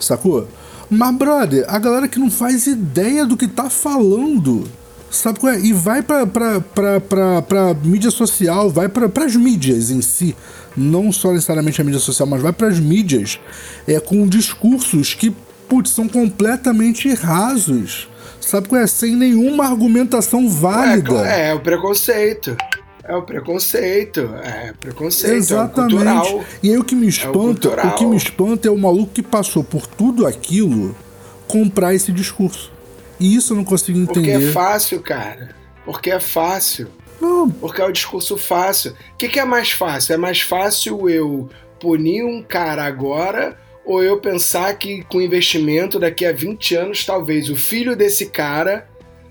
sacou? 0.00 0.48
Mas, 0.90 1.14
brother, 1.14 1.64
a 1.68 1.78
galera 1.78 2.08
que 2.08 2.18
não 2.18 2.30
faz 2.30 2.66
ideia 2.66 3.26
do 3.26 3.36
que 3.36 3.46
tá 3.46 3.68
falando, 3.68 4.64
sabe 5.10 5.38
qual 5.38 5.52
é? 5.52 5.60
E 5.60 5.72
vai 5.72 6.02
pra, 6.02 6.26
pra, 6.26 6.60
pra, 6.60 7.00
pra, 7.00 7.42
pra 7.42 7.74
mídia 7.74 8.10
social, 8.10 8.70
vai 8.70 8.88
pra, 8.88 9.08
pras 9.08 9.36
mídias 9.36 9.90
em 9.90 10.00
si, 10.00 10.34
não 10.76 11.12
só 11.12 11.32
necessariamente 11.32 11.80
a 11.80 11.84
mídia 11.84 12.00
social, 12.00 12.26
mas 12.26 12.40
vai 12.40 12.52
pras 12.52 12.78
mídias 12.78 13.38
é, 13.86 14.00
com 14.00 14.26
discursos 14.26 15.12
que, 15.12 15.34
putz, 15.68 15.90
são 15.90 16.08
completamente 16.08 17.12
rasos. 17.14 18.08
Sabe 18.40 18.68
qual 18.68 18.80
é? 18.80 18.86
Sem 18.86 19.14
nenhuma 19.14 19.66
argumentação 19.66 20.48
válida. 20.48 21.28
É, 21.28 21.50
é 21.50 21.54
o 21.54 21.60
preconceito. 21.60 22.56
É 23.08 23.16
o 23.16 23.22
preconceito. 23.22 24.20
É 24.44 24.74
preconceito. 24.78 25.34
Exatamente. 25.34 25.96
É 25.96 25.98
o 25.98 26.20
cultural. 26.20 26.44
e 26.62 26.70
aí 26.70 26.76
o 26.76 26.84
que 26.84 26.94
me 26.94 27.08
espanta, 27.08 27.32
cultural. 27.32 27.86
o 27.86 27.94
que 27.94 28.04
me 28.04 28.16
espanta 28.16 28.68
é 28.68 28.70
o 28.70 28.76
maluco 28.76 29.12
que 29.14 29.22
passou 29.22 29.64
por 29.64 29.86
tudo 29.86 30.26
aquilo 30.26 30.94
comprar 31.48 31.94
esse 31.94 32.12
discurso. 32.12 32.70
E 33.18 33.34
isso 33.34 33.54
eu 33.54 33.56
não 33.56 33.64
consigo 33.64 33.98
Porque 34.04 34.20
entender. 34.20 34.50
é 34.50 34.52
fácil, 34.52 35.00
cara. 35.00 35.56
Porque 35.86 36.10
é 36.10 36.20
fácil. 36.20 36.88
Não, 37.18 37.50
Porque 37.50 37.80
é 37.80 37.84
o 37.84 37.90
discurso 37.90 38.36
fácil. 38.36 38.92
O 38.92 39.16
que, 39.16 39.28
que 39.28 39.40
é 39.40 39.44
mais 39.44 39.72
fácil? 39.72 40.14
É 40.14 40.16
mais 40.18 40.42
fácil 40.42 41.08
eu 41.08 41.48
punir 41.80 42.22
um 42.22 42.42
cara 42.42 42.84
agora 42.84 43.56
ou 43.84 44.04
eu 44.04 44.20
pensar 44.20 44.72
que 44.74 45.02
com 45.04 45.20
investimento 45.20 45.98
daqui 45.98 46.26
a 46.26 46.32
20 46.32 46.74
anos, 46.74 47.06
talvez 47.06 47.48
o 47.48 47.56
filho 47.56 47.96
desse 47.96 48.26
cara 48.26 48.86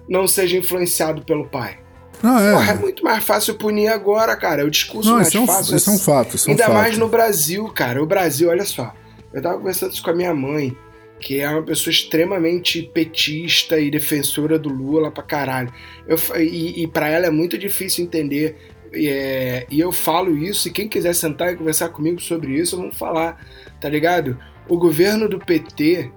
não 0.09 0.27
seja 0.27 0.57
influenciado 0.57 1.21
pelo 1.21 1.47
pai. 1.47 1.77
Não 2.21 2.39
é. 2.39 2.51
Porra, 2.53 2.71
é 2.71 2.75
muito 2.75 3.03
mais 3.03 3.23
fácil 3.23 3.55
punir 3.55 3.87
agora, 3.87 4.35
cara. 4.35 4.61
É 4.61 4.65
o 4.65 4.69
discurso 4.71 5.09
Não, 5.09 5.17
mais 5.17 5.27
isso 5.27 5.37
é 5.37 5.45
fácil. 5.45 5.75
isso 5.75 5.89
é 5.89 5.93
um 5.93 5.97
fato. 5.99 6.35
Isso 6.35 6.49
é 6.49 6.51
Ainda 6.51 6.63
fato. 6.65 6.73
mais 6.73 6.97
no 6.97 7.07
Brasil, 7.07 7.65
cara. 7.69 8.01
O 8.01 8.05
Brasil, 8.05 8.49
olha 8.49 8.65
só. 8.65 8.93
Eu 9.33 9.41
tava 9.41 9.57
conversando 9.57 9.93
isso 9.93 10.01
com 10.03 10.09
a 10.09 10.15
minha 10.15 10.33
mãe, 10.33 10.75
que 11.19 11.39
é 11.39 11.49
uma 11.49 11.63
pessoa 11.63 11.91
extremamente 11.91 12.81
petista 12.81 13.79
e 13.79 13.91
defensora 13.91 14.57
do 14.57 14.69
Lula 14.69 15.11
pra 15.11 15.23
caralho. 15.23 15.71
Eu, 16.07 16.17
e, 16.39 16.83
e 16.83 16.87
para 16.87 17.09
ela 17.09 17.27
é 17.27 17.31
muito 17.31 17.57
difícil 17.57 18.03
entender. 18.03 18.57
E, 18.93 19.07
é, 19.09 19.67
e 19.69 19.79
eu 19.79 19.91
falo 19.91 20.37
isso, 20.37 20.67
e 20.67 20.71
quem 20.71 20.87
quiser 20.87 21.13
sentar 21.13 21.51
e 21.53 21.57
conversar 21.57 21.89
comigo 21.89 22.21
sobre 22.21 22.53
isso, 22.53 22.77
vamos 22.77 22.97
falar, 22.97 23.37
tá 23.81 23.89
ligado? 23.89 24.37
O 24.67 24.77
governo 24.77 25.27
do 25.27 25.37
PT 25.39 26.09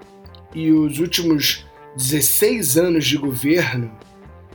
e 0.54 0.70
os 0.70 0.98
últimos 0.98 1.66
16 1.96 2.78
anos 2.78 3.04
de 3.04 3.16
governo 3.16 3.90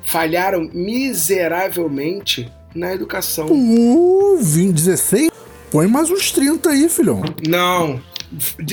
falharam 0.05 0.69
miseravelmente 0.73 2.51
na 2.73 2.93
educação. 2.93 3.47
Uh, 3.49 4.37
20, 4.41 4.73
16? 4.73 5.31
Põe 5.71 5.87
mais 5.87 6.09
uns 6.09 6.31
30 6.31 6.69
aí, 6.69 6.87
filhão. 6.87 7.21
Não, 7.45 8.01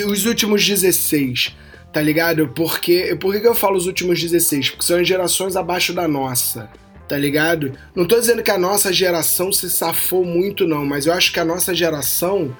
os 0.06 0.26
últimos 0.26 0.66
16, 0.66 1.56
tá 1.92 2.00
ligado? 2.00 2.48
Porque, 2.48 3.16
por 3.20 3.38
que 3.40 3.46
eu 3.46 3.54
falo 3.54 3.76
os 3.76 3.86
últimos 3.86 4.20
16? 4.20 4.70
Porque 4.70 4.84
são 4.84 5.00
as 5.00 5.08
gerações 5.08 5.56
abaixo 5.56 5.92
da 5.92 6.06
nossa, 6.06 6.70
tá 7.08 7.16
ligado? 7.16 7.72
Não 7.94 8.06
tô 8.06 8.20
dizendo 8.20 8.42
que 8.42 8.50
a 8.50 8.58
nossa 8.58 8.92
geração 8.92 9.50
se 9.52 9.70
safou 9.70 10.24
muito, 10.24 10.66
não, 10.66 10.84
mas 10.84 11.06
eu 11.06 11.12
acho 11.12 11.32
que 11.32 11.40
a 11.40 11.44
nossa 11.44 11.74
geração, 11.74 12.56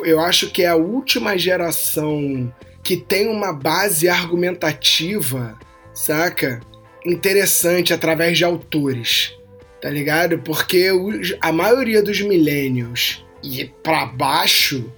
eu 0.00 0.20
acho 0.20 0.50
que 0.50 0.62
é 0.62 0.68
a 0.68 0.76
última 0.76 1.38
geração 1.38 2.52
que 2.82 2.96
tem 2.96 3.28
uma 3.28 3.52
base 3.52 4.08
argumentativa, 4.08 5.58
saca? 5.92 6.60
Interessante 7.06 7.92
através 7.92 8.36
de 8.36 8.44
autores, 8.44 9.32
tá 9.80 9.88
ligado? 9.88 10.38
Porque 10.40 10.90
os- 10.90 11.34
a 11.40 11.52
maioria 11.52 12.02
dos 12.02 12.20
millennials 12.20 13.24
e 13.42 13.64
pra 13.82 14.06
baixo 14.06 14.92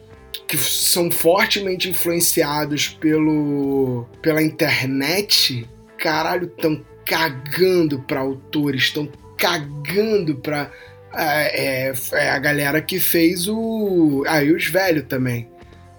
que 0.49 0.57
são 0.57 1.11
fortemente 1.11 1.89
influenciados 1.89 2.89
pelo 2.89 4.05
pela 4.21 4.43
internet, 4.43 5.69
caralho, 5.99 6.47
estão 6.47 6.85
cagando 7.07 8.01
pra 8.01 8.21
autores, 8.21 8.85
estão 8.85 9.09
cagando 9.39 10.35
pra 10.37 10.71
é, 11.15 11.93
é, 12.13 12.31
a 12.31 12.39
galera 12.39 12.81
que 12.81 12.99
fez 13.01 13.49
o. 13.49 14.25
Ah, 14.27 14.43
e 14.43 14.53
os 14.53 14.67
velhos 14.67 15.05
também, 15.09 15.49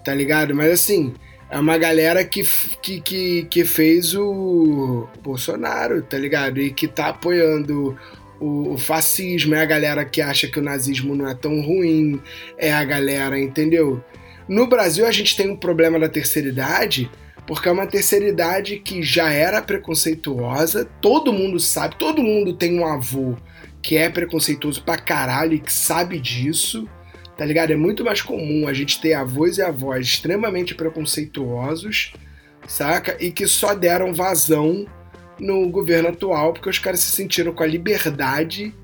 tá 0.04 0.14
ligado? 0.14 0.54
Mas 0.54 0.70
assim, 0.72 1.12
é 1.52 1.58
uma 1.58 1.76
galera 1.76 2.24
que, 2.24 2.42
que, 2.80 2.98
que, 3.02 3.44
que 3.44 3.62
fez 3.62 4.14
o 4.14 5.06
Bolsonaro, 5.22 6.00
tá 6.00 6.16
ligado? 6.16 6.58
E 6.58 6.70
que 6.70 6.88
tá 6.88 7.08
apoiando 7.08 7.94
o, 8.40 8.72
o 8.72 8.78
fascismo, 8.78 9.54
é 9.54 9.60
a 9.60 9.66
galera 9.66 10.02
que 10.02 10.22
acha 10.22 10.48
que 10.48 10.58
o 10.58 10.62
nazismo 10.62 11.14
não 11.14 11.28
é 11.28 11.34
tão 11.34 11.60
ruim, 11.60 12.18
é 12.56 12.72
a 12.72 12.82
galera, 12.82 13.38
entendeu? 13.38 14.02
No 14.48 14.66
Brasil 14.66 15.06
a 15.06 15.12
gente 15.12 15.36
tem 15.36 15.50
um 15.50 15.56
problema 15.56 16.00
da 16.00 16.08
terceira 16.08 16.48
idade, 16.48 17.10
porque 17.46 17.68
é 17.68 17.72
uma 17.72 17.86
terceira 17.86 18.26
idade 18.26 18.78
que 18.78 19.02
já 19.02 19.30
era 19.30 19.60
preconceituosa, 19.60 20.88
todo 21.02 21.34
mundo 21.34 21.60
sabe, 21.60 21.96
todo 21.98 22.22
mundo 22.22 22.54
tem 22.54 22.80
um 22.80 22.86
avô 22.86 23.36
que 23.82 23.98
é 23.98 24.08
preconceituoso 24.08 24.82
pra 24.82 24.96
caralho 24.96 25.52
e 25.52 25.60
que 25.60 25.72
sabe 25.72 26.18
disso, 26.18 26.88
tá 27.36 27.44
ligado? 27.44 27.72
É 27.72 27.76
muito 27.76 28.04
mais 28.04 28.20
comum 28.20 28.66
a 28.68 28.72
gente 28.72 29.00
ter 29.00 29.14
avós 29.14 29.58
e 29.58 29.62
avós 29.62 30.06
extremamente 30.06 30.74
preconceituosos, 30.74 32.12
saca? 32.66 33.16
E 33.20 33.30
que 33.30 33.46
só 33.46 33.74
deram 33.74 34.12
vazão 34.12 34.86
no 35.38 35.68
governo 35.70 36.10
atual 36.10 36.52
porque 36.52 36.68
os 36.68 36.78
caras 36.78 37.00
se 37.00 37.10
sentiram 37.10 37.52
com 37.52 37.62
a 37.62 37.66
liberdade 37.66 38.74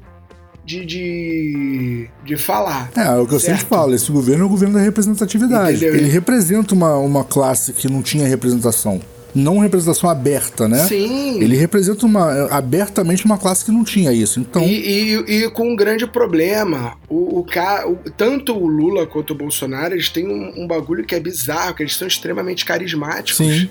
de, 0.65 0.85
de, 0.85 2.11
de 2.25 2.37
falar. 2.37 2.91
É, 2.95 3.01
é 3.01 3.17
o 3.17 3.27
que 3.27 3.35
eu 3.35 3.41
sempre 3.41 3.61
Certo. 3.61 3.69
falo, 3.69 3.95
esse 3.95 4.13
governo 4.13 4.43
é 4.43 4.47
o 4.47 4.51
governo 4.51 4.75
da 4.75 4.81
representatividade. 4.81 5.79
Entendeu? 5.79 5.95
Ele 5.95 6.09
representa 6.11 6.75
uma, 6.75 6.97
uma 6.99 7.25
classe 7.25 7.73
que 7.73 7.89
não 7.89 8.03
tinha 8.03 8.27
representação. 8.27 9.01
Não 9.35 9.59
representação 9.59 10.09
aberta, 10.09 10.67
né? 10.67 10.79
Sim. 10.87 11.41
Ele 11.41 11.57
representa 11.57 12.07
uma, 12.07 12.47
abertamente 12.51 13.25
uma 13.25 13.37
classe 13.39 13.65
que 13.65 13.71
não 13.71 13.85
tinha 13.85 14.13
isso. 14.13 14.41
Então, 14.41 14.63
E, 14.63 15.15
e- 15.19 15.45
e 15.45 15.51
com 15.51 15.71
um 15.73 15.77
grande 15.77 16.07
problema, 16.07 16.97
o, 17.09 17.41
o, 17.41 17.47
o- 17.87 18.11
tanto 18.17 18.57
o 18.57 18.67
Lula 18.67 19.07
quanto 19.07 19.33
o 19.33 19.37
Bolsonaro, 19.37 19.95
eles 19.95 20.09
têm 20.09 20.27
um, 20.27 20.63
um 20.65 20.67
bagulho 20.67 21.05
que 21.05 21.15
é 21.15 21.21
bizarro, 21.21 21.75
que 21.75 21.83
eles 21.83 21.95
são 21.97 22.09
extremamente 22.09 22.65
carismáticos, 22.65 23.37
sim. 23.47 23.69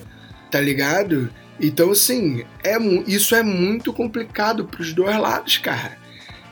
tá 0.51 0.61
ligado? 0.61 1.29
Então, 1.59 1.91
assim, 1.91 2.43
é, 2.63 2.77
isso 3.07 3.33
é 3.35 3.41
muito 3.41 3.91
complicado 3.91 4.65
pros 4.65 4.93
dois 4.93 5.17
lados, 5.17 5.57
cara. 5.57 5.97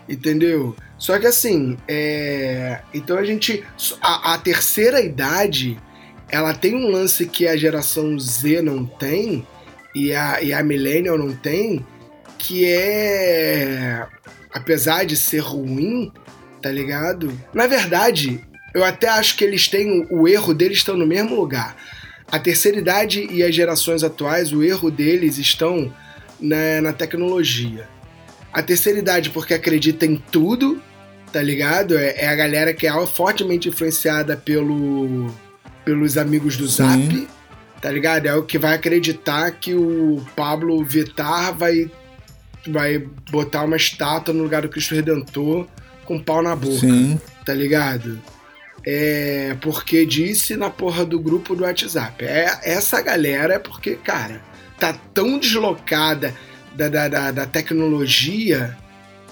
Entendeu? 0.09 0.75
Só 0.97 1.17
que 1.19 1.27
assim, 1.27 1.77
é... 1.87 2.79
então 2.93 3.17
a 3.17 3.23
gente. 3.23 3.63
A, 4.01 4.33
a 4.33 4.37
terceira 4.37 5.01
idade, 5.01 5.77
ela 6.29 6.53
tem 6.53 6.75
um 6.75 6.89
lance 6.89 7.25
que 7.25 7.47
a 7.47 7.55
geração 7.55 8.17
Z 8.19 8.61
não 8.61 8.85
tem, 8.85 9.45
e 9.95 10.13
a, 10.13 10.41
e 10.41 10.51
a 10.51 10.61
Millennial 10.61 11.17
não 11.17 11.33
tem, 11.33 11.85
que 12.37 12.65
é. 12.65 14.05
Apesar 14.51 15.05
de 15.05 15.15
ser 15.15 15.39
ruim, 15.39 16.11
tá 16.61 16.69
ligado? 16.69 17.31
Na 17.53 17.67
verdade, 17.67 18.41
eu 18.73 18.83
até 18.83 19.07
acho 19.07 19.37
que 19.37 19.43
eles 19.43 19.67
têm. 19.67 20.05
O 20.09 20.27
erro 20.27 20.53
deles 20.53 20.79
estão 20.79 20.97
no 20.97 21.07
mesmo 21.07 21.35
lugar. 21.35 21.75
A 22.31 22.39
terceira 22.39 22.77
idade 22.77 23.27
e 23.31 23.43
as 23.43 23.53
gerações 23.53 24.03
atuais, 24.03 24.51
o 24.51 24.63
erro 24.63 24.91
deles 24.91 25.37
estão 25.37 25.93
na, 26.39 26.81
na 26.81 26.93
tecnologia. 26.93 27.87
A 28.51 28.61
terceira 28.61 28.99
idade, 28.99 29.29
porque 29.29 29.53
acredita 29.53 30.05
em 30.05 30.15
tudo, 30.31 30.81
tá 31.31 31.41
ligado? 31.41 31.97
É, 31.97 32.23
é 32.23 32.27
a 32.27 32.35
galera 32.35 32.73
que 32.73 32.87
é 32.87 33.05
fortemente 33.05 33.69
influenciada 33.69 34.35
pelo, 34.35 35.27
pelos 35.85 36.17
amigos 36.17 36.57
do 36.57 36.67
Sim. 36.67 36.83
Zap, 36.83 37.27
tá 37.81 37.91
ligado? 37.91 38.25
É 38.25 38.35
o 38.35 38.43
que 38.43 38.57
vai 38.57 38.73
acreditar 38.73 39.51
que 39.51 39.73
o 39.73 40.25
Pablo 40.35 40.83
Vittar 40.83 41.55
vai, 41.55 41.89
vai 42.67 42.99
botar 43.29 43.63
uma 43.63 43.75
estátua 43.75 44.33
no 44.33 44.43
lugar 44.43 44.63
do 44.63 44.69
Cristo 44.69 44.95
Redentor 44.95 45.67
com 46.03 46.19
pau 46.19 46.41
na 46.41 46.55
boca, 46.55 46.79
Sim. 46.79 47.19
tá 47.45 47.53
ligado? 47.53 48.19
É 48.85 49.55
porque 49.61 50.05
disse 50.05 50.57
na 50.57 50.69
porra 50.69 51.05
do 51.05 51.19
grupo 51.19 51.55
do 51.55 51.63
WhatsApp. 51.63 52.25
É, 52.25 52.59
essa 52.63 53.01
galera 53.01 53.55
é 53.55 53.59
porque, 53.59 53.95
cara, 53.95 54.41
tá 54.79 54.93
tão 55.13 55.39
deslocada 55.39 56.35
da, 56.75 56.89
da, 56.89 57.07
da, 57.07 57.31
da 57.31 57.45
tecnologia 57.45 58.75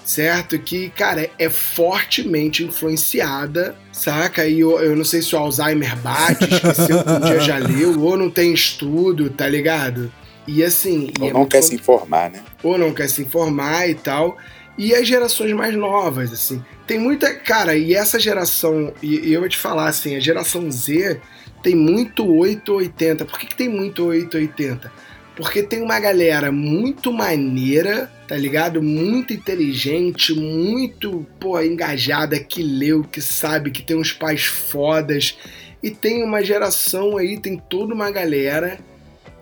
certo? 0.04 0.58
Que, 0.58 0.90
cara, 0.90 1.28
é 1.38 1.48
fortemente 1.48 2.62
influenciada, 2.62 3.74
saca? 3.94 4.46
E 4.46 4.60
eu, 4.60 4.78
eu 4.80 4.96
não 4.96 5.04
sei 5.04 5.22
se 5.22 5.34
o 5.34 5.38
Alzheimer 5.38 5.96
bate, 5.98 6.44
esqueceu 6.44 7.02
que 7.02 7.10
um 7.10 7.20
dia 7.20 7.40
já 7.40 7.56
leu, 7.56 8.00
ou 8.00 8.16
não 8.16 8.28
tem 8.28 8.52
estudo, 8.52 9.30
tá 9.30 9.48
ligado? 9.48 10.12
E 10.46 10.62
assim. 10.62 11.10
Ou 11.20 11.26
e 11.26 11.30
é 11.30 11.32
não 11.32 11.46
quer 11.46 11.62
se 11.62 11.74
informar, 11.74 12.30
né? 12.30 12.42
ou 12.62 12.76
não 12.76 12.92
quer 12.92 13.08
se 13.08 13.22
informar 13.22 13.88
e 13.88 13.94
tal. 13.94 14.36
E 14.76 14.92
as 14.92 15.06
gerações 15.06 15.52
mais 15.52 15.74
novas, 15.76 16.32
assim. 16.32 16.62
Tem 16.86 16.98
muita. 16.98 17.32
Cara, 17.34 17.76
e 17.76 17.94
essa 17.94 18.18
geração. 18.18 18.92
E, 19.00 19.28
e 19.28 19.32
eu 19.32 19.40
vou 19.40 19.48
te 19.48 19.56
falar, 19.56 19.88
assim, 19.88 20.16
a 20.16 20.20
geração 20.20 20.70
Z 20.70 21.20
tem 21.62 21.74
muito 21.74 22.26
880. 22.26 23.24
Por 23.24 23.38
que, 23.38 23.46
que 23.46 23.54
tem 23.54 23.68
muito 23.68 24.04
880? 24.04 24.92
Porque 25.36 25.62
tem 25.62 25.82
uma 25.82 25.98
galera 25.98 26.52
muito 26.52 27.12
maneira, 27.12 28.10
tá 28.28 28.36
ligado? 28.36 28.80
Muito 28.80 29.32
inteligente, 29.32 30.32
muito, 30.32 31.26
pô, 31.40 31.60
engajada, 31.60 32.38
que 32.38 32.62
leu, 32.62 33.02
que 33.02 33.20
sabe, 33.20 33.72
que 33.72 33.82
tem 33.82 33.96
uns 33.96 34.12
pais 34.12 34.44
fodas. 34.44 35.36
E 35.82 35.90
tem 35.90 36.22
uma 36.22 36.42
geração 36.42 37.16
aí, 37.16 37.38
tem 37.38 37.56
toda 37.58 37.92
uma 37.92 38.10
galera 38.10 38.78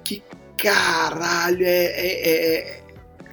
que, 0.02 0.22
caralho, 0.56 1.64
é. 1.64 1.84
é- 1.84 2.28
é- 2.28 2.58
é- 2.58 2.80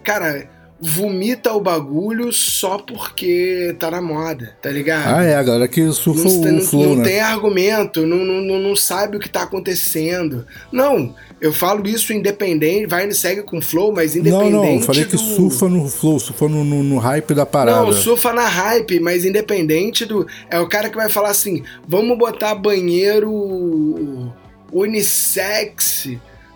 cara, 0.04 0.50
vomita 0.82 1.52
o 1.54 1.60
bagulho 1.60 2.32
só 2.32 2.78
porque 2.78 3.76
tá 3.78 3.92
na 3.92 4.02
moda, 4.02 4.56
tá 4.62 4.70
ligado? 4.70 5.14
Ah, 5.14 5.24
é, 5.24 5.36
a 5.36 5.44
galera 5.44 5.68
que 5.68 5.92
surfa 5.92 6.24
Não, 6.24 6.40
o 6.42 6.52
não- 6.54 6.62
flow, 6.62 6.84
não 6.90 6.96
né? 6.98 7.04
tem 7.04 7.20
argumento, 7.20 8.08
não, 8.08 8.18
não, 8.18 8.42
não- 8.42 8.60
não 8.60 8.76
sabe 8.76 9.18
o 9.18 9.20
que 9.20 9.28
tá 9.30 9.44
acontecendo. 9.44 10.46
Não, 10.72 11.14
eu 11.42 11.52
falo 11.52 11.86
isso 11.88 12.14
independente, 12.14 12.86
vai 12.88 13.08
e 13.08 13.14
segue 13.14 13.44
com 13.44 13.62
flow, 13.62 13.92
mas 13.94 14.16
Não, 14.16 14.22
independente. 14.22 14.52
não, 14.54 14.66
eu 14.76 14.82
falei 14.82 15.04
que 15.06 15.12
do... 15.18 15.18
surfa 15.18 15.68
no 15.68 15.88
flow, 15.90 16.18
surfa 16.20 16.48
no, 16.48 16.64
no, 16.64 16.82
no 16.82 16.98
hype 16.98 17.34
da 17.34 17.46
parada. 17.46 17.82
Não, 17.86 17.92
surfa 17.94 18.32
na 18.32 18.48
hype, 18.48 19.00
mas 19.02 19.26
independente 19.26 20.06
do. 20.06 20.26
É 20.50 20.60
o 20.60 20.68
cara 20.70 20.90
que 20.90 20.96
vai 20.96 21.10
falar 21.10 21.30
assim: 21.32 21.62
vamos 21.88 22.18
botar 22.18 22.56
banheiro 22.56 24.32
unissex, 24.72 26.10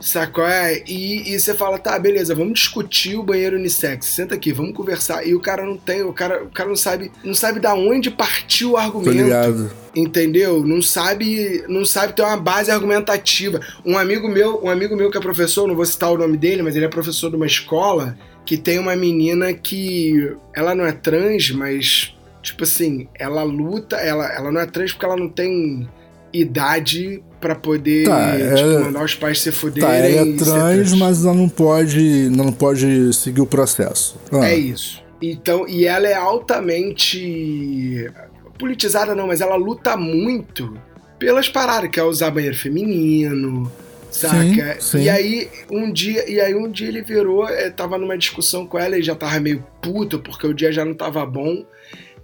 sacou? 0.04 0.45
É? 0.45 0.84
E, 0.88 1.34
e 1.34 1.39
você 1.39 1.54
fala, 1.54 1.78
tá, 1.78 1.97
beleza, 1.97 2.36
vamos 2.36 2.60
discutir 2.60 3.16
o 3.16 3.24
banheiro 3.24 3.58
unissex. 3.58 4.08
Senta 4.08 4.36
aqui, 4.36 4.51
vamos 4.51 4.74
conversar. 4.74 5.26
E 5.26 5.34
o 5.34 5.39
cara 5.39 5.66
não 5.66 5.78
tem, 5.78 6.04
o 6.04 6.14
cara, 6.14 6.43
o 6.43 6.49
cara 6.49 6.70
não 6.70 6.76
sabe, 6.76 7.12
não 7.24 7.34
sabe 7.34 7.60
da 7.60 7.74
onde 7.74 8.12
partiu 8.12 8.70
o 8.70 8.72
Tô 8.74 8.78
argumento 8.78 9.24
ligado. 9.24 9.72
entendeu? 9.95 10.64
Não 10.64 10.82
sabe, 10.82 11.64
não 11.68 11.86
sabe 11.86 12.14
ter 12.14 12.22
uma 12.22 12.38
base 12.38 12.70
argumentativa. 12.70 13.60
Um 13.86 13.97
amigo 13.97 14.28
meu, 14.28 14.64
um 14.64 14.70
amigo 14.70 14.95
meu 14.95 15.10
que 15.10 15.18
é 15.18 15.22
professor, 15.22 15.68
não 15.68 15.76
vou 15.76 15.86
citar 15.86 16.12
o 16.12 16.18
nome 16.18 16.38
dele, 16.38 16.62
mas 16.62 16.76
ele 16.76 16.86
é 16.86 16.89
professor 16.89 17.30
de 17.30 17.36
uma 17.36 17.47
escola 17.47 18.18
que 18.45 18.58
tem 18.58 18.78
uma 18.78 18.95
menina 18.95 19.54
que 19.54 20.36
ela 20.54 20.76
não 20.76 20.86
é 20.86 20.91
trans, 20.91 21.51
mas 21.51 22.14
tipo 22.41 22.64
assim, 22.64 23.08
ela 23.16 23.41
luta, 23.41 23.95
ela, 23.95 24.28
ela 24.34 24.51
não 24.51 24.60
é 24.60 24.66
trans 24.66 24.91
porque 24.91 25.06
ela 25.06 25.16
não 25.16 25.30
tem 25.30 25.88
idade 26.34 27.21
pra 27.39 27.53
poder 27.55 28.05
Tá, 28.05 28.31
tipo, 28.31 28.43
ela- 28.59 28.79
mandar 28.86 29.03
os 29.03 29.15
pais 29.15 29.39
se 29.41 29.51
fuderem. 29.51 29.88
Tá, 29.89 29.95
ela 29.95 30.07
é 30.07 30.36
trans, 30.38 30.93
mas 30.93 31.23
ela 31.25 31.34
não 31.34 31.47
pode, 31.49 32.29
não 32.29 32.51
pode 32.51 33.13
seguir 33.13 33.41
o 33.41 33.45
processo. 33.45 34.15
Ah, 34.31 34.45
É 34.49 34.55
isso. 34.55 35.01
Então, 35.21 35.65
e 35.67 35.86
ela 35.86 36.07
é 36.07 36.15
altamente 36.15 38.09
politizada 38.57 39.15
não, 39.15 39.27
mas 39.27 39.41
ela 39.41 39.55
luta 39.55 39.95
muito 39.97 40.77
pelas 41.19 41.47
paradas, 41.49 41.89
que 41.89 41.99
é 41.99 42.03
usar 42.03 42.31
banheiro 42.31 42.57
feminino, 42.57 43.71
saca? 44.11 44.75
Sim, 44.79 44.97
sim. 44.99 45.03
E 45.03 45.09
aí 45.09 45.49
um 45.71 45.91
dia, 45.91 46.29
e 46.29 46.39
aí 46.41 46.53
um 46.53 46.69
dia 46.69 46.88
ele 46.88 47.01
virou, 47.01 47.47
eh, 47.47 47.69
tava 47.69 47.97
numa 47.97 48.17
discussão 48.17 48.65
com 48.65 48.77
ela 48.77 48.97
e 48.97 49.01
já 49.03 49.15
tava 49.15 49.39
meio 49.39 49.63
puto 49.81 50.19
porque 50.19 50.45
o 50.47 50.53
dia 50.53 50.71
já 50.71 50.84
não 50.84 50.93
tava 50.93 51.25
bom. 51.25 51.63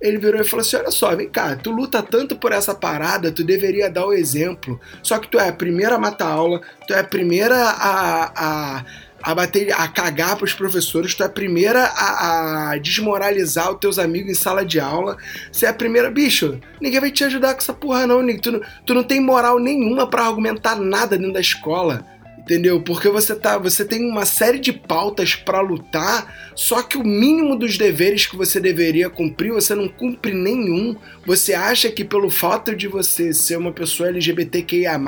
Ele 0.02 0.18
virou 0.18 0.42
e 0.42 0.44
falou 0.44 0.62
assim: 0.62 0.78
Olha 0.78 0.92
só, 0.92 1.16
vem 1.16 1.30
cá, 1.30 1.56
tu 1.56 1.72
luta 1.72 2.02
tanto 2.02 2.36
por 2.36 2.52
essa 2.52 2.74
parada, 2.74 3.32
tu 3.32 3.44
deveria 3.44 3.90
dar 3.90 4.06
o 4.06 4.14
exemplo. 4.14 4.80
Só 5.04 5.18
que 5.20 5.28
tu 5.28 5.40
é 5.40 5.50
a 5.50 5.54
primeira 5.54 5.96
a 5.96 6.00
matar 6.00 6.32
aula, 6.32 6.62
tu 6.88 6.94
é 6.94 7.00
a 7.00 7.04
primeira 7.04 7.56
a, 7.58 8.32
a, 8.36 8.86
a 9.22 9.36
bater, 9.36 9.74
a 9.74 9.88
cagar 9.90 10.38
pros 10.38 10.54
professores, 10.54 11.14
tu 11.14 11.24
é 11.24 11.26
a 11.26 11.30
primeira 11.30 11.84
a, 11.84 12.72
a 12.72 12.78
desmoralizar 12.78 13.72
os 13.72 13.80
teus 13.80 14.00
amigos 14.00 14.32
em 14.32 14.36
sala 14.36 14.66
de 14.66 14.80
aula. 14.80 15.18
Você 15.52 15.66
é 15.66 15.70
a 15.70 15.74
primeira, 15.74 16.10
bicho, 16.10 16.60
ninguém 16.82 17.02
vai 17.02 17.12
te 17.12 17.26
ajudar 17.26 17.54
com 17.54 17.60
essa 17.60 17.74
porra, 17.74 18.08
não, 18.08 18.22
Nick. 18.22 18.42
Tu, 18.42 18.62
tu 18.86 18.94
não 18.94 19.04
tem 19.04 19.20
moral 19.20 19.60
nenhuma 19.60 20.10
pra 20.10 20.26
argumentar 20.26 20.76
nada 20.78 21.18
dentro 21.18 21.34
da 21.34 21.42
escola. 21.42 22.06
Entendeu? 22.50 22.82
Porque 22.82 23.08
você 23.10 23.36
tá, 23.36 23.60
você 23.60 23.86
tem 23.86 24.04
uma 24.10 24.26
série 24.26 24.58
de 24.58 24.74
pautas 24.74 25.36
pra 25.36 25.62
lutar, 25.62 26.52
só 26.56 26.82
que 26.82 26.98
o 26.98 27.04
mínimo 27.04 27.56
dos 27.56 27.78
deveres 27.78 28.26
que 28.26 28.36
você 28.36 28.60
deveria 28.60 29.08
cumprir, 29.08 29.52
você 29.52 29.76
não 29.76 29.88
cumpre 29.88 30.34
nenhum. 30.34 30.96
Você 31.28 31.54
acha 31.54 31.92
que 31.92 32.04
pelo 32.04 32.32
fato 32.32 32.76
de 32.76 32.88
você 32.88 33.32
ser 33.34 33.56
uma 33.60 33.72
pessoa 33.72 34.10
LGBTQIA+, 34.10 35.00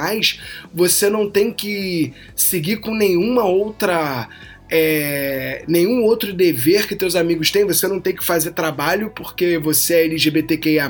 você 0.71 1.09
não 1.09 1.27
tem 1.27 1.51
que 1.51 2.13
seguir 2.35 2.77
com 2.77 2.93
nenhuma 2.93 3.43
outra 3.43 4.29
é, 4.73 5.63
nenhum 5.67 6.01
outro 6.03 6.31
dever 6.33 6.87
que 6.87 6.95
teus 6.95 7.15
amigos 7.15 7.51
têm, 7.51 7.65
você 7.65 7.87
não 7.89 7.99
tem 7.99 8.15
que 8.15 8.23
fazer 8.23 8.51
trabalho 8.51 9.11
porque 9.13 9.57
você 9.57 9.95
é 9.95 10.05
LGBTQIA+, 10.05 10.89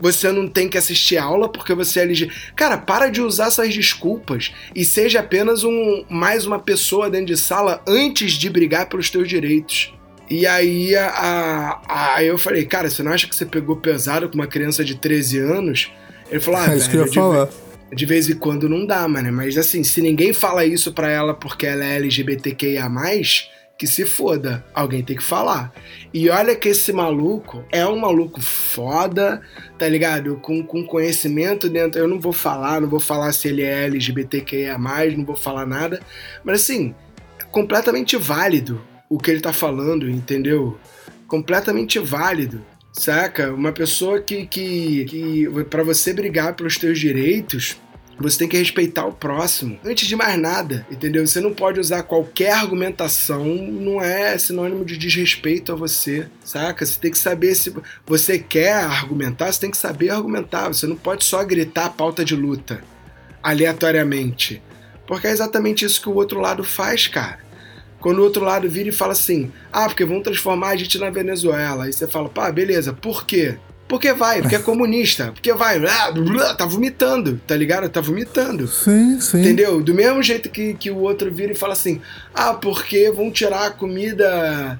você 0.00 0.32
não 0.32 0.48
tem 0.48 0.68
que 0.68 0.76
assistir 0.76 1.16
aula 1.16 1.48
porque 1.48 1.72
você 1.74 2.00
é 2.00 2.02
LGBT. 2.02 2.34
Cara, 2.56 2.76
para 2.76 3.08
de 3.08 3.22
usar 3.22 3.46
essas 3.46 3.72
desculpas 3.72 4.52
e 4.74 4.84
seja 4.84 5.20
apenas 5.20 5.62
um 5.62 6.04
mais 6.10 6.44
uma 6.44 6.58
pessoa 6.58 7.08
dentro 7.08 7.26
de 7.26 7.36
sala 7.36 7.80
antes 7.86 8.32
de 8.32 8.50
brigar 8.50 8.88
pelos 8.88 9.08
teus 9.08 9.28
direitos. 9.28 9.94
E 10.28 10.46
aí 10.46 10.96
a, 10.96 11.06
a- 11.88 12.14
aí 12.16 12.26
eu 12.26 12.36
falei, 12.38 12.64
cara, 12.64 12.90
você 12.90 13.02
não 13.02 13.12
acha 13.12 13.28
que 13.28 13.36
você 13.36 13.46
pegou 13.46 13.76
pesado 13.76 14.28
com 14.28 14.34
uma 14.34 14.46
criança 14.46 14.82
de 14.84 14.94
13 14.96 15.38
anos? 15.38 15.92
Ele 16.30 16.40
falou, 16.40 16.60
ah, 16.60 16.72
é 16.74 16.76
isso 16.76 16.90
que 16.90 16.96
eu 16.96 17.04
velho, 17.04 17.14
ia 17.14 17.20
falar. 17.22 17.48
De 17.92 18.06
vez 18.06 18.28
em 18.28 18.36
quando 18.36 18.68
não 18.68 18.86
dá, 18.86 19.06
mano. 19.08 19.32
Mas 19.32 19.56
assim, 19.56 19.82
se 19.82 20.00
ninguém 20.00 20.32
fala 20.32 20.64
isso 20.64 20.92
pra 20.92 21.10
ela 21.10 21.34
porque 21.34 21.66
ela 21.66 21.84
é 21.84 21.96
LGBTQIA, 21.96 22.88
que 23.76 23.86
se 23.86 24.04
foda. 24.06 24.64
Alguém 24.74 25.02
tem 25.02 25.16
que 25.16 25.22
falar. 25.22 25.72
E 26.12 26.28
olha 26.30 26.54
que 26.54 26.68
esse 26.68 26.92
maluco 26.92 27.64
é 27.72 27.86
um 27.86 27.98
maluco 27.98 28.40
foda, 28.40 29.42
tá 29.78 29.88
ligado? 29.88 30.36
Com, 30.36 30.64
com 30.64 30.84
conhecimento 30.84 31.68
dentro. 31.68 32.00
Eu 32.00 32.08
não 32.08 32.20
vou 32.20 32.32
falar, 32.32 32.80
não 32.80 32.88
vou 32.88 33.00
falar 33.00 33.32
se 33.32 33.48
ele 33.48 33.62
é 33.62 33.84
LGBTQIA, 33.84 34.78
não 34.78 35.24
vou 35.24 35.36
falar 35.36 35.66
nada. 35.66 36.00
Mas 36.44 36.62
assim, 36.62 36.94
é 37.38 37.44
completamente 37.44 38.16
válido 38.16 38.80
o 39.08 39.18
que 39.18 39.30
ele 39.30 39.40
tá 39.40 39.52
falando, 39.52 40.08
entendeu? 40.08 40.78
Completamente 41.26 41.98
válido. 41.98 42.64
Saca? 42.94 43.52
Uma 43.52 43.72
pessoa 43.72 44.20
que, 44.20 44.46
que, 44.46 45.04
que 45.04 45.64
para 45.68 45.82
você 45.82 46.12
brigar 46.12 46.54
pelos 46.54 46.78
teus 46.78 46.98
direitos, 46.98 47.76
você 48.18 48.38
tem 48.38 48.48
que 48.48 48.56
respeitar 48.56 49.04
o 49.04 49.12
próximo. 49.12 49.78
Antes 49.84 50.06
de 50.06 50.14
mais 50.14 50.40
nada, 50.40 50.86
entendeu? 50.88 51.26
Você 51.26 51.40
não 51.40 51.52
pode 51.52 51.80
usar 51.80 52.04
qualquer 52.04 52.52
argumentação, 52.52 53.44
não 53.44 54.00
é 54.00 54.38
sinônimo 54.38 54.84
de 54.84 54.96
desrespeito 54.96 55.72
a 55.72 55.74
você, 55.74 56.28
saca? 56.44 56.86
Você 56.86 56.98
tem 56.98 57.10
que 57.10 57.18
saber 57.18 57.54
se 57.56 57.74
você 58.06 58.38
quer 58.38 58.74
argumentar, 58.74 59.52
você 59.52 59.60
tem 59.60 59.70
que 59.72 59.76
saber 59.76 60.10
argumentar. 60.10 60.68
Você 60.68 60.86
não 60.86 60.96
pode 60.96 61.24
só 61.24 61.44
gritar 61.44 61.90
pauta 61.90 62.24
de 62.24 62.36
luta 62.36 62.80
aleatoriamente. 63.42 64.62
Porque 65.06 65.26
é 65.26 65.30
exatamente 65.32 65.84
isso 65.84 66.00
que 66.00 66.08
o 66.08 66.14
outro 66.14 66.40
lado 66.40 66.64
faz, 66.64 67.08
cara. 67.08 67.43
Quando 68.04 68.18
o 68.18 68.22
outro 68.22 68.44
lado 68.44 68.68
vira 68.68 68.90
e 68.90 68.92
fala 68.92 69.12
assim: 69.12 69.50
ah, 69.72 69.86
porque 69.86 70.04
vão 70.04 70.20
transformar 70.20 70.68
a 70.72 70.76
gente 70.76 70.98
na 70.98 71.08
Venezuela. 71.08 71.84
Aí 71.84 71.92
você 71.94 72.06
fala: 72.06 72.28
pá, 72.28 72.52
beleza, 72.52 72.92
por 72.92 73.24
quê? 73.24 73.56
Porque 73.88 74.12
vai, 74.12 74.42
porque 74.42 74.56
é 74.56 74.58
comunista, 74.72 75.32
porque 75.32 75.54
vai, 75.54 75.80
blá, 75.80 76.10
blá, 76.12 76.54
tá 76.54 76.66
vomitando, 76.66 77.40
tá 77.46 77.56
ligado? 77.56 77.88
Tá 77.88 78.02
vomitando. 78.02 78.68
Sim, 78.68 79.18
sim. 79.22 79.40
Entendeu? 79.40 79.80
Do 79.82 79.94
mesmo 79.94 80.22
jeito 80.22 80.50
que, 80.50 80.74
que 80.74 80.90
o 80.90 80.98
outro 80.98 81.32
vira 81.32 81.52
e 81.52 81.54
fala 81.54 81.72
assim: 81.72 81.98
ah, 82.34 82.52
porque 82.52 83.10
vão 83.10 83.30
tirar 83.30 83.68
a 83.68 83.70
comida 83.70 84.78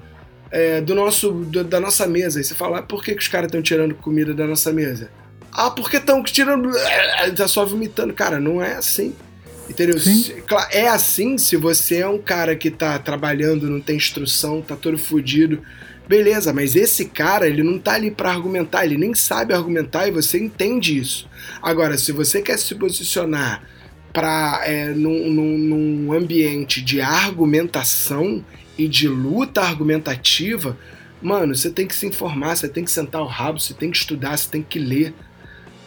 é, 0.51 0.79
do 0.81 0.93
nosso, 0.93 1.31
do- 1.31 1.63
da 1.63 1.79
nossa 1.79 2.05
mesa. 2.05 2.37
Aí 2.39 2.43
você 2.43 2.53
fala: 2.53 2.77
ah, 2.77 2.83
por 2.83 3.03
que, 3.03 3.13
que 3.15 3.21
os 3.23 3.27
caras 3.27 3.47
estão 3.47 3.59
tirando 3.61 3.95
comida 3.95 4.35
da 4.35 4.45
nossa 4.45 4.71
mesa? 4.71 5.09
Ah, 5.51 5.71
porque 5.71 5.97
estão 5.97 6.21
tirando. 6.23 6.69
Tá 7.35 7.47
só 7.47 7.65
vomitando. 7.65 8.13
Cara, 8.13 8.39
não 8.39 8.61
é 8.61 8.73
assim. 8.75 9.15
Entendeu? 9.69 9.99
Sim. 9.99 10.33
É 10.71 10.87
assim 10.87 11.37
se 11.37 11.55
você 11.55 11.97
é 11.97 12.07
um 12.07 12.19
cara 12.19 12.55
que 12.55 12.69
tá 12.69 12.97
trabalhando, 12.99 13.69
não 13.69 13.81
tem 13.81 13.97
instrução, 13.97 14.61
tá 14.61 14.75
todo 14.75 14.97
fudido. 14.97 15.61
Beleza, 16.07 16.53
mas 16.53 16.75
esse 16.75 17.05
cara, 17.05 17.47
ele 17.47 17.63
não 17.63 17.79
tá 17.79 17.93
ali 17.93 18.11
pra 18.11 18.31
argumentar, 18.31 18.85
ele 18.85 18.97
nem 18.97 19.13
sabe 19.15 19.53
argumentar 19.53 20.07
e 20.07 20.11
você 20.11 20.37
entende 20.37 20.97
isso. 20.97 21.27
Agora, 21.61 21.97
se 21.97 22.11
você 22.11 22.41
quer 22.43 22.59
se 22.59 22.75
posicionar 22.75 23.63
pra, 24.13 24.61
é, 24.63 24.89
num, 24.93 25.31
num, 25.31 25.57
num 25.57 26.13
ambiente 26.13 26.79
de 26.81 27.01
argumentação 27.01 28.45
e 28.77 28.87
de 28.87 29.07
luta 29.07 29.61
argumentativa, 29.61 30.77
mano, 31.21 31.55
você 31.55 31.71
tem 31.71 31.87
que 31.87 31.95
se 31.95 32.05
informar, 32.05 32.55
você 32.55 32.69
tem 32.69 32.85
que 32.85 32.91
sentar 32.91 33.21
o 33.21 33.27
rabo, 33.27 33.59
você 33.59 33.73
tem 33.73 33.89
que 33.89 33.97
estudar, 33.97 34.37
você 34.37 34.47
tem 34.49 34.61
que 34.61 34.77
ler, 34.77 35.11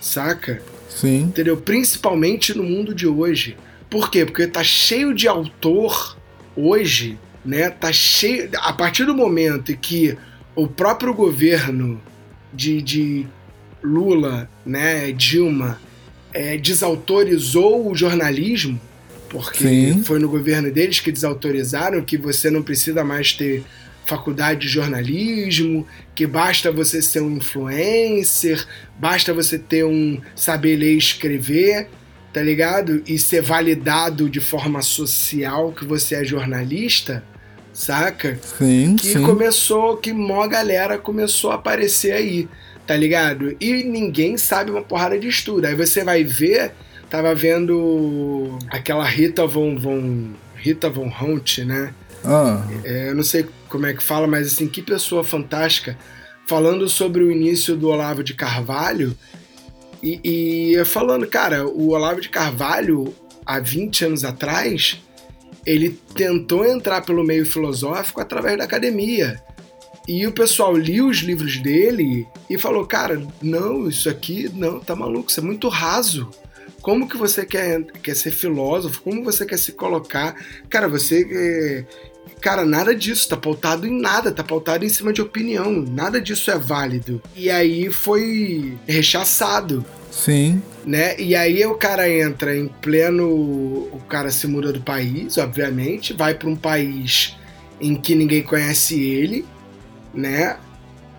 saca? 0.01 0.61
Sim. 0.89 1.21
Entendeu? 1.23 1.57
Principalmente 1.57 2.57
no 2.57 2.65
mundo 2.65 2.93
de 2.93 3.07
hoje. 3.07 3.57
Por 3.91 4.11
quê? 4.11 4.25
Porque 4.25 4.47
tá 4.47 4.63
cheio 4.63 5.15
de 5.15 5.27
autor 5.27 6.17
hoje, 6.55 7.19
né? 7.45 7.71
Tá 7.71 7.93
cheio. 7.93 8.51
A 8.57 8.73
partir 8.73 9.05
do 9.05 9.15
momento 9.15 9.73
em 9.73 9.77
que 9.77 10.17
o 10.55 10.67
próprio 10.67 11.15
governo 11.15 12.01
de, 12.53 12.83
de 12.83 13.27
Lula, 13.83 14.49
né, 14.67 15.13
Dilma, 15.13 15.81
é, 16.33 16.57
desautorizou 16.57 17.91
o 17.91 17.95
jornalismo, 17.95 18.81
porque 19.29 19.65
Sim. 19.65 20.05
foi 20.05 20.19
no 20.19 20.29
governo 20.29 20.71
deles 20.71 21.01
que 21.01 21.13
desautorizaram 21.13 22.03
que 22.03 22.17
você 22.17 22.51
não 22.51 22.63
precisa 22.63 23.05
mais 23.05 23.33
ter 23.33 23.65
faculdade 24.05 24.61
de 24.61 24.69
jornalismo, 24.69 25.87
que 26.15 26.27
basta 26.27 26.73
você 26.73 27.03
ser 27.03 27.21
um 27.21 27.37
influencer, 27.37 28.67
basta 28.99 29.35
você 29.35 29.59
ter 29.59 29.85
um 29.85 30.19
saber 30.35 30.77
ler 30.77 30.95
e 30.95 30.99
escrever, 30.99 31.89
tá 32.33 32.43
ligado? 32.43 33.03
E 33.07 33.19
ser 33.19 33.43
validado 33.43 34.29
de 34.29 34.41
forma 34.41 34.83
social 34.83 35.73
que 35.73 35.85
você 35.85 36.17
é 36.17 36.25
jornalista, 36.25 37.23
saca? 37.73 38.39
Sim, 38.59 38.97
que 38.97 39.15
sim. 39.15 39.23
começou, 39.23 39.97
que 39.97 40.13
mó 40.13 40.47
galera 40.47 40.99
começou 40.99 41.51
a 41.51 41.55
aparecer 41.55 42.13
aí, 42.13 42.49
tá 42.87 42.97
ligado? 42.97 43.57
E 43.61 43.85
ninguém 43.85 44.37
sabe 44.37 44.71
uma 44.71 44.83
porrada 44.83 45.19
de 45.19 45.29
estudo. 45.29 45.67
Aí 45.67 45.75
você 45.75 46.05
vai 46.05 46.25
ver, 46.25 46.73
tava 47.09 47.35
vendo 47.35 48.59
aquela 48.71 49.05
Rita 49.05 49.47
Von, 49.47 49.79
Von 49.79 50.33
Rita 50.57 50.91
Von 50.91 51.13
Hunt, 51.21 51.59
né? 51.59 51.95
Ah, 52.25 52.67
É, 52.85 53.11
eu 53.11 53.15
não 53.15 53.23
sei 53.23 53.47
como 53.69 53.87
é 53.87 53.95
que 53.95 54.03
fala, 54.03 54.27
mas 54.27 54.49
assim, 54.49 54.67
que 54.67 54.83
pessoa 54.83 55.23
fantástica 55.23 55.97
falando 56.47 56.89
sobre 56.89 57.23
o 57.23 57.31
início 57.31 57.77
do 57.77 57.89
Olavo 57.89 58.25
de 58.25 58.35
Carvalho 58.35 59.17
e, 60.03 60.21
e 60.75 60.85
falando, 60.85 61.27
cara, 61.27 61.67
o 61.67 61.91
Olavo 61.91 62.21
de 62.21 62.29
Carvalho, 62.29 63.15
há 63.45 63.59
20 63.59 64.05
anos 64.05 64.25
atrás, 64.25 65.01
ele 65.67 65.99
tentou 66.15 66.65
entrar 66.65 67.03
pelo 67.03 67.25
meio 67.25 67.45
filosófico 67.45 68.21
através 68.21 68.57
da 68.57 68.65
academia. 68.65 69.43
E 70.07 70.27
o 70.27 70.33
pessoal 70.33 70.75
lia 70.75 71.05
os 71.05 71.19
livros 71.19 71.59
dele 71.59 72.27
e 72.49 72.57
falou, 72.57 72.87
cara, 72.87 73.23
não, 73.43 73.89
isso 73.89 74.09
aqui, 74.09 74.51
não, 74.55 74.81
tá 74.81 74.97
maluco, 74.97 75.31
isso 75.31 75.41
é 75.41 75.43
muito 75.43 75.69
raso. 75.69 76.31
Como 76.81 77.07
que 77.09 77.17
você 77.17 77.45
quer, 77.45 77.85
quer 78.03 78.17
ser 78.17 78.31
filósofo? 78.31 79.03
Como 79.03 79.23
você 79.23 79.45
quer 79.45 79.59
se 79.59 79.73
colocar? 79.73 80.35
Cara, 80.71 80.89
você. 80.89 81.87
É, 82.39 82.41
Cara, 82.41 82.65
nada 82.65 82.95
disso 82.95 83.29
tá 83.29 83.37
pautado 83.37 83.87
em 83.87 84.01
nada, 84.01 84.31
tá 84.31 84.43
pautado 84.43 84.85
em 84.85 84.89
cima 84.89 85.13
de 85.13 85.21
opinião. 85.21 85.71
Nada 85.71 86.21
disso 86.21 86.51
é 86.51 86.59
válido. 86.59 87.21
E 87.37 87.51
aí 87.51 87.91
foi 87.91 88.77
rechaçado, 88.87 89.85
sim. 90.11 90.63
né? 90.87 91.19
E 91.19 91.35
aí 91.35 91.65
o 91.67 91.75
cara 91.75 92.09
entra 92.09 92.57
em 92.57 92.69
pleno. 92.69 93.27
O 93.29 94.01
cara 94.09 94.31
se 94.31 94.47
muda 94.47 94.73
do 94.73 94.81
país, 94.81 95.37
obviamente, 95.39 96.13
vai 96.13 96.35
para 96.35 96.49
um 96.49 96.57
país 96.57 97.37
em 97.81 97.95
que 97.95 98.15
ninguém 98.15 98.43
conhece 98.43 99.01
ele, 99.01 99.45
né? 100.15 100.57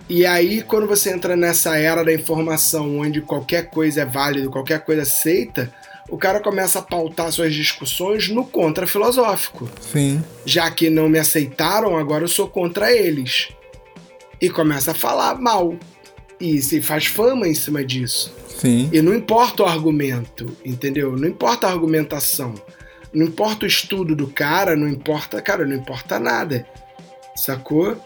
E 0.10 0.26
aí, 0.26 0.64
quando 0.64 0.88
você 0.88 1.12
entra 1.12 1.36
nessa 1.36 1.78
era 1.78 2.04
da 2.04 2.12
informação, 2.12 2.98
onde 2.98 3.22
qualquer 3.22 3.70
coisa 3.70 4.02
é 4.02 4.06
válido, 4.06 4.50
qualquer 4.50 4.84
coisa 4.84 5.04
aceita, 5.04 5.72
o 6.10 6.18
cara 6.18 6.40
começa 6.40 6.80
a 6.80 6.82
pautar 6.82 7.32
suas 7.32 7.54
discussões 7.54 8.30
no 8.30 8.46
contra-filosófico. 8.46 9.70
Sim. 9.80 10.24
Já 10.46 10.70
que 10.72 10.90
não 10.90 11.08
me 11.08 11.20
aceitaram, 11.20 11.98
agora 11.98 12.24
eu 12.24 12.28
sou 12.28 12.48
contra 12.48 12.92
eles. 12.92 13.50
E 14.42 14.50
começa 14.50 14.92
a 14.92 14.96
falar 14.96 15.40
mal. 15.40 15.76
E 16.40 16.62
se 16.62 16.82
faz 16.82 17.06
fama 17.06 17.48
em 17.48 17.54
cima 17.54 17.84
disso. 17.84 18.34
Sim. 18.58 18.90
E 18.92 19.02
não 19.02 19.14
importa 19.14 19.64
o 19.64 19.66
argumento, 19.66 20.46
entendeu? 20.66 21.16
Não 21.16 21.28
importa 21.28 21.68
a 21.68 21.72
argumentação. 21.72 22.54
Não 23.14 23.26
importa 23.26 23.66
o 23.66 23.68
estudo 23.68 24.16
do 24.16 24.28
cara, 24.28 24.76
não 24.76 24.88
importa, 24.88 25.42
cara, 25.42 25.66
não 25.66 25.76
importa 25.76 26.20
nada. 26.20 26.66
Sacou? 27.36 27.98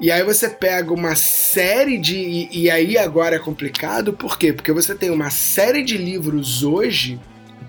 E 0.00 0.10
aí 0.10 0.22
você 0.24 0.48
pega 0.48 0.92
uma 0.92 1.14
série 1.14 1.98
de. 1.98 2.16
E, 2.16 2.62
e 2.62 2.70
aí 2.70 2.96
agora 2.96 3.36
é 3.36 3.38
complicado, 3.38 4.12
por 4.12 4.38
quê? 4.38 4.52
Porque 4.52 4.72
você 4.72 4.94
tem 4.94 5.10
uma 5.10 5.30
série 5.30 5.82
de 5.82 5.98
livros 5.98 6.62
hoje 6.62 7.20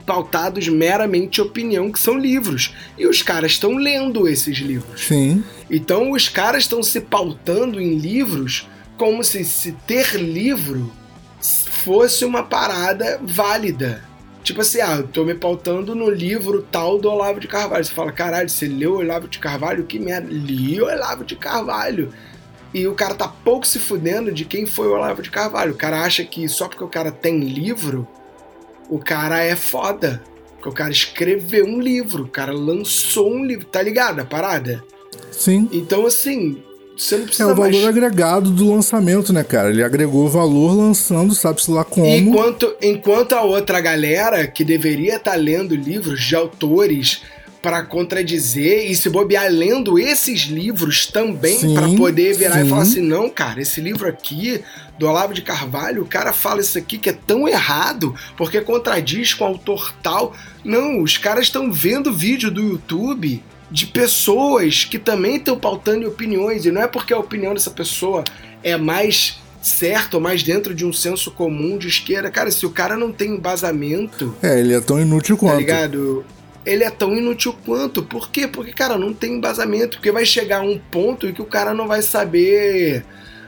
pautados 0.01 0.67
meramente 0.67 1.41
opinião, 1.41 1.91
que 1.91 1.99
são 1.99 2.17
livros. 2.17 2.73
E 2.97 3.07
os 3.07 3.21
caras 3.21 3.51
estão 3.51 3.75
lendo 3.75 4.27
esses 4.27 4.57
livros. 4.57 5.05
Sim. 5.05 5.43
Então 5.69 6.11
os 6.11 6.27
caras 6.27 6.63
estão 6.63 6.83
se 6.83 6.99
pautando 7.01 7.79
em 7.79 7.95
livros 7.95 8.67
como 8.97 9.23
se, 9.23 9.43
se 9.43 9.71
ter 9.87 10.15
livro 10.15 10.91
fosse 11.41 12.23
uma 12.23 12.43
parada 12.43 13.19
válida. 13.23 14.03
Tipo 14.43 14.61
assim, 14.61 14.81
ah, 14.81 14.97
eu 14.97 15.07
tô 15.07 15.23
me 15.23 15.35
pautando 15.35 15.93
no 15.93 16.09
livro 16.09 16.65
tal 16.71 16.99
do 16.99 17.09
Olavo 17.09 17.39
de 17.39 17.47
Carvalho. 17.47 17.85
Você 17.85 17.91
fala, 17.91 18.11
caralho, 18.11 18.49
você 18.49 18.67
leu 18.67 18.95
Olavo 18.95 19.27
de 19.27 19.39
Carvalho? 19.39 19.83
Que 19.83 19.99
merda. 19.99 20.27
Li 20.31 20.81
o 20.81 20.85
Olavo 20.85 21.23
de 21.23 21.35
Carvalho. 21.35 22.11
E 22.73 22.87
o 22.87 22.95
cara 22.95 23.13
tá 23.13 23.27
pouco 23.27 23.67
se 23.67 23.79
fudendo 23.79 24.31
de 24.31 24.45
quem 24.45 24.65
foi 24.65 24.87
o 24.87 24.93
Olavo 24.93 25.21
de 25.21 25.29
Carvalho. 25.29 25.73
O 25.73 25.77
cara 25.77 26.01
acha 26.01 26.23
que 26.23 26.47
só 26.47 26.67
porque 26.67 26.83
o 26.83 26.87
cara 26.87 27.11
tem 27.11 27.39
livro, 27.39 28.07
o 28.91 28.99
cara 28.99 29.41
é 29.41 29.55
foda. 29.55 30.21
Porque 30.57 30.69
o 30.69 30.73
cara 30.73 30.91
escreveu 30.91 31.65
um 31.65 31.79
livro, 31.79 32.25
o 32.25 32.27
cara 32.27 32.51
lançou 32.51 33.33
um 33.33 33.43
livro, 33.43 33.65
tá 33.65 33.81
ligado 33.81 34.19
a 34.19 34.25
parada? 34.25 34.83
Sim. 35.31 35.67
Então, 35.71 36.05
assim, 36.05 36.61
você 36.95 37.15
não 37.15 37.23
É 37.23 37.25
precisa 37.25 37.51
o 37.51 37.55
valor 37.55 37.71
mais... 37.71 37.85
agregado 37.85 38.51
do 38.51 38.71
lançamento, 38.71 39.33
né, 39.33 39.43
cara? 39.43 39.71
Ele 39.71 39.81
agregou 39.81 40.29
valor 40.29 40.75
lançando, 40.75 41.33
sabe-se 41.33 41.71
lá 41.71 41.83
como. 41.83 42.05
Enquanto, 42.05 42.75
enquanto 42.79 43.33
a 43.33 43.41
outra 43.41 43.81
galera 43.81 44.45
que 44.45 44.63
deveria 44.63 45.15
estar 45.15 45.35
lendo 45.35 45.73
livros 45.73 46.21
de 46.21 46.35
autores 46.35 47.23
para 47.61 47.83
contradizer 47.83 48.89
e 48.89 48.95
se 48.95 49.09
bobear 49.09 49.47
lendo 49.51 49.99
esses 49.99 50.41
livros 50.41 51.05
também 51.05 51.73
para 51.73 51.87
poder 51.89 52.35
virar 52.35 52.55
sim. 52.55 52.65
e 52.65 52.69
falar 52.69 52.81
assim, 52.81 53.01
não, 53.01 53.29
cara, 53.29 53.61
esse 53.61 53.79
livro 53.79 54.07
aqui 54.07 54.61
do 54.97 55.07
Olavo 55.07 55.33
de 55.33 55.41
Carvalho, 55.41 56.01
o 56.01 56.07
cara 56.07 56.33
fala 56.33 56.61
isso 56.61 56.77
aqui 56.77 56.97
que 56.97 57.09
é 57.09 57.13
tão 57.13 57.47
errado 57.47 58.15
porque 58.35 58.61
contradiz 58.61 59.33
com 59.33 59.43
o 59.43 59.47
autor 59.47 59.93
tal. 60.01 60.35
Não, 60.63 61.01
os 61.01 61.17
caras 61.17 61.45
estão 61.45 61.71
vendo 61.71 62.11
vídeo 62.11 62.49
do 62.49 62.61
YouTube 62.61 63.43
de 63.69 63.85
pessoas 63.85 64.83
que 64.83 64.99
também 64.99 65.37
estão 65.37 65.57
pautando 65.57 66.07
opiniões 66.07 66.65
e 66.65 66.71
não 66.71 66.81
é 66.81 66.87
porque 66.87 67.13
a 67.13 67.17
opinião 67.19 67.53
dessa 67.53 67.71
pessoa 67.71 68.23
é 68.63 68.75
mais 68.75 69.39
certo 69.61 70.15
ou 70.15 70.19
mais 70.19 70.41
dentro 70.43 70.73
de 70.73 70.85
um 70.85 70.91
senso 70.91 71.31
comum 71.31 71.77
de 71.77 71.87
esquerda. 71.87 72.31
Cara, 72.31 72.49
se 72.51 72.65
o 72.65 72.71
cara 72.71 72.97
não 72.97 73.11
tem 73.11 73.35
embasamento, 73.35 74.35
É, 74.41 74.59
ele 74.59 74.73
é 74.73 74.81
tão 74.81 74.99
inútil 74.99 75.35
tá 75.35 75.39
quanto. 75.41 75.59
ligado? 75.59 76.25
Ele 76.65 76.83
é 76.83 76.89
tão 76.89 77.15
inútil 77.15 77.55
quanto. 77.65 78.03
Por 78.03 78.29
quê? 78.29 78.47
Porque, 78.47 78.71
cara, 78.71 78.97
não 78.97 79.13
tem 79.13 79.33
embasamento. 79.33 79.97
Porque 79.97 80.11
vai 80.11 80.25
chegar 80.25 80.61
um 80.61 80.77
ponto 80.77 81.27
em 81.27 81.33
que 81.33 81.41
o 81.41 81.45
cara 81.45 81.73
não 81.73 81.87
vai 81.87 82.01
saber. 82.01 83.05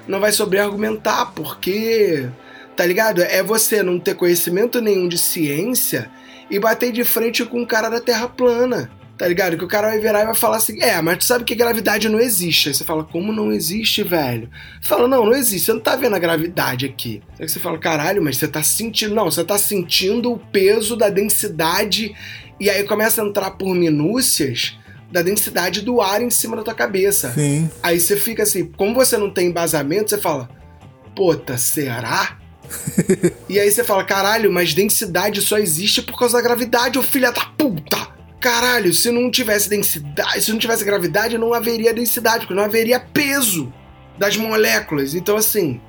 Não 0.08 0.20
vai 0.20 0.32
saber 0.32 0.60
argumentar. 0.60 1.28
Porque. 1.34 2.28
Tá 2.76 2.86
ligado? 2.86 3.22
É 3.22 3.44
você 3.44 3.84
não 3.84 4.00
ter 4.00 4.16
conhecimento 4.16 4.82
nenhum 4.82 5.08
de 5.08 5.18
ciência 5.18 6.10
e 6.50 6.58
bater 6.58 6.92
de 6.92 7.04
frente 7.04 7.46
com 7.46 7.62
um 7.62 7.66
cara 7.66 7.90
da 7.90 8.02
Terra 8.02 8.28
plana. 8.28 8.90
Tá 9.18 9.28
ligado? 9.28 9.58
Que 9.58 9.64
o 9.64 9.68
cara 9.68 9.90
vai 9.90 10.00
virar 10.00 10.24
e 10.24 10.26
vai 10.26 10.36
falar 10.36 10.58
assim: 10.58 10.82
É, 10.82 11.00
mas 11.02 11.20
tu 11.20 11.24
sabe 11.24 11.44
que 11.44 11.54
gravidade 11.54 12.10
não 12.10 12.20
existe. 12.20 12.70
Aí 12.70 12.76
você 12.76 12.84
fala: 12.84 13.04
Como 13.04 13.32
não 13.32 13.52
existe, 13.52 14.02
velho? 14.02 14.50
Você 14.82 14.88
fala: 14.88 15.08
Não, 15.08 15.26
não 15.26 15.34
existe. 15.34 15.66
Você 15.66 15.74
não 15.74 15.80
tá 15.80 15.96
vendo 15.96 16.16
a 16.16 16.20
gravidade 16.20 16.86
aqui. 16.86 17.22
Aí 17.40 17.48
você 17.48 17.60
fala: 17.60 17.78
Caralho, 17.78 18.24
mas 18.24 18.38
você 18.38 18.48
tá 18.48 18.64
sentindo. 18.64 19.14
Não, 19.14 19.26
você 19.26 19.44
tá 19.44 19.58
sentindo 19.58 20.32
o 20.32 20.40
peso 20.40 20.96
da 20.96 21.10
densidade. 21.10 22.16
E 22.60 22.70
aí 22.70 22.84
começa 22.84 23.22
a 23.22 23.26
entrar 23.26 23.52
por 23.52 23.76
minúcias 23.76 24.78
da 25.12 25.22
densidade 25.22 25.82
do 25.82 26.02
ar 26.02 26.22
em 26.22 26.32
cima 26.32 26.56
da 26.56 26.64
tua 26.64 26.74
cabeça. 26.74 27.32
Sim. 27.34 27.70
Aí 27.84 28.00
você 28.00 28.18
fica 28.18 28.42
assim: 28.42 28.66
Como 28.66 28.96
você 28.96 29.16
não 29.16 29.30
tem 29.30 29.50
embasamento, 29.50 30.10
você 30.10 30.18
fala: 30.18 30.50
Puta, 31.16 31.56
será? 31.56 32.40
e 33.48 33.60
aí 33.60 33.70
você 33.70 33.84
fala: 33.84 34.04
Caralho, 34.04 34.52
mas 34.52 34.74
densidade 34.74 35.40
só 35.40 35.60
existe 35.60 36.02
por 36.02 36.18
causa 36.18 36.38
da 36.38 36.44
gravidade, 36.44 36.98
ô 36.98 37.04
filha 37.04 37.32
da 37.32 37.46
puta! 37.46 38.23
Caralho, 38.44 38.94
se 38.94 39.10
não 39.10 39.32
tivesse 39.32 39.70
densidade, 39.70 40.42
se 40.42 40.52
não 40.52 40.60
tivesse 40.60 40.84
gravidade, 40.84 41.38
não 41.38 41.54
haveria 41.54 41.94
densidade, 41.94 42.40
porque 42.40 42.54
não 42.54 42.66
haveria 42.66 43.00
peso 43.00 43.74
das 44.20 44.36
moléculas. 44.36 45.16
Então, 45.16 45.38
assim, 45.38 45.80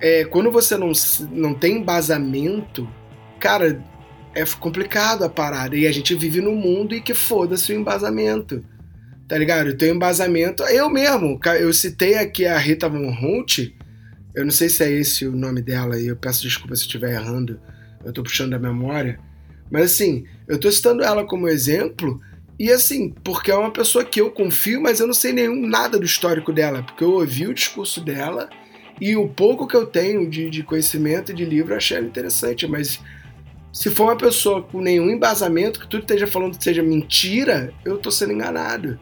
é, 0.00 0.24
quando 0.24 0.48
você 0.48 0.76
não, 0.76 0.92
não 1.32 1.52
tem 1.52 1.78
embasamento, 1.78 2.88
cara, 3.40 3.84
é 4.36 4.44
complicado 4.44 5.24
a 5.24 5.28
parada. 5.28 5.74
E 5.74 5.84
a 5.84 5.90
gente 5.90 6.14
vive 6.14 6.40
num 6.40 6.54
mundo 6.54 6.94
em 6.94 7.02
que 7.02 7.12
foda-se 7.12 7.72
o 7.72 7.76
embasamento. 7.76 8.64
Tá 9.26 9.36
ligado? 9.36 9.70
Eu 9.70 9.76
tenho 9.76 9.96
embasamento. 9.96 10.62
Eu 10.62 10.88
mesmo, 10.88 11.40
eu 11.58 11.72
citei 11.72 12.14
aqui 12.14 12.46
a 12.46 12.56
Rita 12.56 12.88
Von 12.88 13.08
Hunt. 13.08 13.72
Eu 14.32 14.44
não 14.44 14.52
sei 14.52 14.68
se 14.68 14.84
é 14.84 14.92
esse 14.92 15.26
o 15.26 15.32
nome 15.32 15.60
dela, 15.60 15.98
e 15.98 16.06
eu 16.06 16.14
peço 16.14 16.42
desculpa 16.42 16.76
se 16.76 16.82
estiver 16.82 17.14
errando. 17.14 17.60
Eu 18.04 18.12
tô 18.12 18.22
puxando 18.22 18.52
da 18.52 18.60
memória. 18.60 19.18
Mas 19.70 19.92
assim, 19.92 20.24
eu 20.46 20.58
tô 20.58 20.70
citando 20.70 21.02
ela 21.02 21.24
como 21.24 21.48
exemplo, 21.48 22.20
e 22.58 22.70
assim, 22.70 23.10
porque 23.22 23.50
é 23.50 23.54
uma 23.54 23.70
pessoa 23.70 24.04
que 24.04 24.20
eu 24.20 24.30
confio, 24.30 24.80
mas 24.80 25.00
eu 25.00 25.06
não 25.06 25.14
sei 25.14 25.32
nenhum 25.32 25.66
nada 25.66 25.98
do 25.98 26.06
histórico 26.06 26.52
dela, 26.52 26.82
porque 26.82 27.04
eu 27.04 27.12
ouvi 27.12 27.46
o 27.46 27.54
discurso 27.54 28.00
dela 28.00 28.48
e 29.00 29.14
o 29.16 29.28
pouco 29.28 29.66
que 29.66 29.76
eu 29.76 29.86
tenho 29.86 30.28
de, 30.28 30.48
de 30.48 30.62
conhecimento 30.62 31.34
de 31.34 31.44
livro 31.44 31.74
eu 31.74 31.76
achei 31.76 31.98
ela 31.98 32.06
interessante, 32.06 32.66
mas 32.66 32.98
se 33.76 33.90
for 33.90 34.04
uma 34.04 34.16
pessoa 34.16 34.62
com 34.62 34.80
nenhum 34.80 35.10
embasamento, 35.10 35.80
que 35.80 35.86
tudo 35.86 36.00
esteja 36.00 36.26
falando 36.26 36.56
que 36.56 36.64
seja 36.64 36.82
mentira, 36.82 37.74
eu 37.84 37.98
tô 37.98 38.10
sendo 38.10 38.32
enganado. 38.32 38.98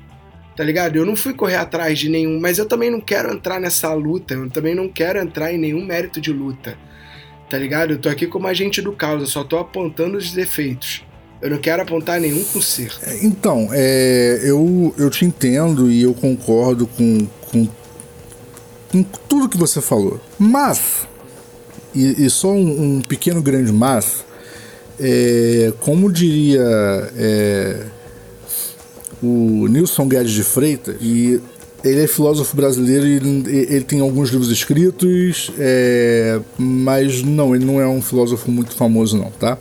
Tá 0.56 0.64
ligado? 0.64 0.96
Eu 0.96 1.06
não 1.06 1.14
fui 1.14 1.32
correr 1.32 1.56
atrás 1.56 1.96
de 1.96 2.08
nenhum, 2.08 2.40
mas 2.40 2.58
eu 2.58 2.66
também 2.66 2.90
não 2.90 3.00
quero 3.00 3.32
entrar 3.32 3.60
nessa 3.60 3.92
luta, 3.94 4.34
eu 4.34 4.50
também 4.50 4.74
não 4.74 4.88
quero 4.88 5.20
entrar 5.20 5.52
em 5.52 5.58
nenhum 5.58 5.84
mérito 5.84 6.20
de 6.20 6.32
luta. 6.32 6.76
Tá 7.48 7.58
ligado? 7.58 7.92
Eu 7.92 7.98
tô 7.98 8.08
aqui 8.08 8.26
como 8.26 8.46
agente 8.46 8.80
do 8.80 8.92
caos, 8.92 9.20
eu 9.20 9.26
só 9.26 9.44
tô 9.44 9.58
apontando 9.58 10.16
os 10.16 10.32
defeitos. 10.32 11.04
Eu 11.42 11.50
não 11.50 11.58
quero 11.58 11.82
apontar 11.82 12.18
nenhum 12.20 12.42
conserto. 12.44 13.00
Então, 13.22 13.68
é, 13.70 14.40
eu, 14.42 14.94
eu 14.96 15.10
te 15.10 15.24
entendo 15.24 15.90
e 15.90 16.02
eu 16.02 16.14
concordo 16.14 16.86
com, 16.86 17.26
com, 17.50 17.68
com 18.90 19.02
tudo 19.28 19.48
que 19.48 19.58
você 19.58 19.82
falou. 19.82 20.18
Mas, 20.38 21.06
e, 21.94 22.24
e 22.24 22.30
só 22.30 22.48
um, 22.48 22.96
um 22.96 23.02
pequeno 23.02 23.42
grande 23.42 23.70
mas, 23.72 24.24
é, 24.98 25.72
como 25.80 26.10
diria 26.10 26.62
é, 27.16 27.84
o 29.22 29.66
Nilson 29.68 30.08
Guedes 30.08 30.32
de 30.32 30.42
Freitas, 30.42 30.96
e 31.00 31.42
ele 31.84 32.02
é 32.02 32.06
filósofo 32.06 32.56
brasileiro 32.56 33.06
e 33.06 33.66
ele 33.72 33.84
tem 33.84 34.00
alguns 34.00 34.30
livros 34.30 34.50
escritos, 34.50 35.52
é, 35.58 36.40
mas 36.56 37.22
não, 37.22 37.54
ele 37.54 37.64
não 37.64 37.80
é 37.80 37.86
um 37.86 38.00
filósofo 38.00 38.50
muito 38.50 38.74
famoso 38.74 39.18
não, 39.18 39.30
tá? 39.30 39.58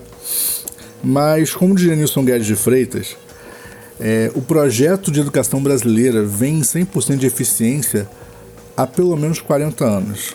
Mas, 1.03 1.53
como 1.53 1.75
diria 1.75 1.97
Nilson 1.97 2.23
Guedes 2.23 2.47
de 2.47 2.55
Freitas, 2.55 3.17
é, 3.99 4.31
o 4.33 4.41
projeto 4.41 5.11
de 5.11 5.19
educação 5.19 5.61
brasileira 5.61 6.23
vem 6.23 6.59
em 6.59 6.61
100% 6.61 7.17
de 7.17 7.27
eficiência 7.27 8.07
há 8.75 8.87
pelo 8.87 9.15
menos 9.17 9.41
40 9.41 9.83
anos. 9.83 10.33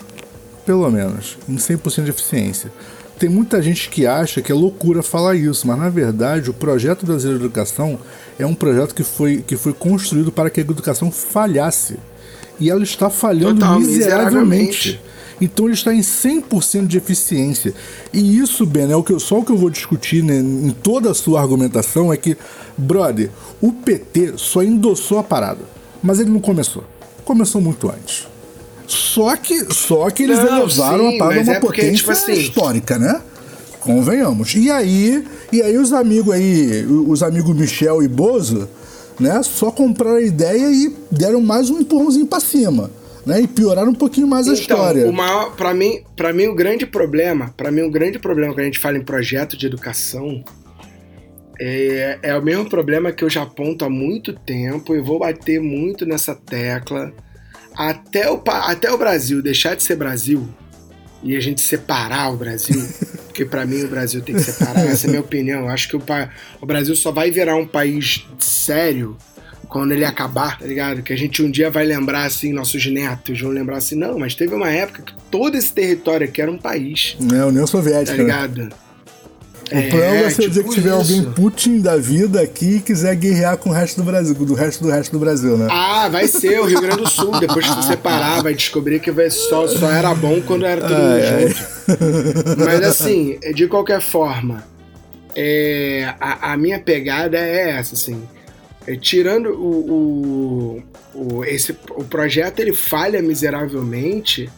Pelo 0.67 0.91
menos, 0.91 1.39
em 1.49 1.57
100% 1.57 2.05
de 2.05 2.11
eficiência. 2.11 2.71
Tem 3.19 3.29
muita 3.29 3.61
gente 3.61 3.89
que 3.89 4.07
acha 4.07 4.41
que 4.41 4.53
é 4.53 4.55
loucura 4.55 5.03
falar 5.03 5.35
isso, 5.35 5.67
mas 5.67 5.79
na 5.79 5.89
verdade 5.89 6.51
o 6.51 6.55
projeto 6.55 7.05
brasileiro 7.05 7.41
de 7.41 7.47
educação 7.47 7.99
é 8.39 8.47
um 8.47 8.55
projeto 8.55 8.95
que 8.95 9.03
foi, 9.03 9.43
que 9.45 9.57
foi 9.57 9.73
construído 9.73 10.31
para 10.31 10.49
que 10.49 10.61
a 10.61 10.63
educação 10.63 11.11
falhasse. 11.11 11.97
E 12.61 12.71
ela 12.71 12.83
está 12.83 13.11
falhando 13.11 13.61
Total, 13.61 13.81
miseravelmente. 13.81 13.99
miseravelmente. 13.99 15.01
Então 15.41 15.67
ele 15.67 15.75
está 15.75 15.95
em 15.95 16.01
100% 16.01 16.87
de 16.87 16.97
eficiência. 16.97 17.75
E 18.13 18.39
isso, 18.39 18.67
Ben, 18.67 18.91
é 18.91 18.97
o 18.97 19.03
que 19.03 19.13
eu, 19.13 19.21
só 19.21 19.39
o 19.39 19.45
que 19.45 19.53
eu 19.53 19.57
vou 19.57 19.71
discutir 19.71 20.23
né, 20.23 20.39
em 20.39 20.71
toda 20.71 21.11
a 21.11 21.15
sua 21.15 21.41
argumentação 21.41 22.13
é 22.13 22.17
que, 22.17 22.37
brother, 22.77 23.31
o 23.61 23.73
PT 23.73 24.35
só 24.37 24.63
endossou 24.63 25.19
a 25.19 25.25
parada, 25.25 25.63
mas 26.03 26.21
ele 26.21 26.31
não 26.31 26.41
começou. 26.41 26.85
Começou 27.25 27.61
muito 27.61 27.89
antes. 27.89 28.27
Só 28.89 29.37
que, 29.37 29.73
só 29.73 30.09
que 30.11 30.23
eles 30.23 30.39
Não, 30.39 30.63
elevaram 30.63 31.11
sim, 31.11 31.17
a 31.17 31.19
parada 31.19 31.43
uma 31.43 31.53
é 31.55 31.61
porque, 31.61 31.83
potência 31.83 31.97
tipo 31.99 32.11
assim- 32.11 32.33
histórica, 32.33 32.99
né? 32.99 33.21
Convenhamos. 33.81 34.55
E 34.55 34.71
aí, 34.71 35.25
e 35.53 35.63
aí 35.63 35.77
os 35.77 35.93
amigos 35.93 36.35
aí, 36.35 36.85
os 36.87 37.23
amigos 37.23 37.55
Michel 37.55 38.03
e 38.03 38.09
Bozo, 38.09 38.69
né, 39.21 39.43
só 39.43 39.71
compraram 39.71 40.17
a 40.17 40.23
ideia 40.23 40.71
e 40.71 40.95
deram 41.11 41.41
mais 41.41 41.71
um 41.71 41.81
empurrãozinho 41.81 42.27
pra 42.27 42.41
cima, 42.41 42.91
né? 43.27 43.41
E 43.43 43.47
pioraram 43.47 43.91
um 43.91 43.95
pouquinho 43.95 44.27
mais 44.27 44.49
a 44.49 44.55
história. 44.55 45.01
Então, 45.01 45.11
o 45.13 45.17
maior, 45.17 45.55
para 45.55 45.75
mim, 45.75 46.01
para 46.17 46.33
mim 46.33 46.47
o 46.47 46.55
grande 46.55 46.87
problema, 46.87 47.53
para 47.57 47.71
mim 47.71 47.83
o 47.83 47.91
grande 47.91 48.19
problema 48.19 48.53
quando 48.55 48.61
a 48.63 48.65
gente 48.65 48.79
fala 48.79 48.97
em 48.97 49.05
projeto 49.05 49.57
de 49.57 49.67
educação 49.67 50.43
é, 51.61 52.19
é 52.23 52.37
o 52.39 52.43
mesmo 52.43 52.69
problema 52.69 53.13
que 53.13 53.25
eu 53.25 53.29
já 53.31 53.43
aponto 53.43 53.85
há 53.85 53.91
muito 53.91 54.33
tempo 54.33 54.95
e 54.95 55.01
vou 55.01 55.19
bater 55.19 55.61
muito 55.61 56.07
nessa 56.07 56.35
tecla 56.35 57.13
até 57.79 58.29
o, 58.29 58.43
até 58.45 58.91
o 58.91 58.99
Brasil 58.99 59.41
deixar 59.41 59.77
de 59.77 59.85
ser 59.85 59.95
Brasil 59.95 60.49
e 61.23 61.37
a 61.37 61.41
gente 61.41 61.61
separar 61.61 62.33
o 62.33 62.37
Brasil, 62.37 62.85
porque 63.27 63.45
para 63.45 63.65
mim 63.65 63.85
o 63.85 63.89
Brasil 63.89 64.21
tem 64.21 64.35
que 64.35 64.43
separar, 64.43 64.85
essa 64.85 65.07
é 65.07 65.09
a 65.09 65.11
minha 65.11 65.21
opinião. 65.21 65.61
Eu 65.61 65.69
acho 65.69 65.89
que 65.89 65.97
o, 65.97 66.03
o 66.61 66.67
Brasil 66.67 66.97
só 66.97 67.13
vai 67.13 67.31
virar 67.31 67.55
um 67.55 67.67
país 67.67 68.27
sério 68.41 69.17
quando 69.69 69.93
ele 69.93 70.05
acabar, 70.05 70.59
tá 70.59 70.67
ligado? 70.67 71.03
Que 71.03 71.13
a 71.13 71.17
gente 71.17 71.41
um 71.43 71.51
dia 71.51 71.71
vai 71.71 71.85
lembrar 71.85 72.25
assim, 72.25 72.53
nossos 72.53 72.85
netos 72.87 73.41
vão 73.41 73.51
lembrar 73.51 73.77
assim, 73.77 73.95
não, 73.95 74.19
mas 74.19 74.35
teve 74.35 74.55
uma 74.55 74.71
época 74.71 75.03
que 75.03 75.13
todo 75.31 75.57
esse 75.57 75.73
território 75.73 76.27
aqui 76.27 76.43
era 76.43 76.51
um 76.51 76.59
país, 76.59 77.17
É, 77.33 77.45
União 77.45 77.65
tá 77.65 77.71
Soviética. 77.71 78.17
né? 78.65 78.69
O 79.71 79.91
plano 79.91 80.21
vai 80.23 80.31
ser 80.31 80.43
tipo 80.43 80.49
dizer 80.49 80.65
que 80.65 80.71
tiver 80.71 80.89
isso. 80.89 80.99
alguém 80.99 81.33
Putin 81.33 81.81
da 81.81 81.97
vida 81.97 82.41
aqui 82.41 82.77
e 82.77 82.81
quiser 82.81 83.15
guerrear 83.17 83.57
com 83.59 83.71
o 83.71 83.73
resto 83.73 83.99
do 83.99 84.05
Brasil, 84.05 84.35
do 84.35 84.55
resto 84.55 84.83
do 84.83 84.91
resto 84.91 85.13
do 85.13 85.19
Brasil, 85.19 85.57
né? 85.59 85.69
Ah, 85.71 86.09
vai 86.09 86.27
ser 86.27 86.61
o 86.61 86.65
Rio 86.65 86.81
Grande 86.81 87.03
do 87.03 87.09
Sul. 87.09 87.39
Depois 87.39 87.67
que 87.67 87.83
se 87.83 87.89
separar, 87.89 88.43
vai 88.43 88.55
descobrir 88.55 89.01
que 89.01 89.11
vai 89.11 89.31
só, 89.31 89.67
só 89.69 89.91
era 89.91 90.15
bom 90.15 90.41
quando 90.41 90.65
era 90.65 90.81
todo 90.81 90.91
mundo 90.91 91.13
Ai, 91.13 91.23
ai. 91.23 91.49
junto. 91.49 92.65
Mas 92.65 92.83
assim, 92.83 93.39
de 93.55 93.67
qualquer 93.67 94.01
forma, 94.01 94.65
é, 95.35 96.15
a, 96.19 96.53
a 96.53 96.57
minha 96.57 96.81
pegada 96.81 97.39
é 97.39 97.71
essa, 97.71 97.95
assim. 97.95 98.23
É, 98.87 98.97
tirando 98.97 99.51
o, 99.51 100.83
o, 101.15 101.33
o, 101.37 101.45
esse, 101.45 101.77
o 101.91 102.05
projeto, 102.05 102.61
ele 102.61 102.73
falha 102.73 103.21
miseravelmente, 103.21 104.49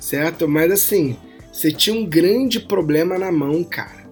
certo? 0.00 0.48
Mas 0.48 0.72
assim, 0.72 1.18
você 1.52 1.70
tinha 1.70 1.94
um 1.94 2.06
grande 2.06 2.60
problema 2.60 3.18
na 3.18 3.30
mão, 3.30 3.62
cara. 3.62 4.07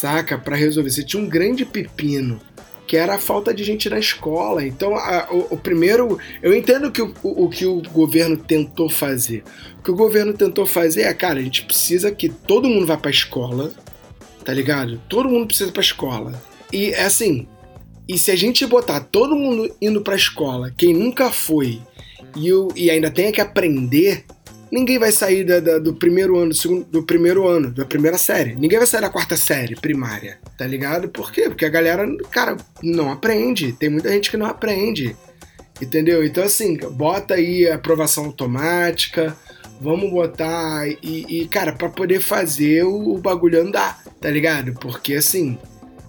Saca? 0.00 0.36
Pra 0.36 0.54
resolver. 0.56 0.90
Você 0.90 1.02
tinha 1.02 1.22
um 1.22 1.28
grande 1.28 1.64
pepino 1.64 2.38
que 2.86 2.96
era 2.96 3.14
a 3.14 3.18
falta 3.18 3.52
de 3.52 3.64
gente 3.64 3.88
na 3.88 3.98
escola. 3.98 4.64
Então, 4.64 4.94
a- 4.94 5.28
o, 5.30 5.54
o 5.54 5.56
primeiro. 5.56 6.18
Eu 6.42 6.54
entendo 6.54 6.90
que 6.92 7.00
o, 7.02 7.14
o, 7.22 7.44
o 7.44 7.48
que 7.48 7.64
o 7.64 7.80
governo 7.90 8.36
tentou 8.36 8.90
fazer. 8.90 9.42
O 9.78 9.82
que 9.82 9.90
o 9.90 9.96
governo 9.96 10.34
tentou 10.34 10.66
fazer 10.66 11.02
é, 11.02 11.14
cara, 11.14 11.40
a 11.40 11.42
gente 11.42 11.64
precisa 11.64 12.10
que 12.12 12.28
todo 12.28 12.68
mundo 12.68 12.86
vá 12.86 12.96
pra 12.98 13.10
escola, 13.10 13.72
tá 14.44 14.52
ligado? 14.52 15.00
Todo 15.08 15.28
mundo 15.30 15.46
precisa 15.46 15.72
pra 15.72 15.80
escola. 15.82 16.40
E 16.72 16.90
é 16.90 17.04
assim. 17.04 17.48
E 18.08 18.16
se 18.18 18.30
a 18.30 18.36
gente 18.36 18.64
botar 18.66 19.00
todo 19.00 19.34
mundo 19.34 19.74
indo 19.80 20.00
pra 20.02 20.14
escola, 20.14 20.72
quem 20.76 20.92
nunca 20.94 21.30
foi, 21.30 21.80
e, 22.36 22.50
e 22.76 22.90
ainda 22.90 23.10
tem 23.10 23.32
que 23.32 23.40
aprender, 23.40 24.24
ninguém 24.70 24.98
vai 24.98 25.12
sair 25.12 25.44
da- 25.44 25.60
da- 25.60 25.78
do 25.78 25.94
primeiro 25.94 26.36
ano, 26.38 26.50
do, 26.50 26.54
segundo, 26.56 26.84
do 26.84 27.02
primeiro 27.02 27.46
ano, 27.46 27.70
da 27.70 27.84
primeira 27.84 28.18
série. 28.18 28.54
Ninguém 28.54 28.78
vai 28.78 28.86
sair 28.86 29.00
da 29.00 29.08
quarta 29.10 29.36
série 29.36 29.76
primária, 29.76 30.38
tá 30.56 30.66
ligado? 30.66 31.08
Por 31.08 31.30
quê? 31.32 31.42
Porque 31.48 31.64
a 31.64 31.68
galera, 31.70 32.06
cara, 32.30 32.56
não 32.82 33.10
aprende. 33.12 33.72
Tem 33.72 33.88
muita 33.88 34.10
gente 34.10 34.30
que 34.30 34.36
não 34.36 34.46
aprende. 34.46 35.16
Entendeu? 35.80 36.24
Então, 36.24 36.42
assim, 36.42 36.76
bota 36.92 37.34
aí 37.34 37.68
a 37.68 37.74
aprovação 37.74 38.24
automática, 38.24 39.36
vamos 39.78 40.10
botar 40.10 40.88
e, 40.88 40.96
e, 41.42 41.48
cara, 41.48 41.72
pra 41.72 41.88
poder 41.90 42.20
fazer 42.20 42.84
o, 42.84 43.14
o 43.14 43.18
bagulho 43.18 43.60
andar, 43.60 44.02
tá 44.20 44.30
ligado? 44.30 44.72
Porque, 44.80 45.14
assim, 45.14 45.58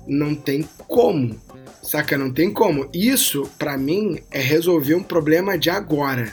não 0.07 0.33
tem 0.33 0.65
como, 0.87 1.35
saca? 1.83 2.17
Não 2.17 2.31
tem 2.31 2.49
como. 2.49 2.87
Isso, 2.93 3.49
pra 3.59 3.77
mim, 3.77 4.19
é 4.31 4.39
resolver 4.39 4.95
um 4.95 5.03
problema 5.03 5.57
de 5.57 5.69
agora. 5.69 6.31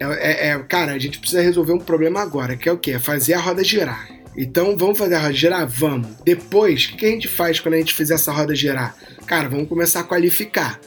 É, 0.00 0.04
é- 0.04 0.48
é- 0.48 0.58
cara, 0.64 0.92
a 0.92 0.98
gente 0.98 1.18
precisa 1.18 1.42
resolver 1.42 1.72
um 1.72 1.78
problema 1.78 2.20
agora, 2.20 2.56
que 2.56 2.68
é 2.68 2.72
o 2.72 2.78
quê? 2.78 2.92
É 2.92 2.98
fazer 2.98 3.34
a 3.34 3.40
roda 3.40 3.62
girar. 3.62 4.08
Então, 4.36 4.76
vamos 4.76 4.98
fazer 4.98 5.14
a 5.14 5.20
roda 5.20 5.32
girar? 5.32 5.66
Vamos. 5.66 6.08
Depois, 6.24 6.86
o 6.86 6.96
que, 6.96 7.06
a 7.06 7.10
gente 7.10 7.28
faz 7.28 7.60
quando 7.60 7.74
a 7.74 7.78
gente 7.78 7.94
fizer 7.94 8.14
essa 8.14 8.32
roda 8.32 8.54
girar? 8.54 8.96
Cara, 9.26 9.48
vamos 9.48 9.68
começar 9.68 10.00
a 10.00 10.04
qualificar. 10.04 10.80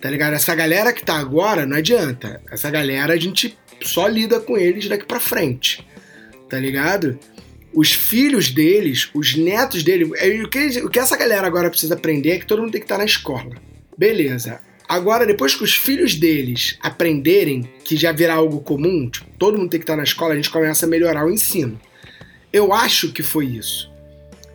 Tá 0.00 0.10
ligado? 0.10 0.34
Essa 0.34 0.54
galera 0.54 0.92
que 0.92 1.04
tá 1.04 1.16
agora, 1.16 1.66
não 1.66 1.76
adianta. 1.76 2.40
Essa 2.50 2.70
galera 2.70 3.12
a 3.12 3.16
gente 3.16 3.56
só 3.82 4.06
lida 4.06 4.40
com 4.40 4.56
eles 4.56 4.88
daqui 4.88 5.04
pra 5.04 5.20
frente. 5.20 5.86
Tá 6.48 6.58
ligado? 6.58 7.18
Os 7.74 7.92
filhos 7.92 8.50
deles, 8.50 9.10
os 9.12 9.34
netos 9.36 9.82
dele, 9.82 10.10
é, 10.16 10.28
o 10.42 10.48
que, 10.48 10.58
o 10.80 10.88
que 10.88 10.98
essa 10.98 11.16
galera 11.16 11.46
agora 11.46 11.68
precisa 11.68 11.94
aprender 11.94 12.30
é 12.30 12.38
que 12.38 12.46
todo 12.46 12.62
mundo 12.62 12.72
tem 12.72 12.80
que 12.80 12.86
estar 12.86 12.98
na 12.98 13.04
escola. 13.04 13.54
Beleza. 13.98 14.60
Agora, 14.88 15.26
depois 15.26 15.54
que 15.54 15.64
os 15.64 15.74
filhos 15.74 16.14
deles 16.14 16.78
aprenderem 16.80 17.68
que 17.84 17.96
já 17.96 18.12
virá 18.12 18.34
algo 18.34 18.60
comum, 18.60 19.08
tipo, 19.10 19.26
todo 19.38 19.58
mundo 19.58 19.70
tem 19.70 19.80
que 19.80 19.84
estar 19.84 19.96
na 19.96 20.04
escola, 20.04 20.32
a 20.32 20.36
gente 20.36 20.50
começa 20.50 20.86
a 20.86 20.88
melhorar 20.88 21.26
o 21.26 21.30
ensino. 21.30 21.80
Eu 22.52 22.72
acho 22.72 23.12
que 23.12 23.22
foi 23.22 23.46
isso. 23.46 23.90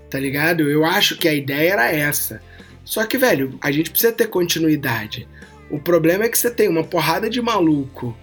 Tá 0.09 0.19
ligado? 0.19 0.69
Eu 0.69 0.85
acho 0.85 1.17
que 1.17 1.27
a 1.27 1.33
ideia 1.33 1.73
era 1.73 1.91
essa. 1.91 2.41
Só 2.83 3.05
que, 3.05 3.17
velho, 3.17 3.57
a 3.61 3.71
gente 3.71 3.91
precisa 3.91 4.11
ter 4.11 4.27
continuidade. 4.27 5.27
O 5.69 5.79
problema 5.79 6.25
é 6.25 6.29
que 6.29 6.37
você 6.37 6.49
tem 6.49 6.67
uma 6.67 6.83
porrada 6.83 7.29
de 7.29 7.41
maluco 7.41 8.15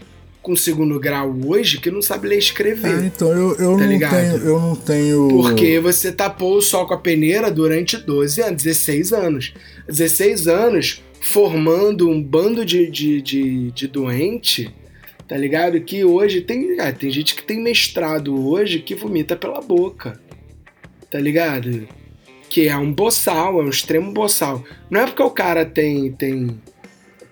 com 0.49 0.57
segundo 0.57 0.99
grau 0.99 1.37
hoje 1.45 1.79
que 1.79 1.91
não 1.91 2.01
sabe 2.01 2.27
ler 2.27 2.37
e 2.37 2.39
escrever. 2.39 2.89
Ah, 2.89 3.05
então 3.05 3.31
eu, 3.31 3.51
eu, 3.57 3.77
Tá 3.77 3.85
não 3.85 3.87
ligado? 3.87 4.17
tenho, 4.17 4.37
eu 4.39 4.59
não 4.59 4.75
tenho. 4.75 5.29
Porque 5.29 5.79
você 5.79 6.11
tapou 6.11 6.57
o 6.57 6.63
sol 6.63 6.87
com 6.87 6.95
a 6.95 6.99
peneira 6.99 7.51
durante 7.51 7.99
12 7.99 8.41
anos, 8.41 8.63
16 8.63 9.13
anos. 9.13 9.53
16 9.87 10.49
anos 10.49 11.03
formando 11.21 12.09
um 12.09 12.23
bando 12.23 12.65
de, 12.65 12.91
de, 12.91 13.21
de, 13.21 13.71
de 13.73 13.87
doente, 13.89 14.75
tá 15.29 15.37
ligado? 15.37 15.79
Que 15.83 16.03
hoje 16.03 16.41
tem. 16.41 16.81
ah, 16.81 16.93
tem 16.93 17.11
gente 17.11 17.35
que 17.35 17.43
tem 17.43 17.63
mestrado 17.63 18.49
hoje 18.49 18.79
que 18.79 18.95
vomita 18.95 19.37
pela 19.37 19.61
boca. 19.61 20.19
Tá 21.11 21.19
ligado? 21.19 21.87
que 22.51 22.67
é 22.67 22.75
um 22.79 22.91
boçal, 22.91 23.61
é 23.61 23.63
um 23.65 23.69
extremo 23.69 24.11
boçal. 24.11 24.65
Não 24.91 25.03
é 25.03 25.05
porque 25.05 25.23
o 25.23 25.31
cara 25.31 25.67
tem 25.67 26.11
tem 26.13 26.59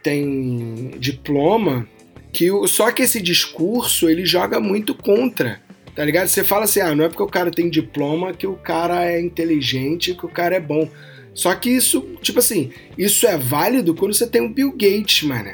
tem 0.03 0.91
diploma 0.99 1.89
que 2.37 2.51
o, 2.51 2.68
só 2.68 2.93
que 2.93 3.03
esse 3.03 3.22
discurso 3.22 4.11
ele 4.11 4.26
joga 4.26 4.61
muito 4.61 4.95
contra. 4.95 5.59
Tá 5.95 6.05
ligado? 6.05 6.28
Você 6.28 6.45
fala 6.45 6.64
assim: 6.64 6.80
"Ah, 6.80 6.95
não 6.95 7.05
é 7.05 7.09
porque 7.09 7.22
o 7.22 7.26
cara 7.26 7.51
tem 7.51 7.70
diploma 7.70 8.34
que 8.34 8.47
o 8.47 8.53
cara 8.53 9.11
é 9.11 9.18
inteligente, 9.18 10.12
que 10.12 10.26
o 10.26 10.28
cara 10.28 10.55
é 10.55 10.61
bom". 10.61 10.87
Só 11.32 11.55
que 11.55 11.70
isso, 11.70 12.03
tipo 12.20 12.39
assim, 12.39 12.70
isso 12.99 13.26
é 13.26 13.39
válido 13.39 13.95
quando 13.95 14.12
você 14.12 14.26
tem 14.26 14.43
um 14.43 14.53
Bill 14.53 14.72
Gates, 14.72 15.22
mano. 15.22 15.51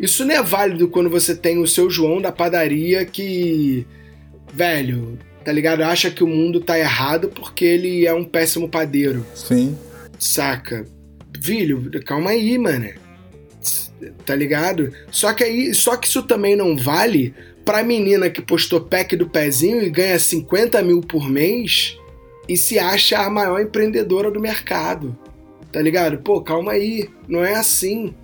Isso 0.00 0.24
não 0.24 0.34
é 0.34 0.42
válido 0.42 0.88
quando 0.88 1.10
você 1.10 1.34
tem 1.34 1.58
o 1.58 1.66
seu 1.66 1.90
João 1.90 2.20
da 2.20 2.32
padaria 2.32 3.04
que, 3.04 3.86
velho, 4.54 5.18
tá 5.44 5.52
ligado? 5.52 5.82
Acha 5.82 6.10
que 6.10 6.24
o 6.24 6.26
mundo 6.26 6.60
tá 6.60 6.78
errado 6.78 7.28
porque 7.28 7.64
ele 7.64 8.06
é 8.06 8.14
um 8.14 8.24
péssimo 8.24 8.70
padeiro. 8.70 9.26
Sim. 9.34 9.76
Saca? 10.18 10.86
Filho, 11.42 11.90
calma 12.04 12.30
aí, 12.30 12.56
mano. 12.56 13.05
Tá 14.24 14.34
ligado? 14.34 14.92
Só 15.10 15.32
que 15.32 15.44
aí, 15.44 15.74
só 15.74 15.96
que 15.96 16.06
isso 16.06 16.22
também 16.22 16.54
não 16.54 16.76
vale 16.76 17.34
pra 17.64 17.82
menina 17.82 18.30
que 18.30 18.42
postou 18.42 18.80
pack 18.80 19.16
do 19.16 19.28
pezinho 19.28 19.82
e 19.82 19.90
ganha 19.90 20.18
50 20.18 20.82
mil 20.82 21.00
por 21.00 21.28
mês 21.28 21.96
e 22.48 22.56
se 22.56 22.78
acha 22.78 23.18
a 23.18 23.30
maior 23.30 23.60
empreendedora 23.60 24.30
do 24.30 24.40
mercado. 24.40 25.18
Tá 25.72 25.80
ligado? 25.80 26.18
Pô, 26.18 26.40
calma 26.40 26.72
aí. 26.72 27.08
Não 27.28 27.44
é 27.44 27.54
assim. 27.54 28.14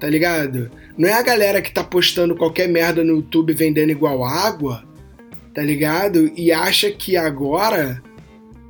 Tá 0.00 0.08
ligado? 0.08 0.70
Não 0.96 1.08
é 1.08 1.12
a 1.12 1.22
galera 1.22 1.60
que 1.60 1.72
tá 1.72 1.84
postando 1.84 2.36
qualquer 2.36 2.68
merda 2.68 3.04
no 3.04 3.16
YouTube 3.16 3.52
vendendo 3.52 3.90
igual 3.90 4.24
água 4.24 4.88
tá 5.58 5.64
ligado? 5.64 6.30
E 6.36 6.52
acha 6.52 6.88
que 6.88 7.16
agora 7.16 8.00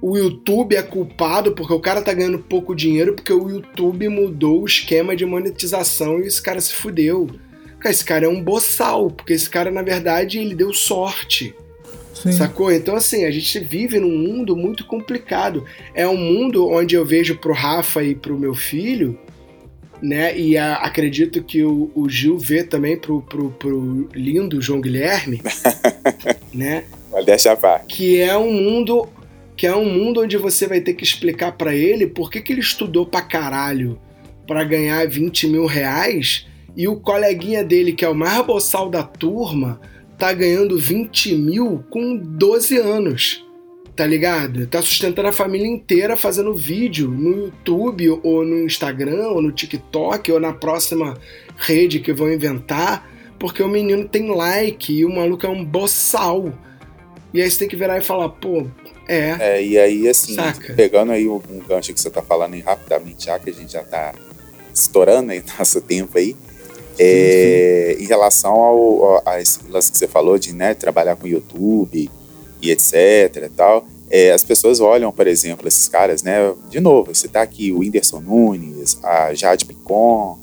o 0.01 0.16
YouTube 0.16 0.76
é 0.76 0.82
culpado 0.82 1.53
porque 1.53 1.72
o 1.72 1.80
cara 1.80 2.03
tá 2.03 2.12
ganhando 2.12 2.38
pouco 2.38 2.74
dinheiro 2.74 3.14
porque 3.14 3.32
o 3.32 3.49
YouTube 3.49 4.09
mudou 4.09 4.62
o 4.62 4.66
esquema 4.66 5.16
de 5.16 5.26
monetização 5.26 6.20
e 6.20 6.26
esse 6.26 6.40
cara 6.40 6.61
se 6.61 6.72
fudeu. 6.72 7.28
Cara, 7.80 7.90
esse 7.92 8.05
cara 8.05 8.26
é 8.26 8.28
um 8.28 8.42
boçal, 8.42 9.11
porque 9.11 9.32
esse 9.32 9.49
cara, 9.49 9.70
na 9.70 9.82
verdade, 9.82 10.38
ele 10.38 10.55
deu 10.55 10.72
sorte. 10.72 11.55
Sim. 12.12 12.32
Sacou? 12.32 12.72
Então, 12.72 12.96
assim, 12.96 13.24
a 13.24 13.30
gente 13.30 13.61
vive 13.61 14.01
num 14.01 14.16
mundo 14.16 14.57
muito 14.57 14.84
complicado. 14.84 15.64
É 15.94 16.07
um 16.09 16.16
mundo 16.16 16.68
onde 16.68 16.96
eu 16.96 17.05
vejo 17.05 17.36
pro 17.36 17.53
Rafa 17.53 18.03
e 18.03 18.16
pro 18.16 18.36
meu 18.36 18.55
filho, 18.55 19.16
né? 20.03 20.36
E 20.36 20.57
a, 20.57 20.74
acredito 20.76 21.42
que 21.44 21.62
o, 21.62 21.90
o, 21.94 22.09
Gil 22.09 22.36
vê 22.36 22.64
também 22.64 22.96
pro, 22.96 23.22
pro, 23.22 23.51
pro 23.51 24.09
lindo 24.12 24.61
João 24.61 24.80
Guilherme, 24.80 25.40
né? 26.53 26.84
Deixa. 27.24 27.57
Que 27.86 28.20
é 28.20 28.36
um 28.36 28.53
mundo 28.53 29.09
que 29.59 29.66
é 29.66 29.74
um 29.74 29.84
mundo 29.84 30.22
onde 30.22 30.36
você 30.36 30.68
vai 30.68 30.80
ter 30.80 30.94
que 30.94 31.02
explicar 31.02 31.52
para 31.52 31.74
ele 31.74 32.06
por 32.06 32.30
que, 32.30 32.40
que 32.40 32.52
ele 32.52 32.61
estudou 32.61 33.04
pra 33.04 33.20
caralho 33.20 34.00
para 34.46 34.62
ganhar 34.62 35.06
20 35.06 35.48
mil 35.48 35.66
reais 35.66 36.46
e 36.76 36.86
o 36.86 36.94
coleguinha 36.94 37.64
dele, 37.64 37.92
que 37.92 38.04
é 38.04 38.09
o 38.09 38.14
mais 38.14 38.40
boçal 38.46 38.88
da 38.88 39.02
turma, 39.02 39.80
tá 40.16 40.32
ganhando 40.32 40.78
20 40.78 41.34
mil 41.34 41.84
com 41.90 42.16
12 42.16 42.78
anos 42.78 43.44
tá 43.96 44.06
ligado? 44.06 44.64
Tá 44.68 44.80
sustentando 44.80 45.26
a 45.26 45.32
família 45.32 45.66
inteira 45.66 46.16
fazendo 46.16 46.54
vídeo 46.54 47.11
no 47.11 47.46
YouTube, 47.46 48.09
ou 48.22 48.44
no 48.44 48.64
Instagram, 48.64 49.26
ou 49.30 49.42
no 49.42 49.50
TikTok, 49.50 50.30
ou 50.30 50.38
na 50.38 50.52
próxima 50.52 51.14
rede 51.56 51.98
que 51.98 52.12
vão 52.12 52.32
inventar, 52.32 53.11
porque 53.40 53.61
o 53.61 53.66
menino 53.66 54.09
tem 54.09 54.30
like 54.30 54.92
e 54.92 55.04
o 55.04 55.12
maluco 55.12 55.44
é 55.44 55.48
um 55.48 55.64
boçal. 55.64 56.56
E 57.34 57.42
aí 57.42 57.50
você 57.50 57.59
tem 57.59 57.68
que 57.68 57.74
virar 57.74 57.98
e 57.98 58.00
falar, 58.00 58.28
pô, 58.28 58.68
é. 59.09 59.36
É, 59.40 59.62
e 59.62 59.78
aí, 59.78 60.09
assim, 60.09 60.34
saca? 60.34 60.74
pegando 60.74 61.12
aí 61.12 61.26
um 61.28 61.40
gancho 61.66 61.92
que 61.94 62.00
você 62.00 62.11
tá 62.11 62.22
falando 62.22 62.54
aí 62.54 62.61
rapidamente, 62.61 63.26
já 63.26 63.38
que 63.38 63.50
a 63.50 63.52
gente 63.52 63.72
já 63.72 63.82
tá 63.82 64.14
estourando 64.72 65.32
aí 65.32 65.42
nosso 65.59 65.80
tempo 65.80 66.18
aí. 66.18 66.36
É, 67.00 67.96
em 67.98 68.06
relação 68.06 68.52
ao, 68.52 69.04
ao, 69.04 69.22
a 69.24 69.40
esse 69.40 69.61
lance 69.68 69.90
que 69.90 69.96
você 69.96 70.09
falou 70.09 70.36
de 70.36 70.52
né, 70.52 70.74
trabalhar 70.74 71.14
com 71.14 71.28
YouTube, 71.28 72.11
e 72.61 72.70
etc 72.70 73.44
e 73.44 73.48
tal. 73.48 73.86
É, 74.11 74.32
as 74.32 74.42
pessoas 74.42 74.80
olham, 74.80 75.12
por 75.12 75.26
exemplo, 75.26 75.68
esses 75.68 75.86
caras, 75.86 76.22
né? 76.22 76.54
De 76.70 76.80
novo, 76.80 77.14
você 77.14 77.28
tá 77.28 77.42
aqui 77.42 77.70
o 77.70 77.80
Whindersson 77.80 78.20
Nunes, 78.20 78.98
a 79.02 79.34
Jade 79.34 79.66
Picon, 79.66 80.38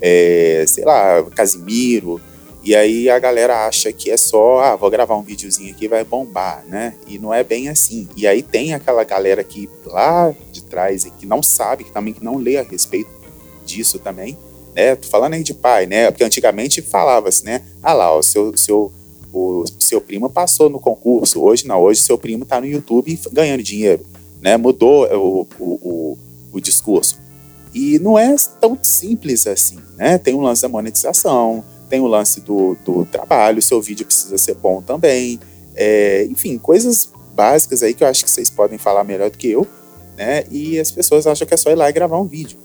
é, 0.00 0.64
sei 0.68 0.84
lá, 0.84 1.22
Casimiro, 1.34 2.20
e 2.68 2.76
aí 2.76 3.08
a 3.08 3.18
galera 3.18 3.66
acha 3.66 3.90
que 3.94 4.10
é 4.10 4.16
só, 4.18 4.60
ah, 4.60 4.76
vou 4.76 4.90
gravar 4.90 5.16
um 5.16 5.22
videozinho 5.22 5.70
aqui 5.70 5.88
vai 5.88 6.04
bombar, 6.04 6.62
né? 6.68 6.92
E 7.06 7.18
não 7.18 7.32
é 7.32 7.42
bem 7.42 7.70
assim. 7.70 8.06
E 8.14 8.26
aí 8.26 8.42
tem 8.42 8.74
aquela 8.74 9.04
galera 9.04 9.42
que 9.42 9.70
lá 9.86 10.34
de 10.52 10.62
trás 10.64 11.10
que 11.18 11.24
não 11.24 11.42
sabe, 11.42 11.84
que 11.84 11.90
também 11.90 12.12
que 12.12 12.22
não 12.22 12.36
lê 12.36 12.58
a 12.58 12.62
respeito 12.62 13.08
disso 13.64 13.98
também, 13.98 14.36
né? 14.76 14.94
Tô 14.96 15.08
falando 15.08 15.32
aí 15.32 15.42
de 15.42 15.54
pai, 15.54 15.86
né? 15.86 16.10
Porque 16.10 16.22
antigamente 16.22 16.82
falava-se, 16.82 17.42
né? 17.42 17.62
Ah 17.82 17.94
lá, 17.94 18.14
o 18.14 18.22
seu, 18.22 18.54
seu 18.54 18.92
o 19.32 19.64
seu 19.78 20.02
primo 20.02 20.28
passou 20.28 20.68
no 20.68 20.78
concurso. 20.78 21.40
Hoje 21.40 21.66
não, 21.66 21.80
hoje 21.80 22.02
seu 22.02 22.18
primo 22.18 22.42
está 22.42 22.60
no 22.60 22.66
YouTube 22.66 23.18
ganhando 23.32 23.62
dinheiro. 23.62 24.04
Né? 24.42 24.58
Mudou 24.58 25.06
o, 25.06 25.46
o, 25.58 25.64
o, 25.64 26.18
o, 26.52 26.60
discurso. 26.60 27.18
E 27.72 27.98
não 27.98 28.18
é 28.18 28.36
tão 28.60 28.78
simples 28.82 29.46
assim. 29.46 29.78
Né? 29.96 30.18
Tem 30.18 30.34
um 30.34 30.42
lance 30.42 30.60
da 30.60 30.68
monetização, 30.68 31.64
tem 31.88 32.00
o 32.00 32.06
lance 32.06 32.40
do, 32.40 32.76
do 32.84 33.04
trabalho, 33.06 33.62
seu 33.62 33.80
vídeo 33.80 34.06
precisa 34.06 34.36
ser 34.38 34.54
bom 34.54 34.82
também. 34.82 35.40
É, 35.74 36.26
enfim, 36.30 36.58
coisas 36.58 37.10
básicas 37.34 37.82
aí 37.82 37.94
que 37.94 38.02
eu 38.02 38.08
acho 38.08 38.24
que 38.24 38.30
vocês 38.30 38.50
podem 38.50 38.78
falar 38.78 39.04
melhor 39.04 39.30
do 39.30 39.38
que 39.38 39.50
eu. 39.50 39.66
Né? 40.16 40.44
E 40.50 40.78
as 40.78 40.90
pessoas 40.90 41.26
acham 41.26 41.46
que 41.46 41.54
é 41.54 41.56
só 41.56 41.70
ir 41.70 41.76
lá 41.76 41.88
e 41.88 41.92
gravar 41.92 42.18
um 42.18 42.26
vídeo. 42.26 42.58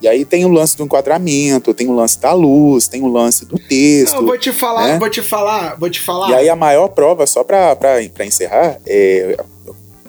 E 0.00 0.08
aí 0.08 0.24
tem 0.24 0.44
o 0.44 0.48
lance 0.48 0.76
do 0.76 0.84
enquadramento, 0.84 1.72
tem 1.72 1.88
o 1.88 1.92
lance 1.94 2.20
da 2.20 2.32
luz, 2.32 2.86
tem 2.86 3.02
o 3.02 3.06
lance 3.06 3.46
do 3.46 3.58
texto. 3.58 4.16
Não, 4.16 4.26
vou 4.26 4.36
te 4.36 4.52
falar, 4.52 4.88
né? 4.88 4.98
vou 4.98 5.08
te 5.08 5.22
falar, 5.22 5.76
vou 5.76 5.88
te 5.88 6.00
falar. 6.00 6.30
E 6.30 6.34
aí 6.34 6.48
a 6.48 6.54
maior 6.54 6.88
prova, 6.88 7.26
só 7.26 7.42
pra 7.42 8.02
encerrar, 8.20 8.78
é, 8.86 9.36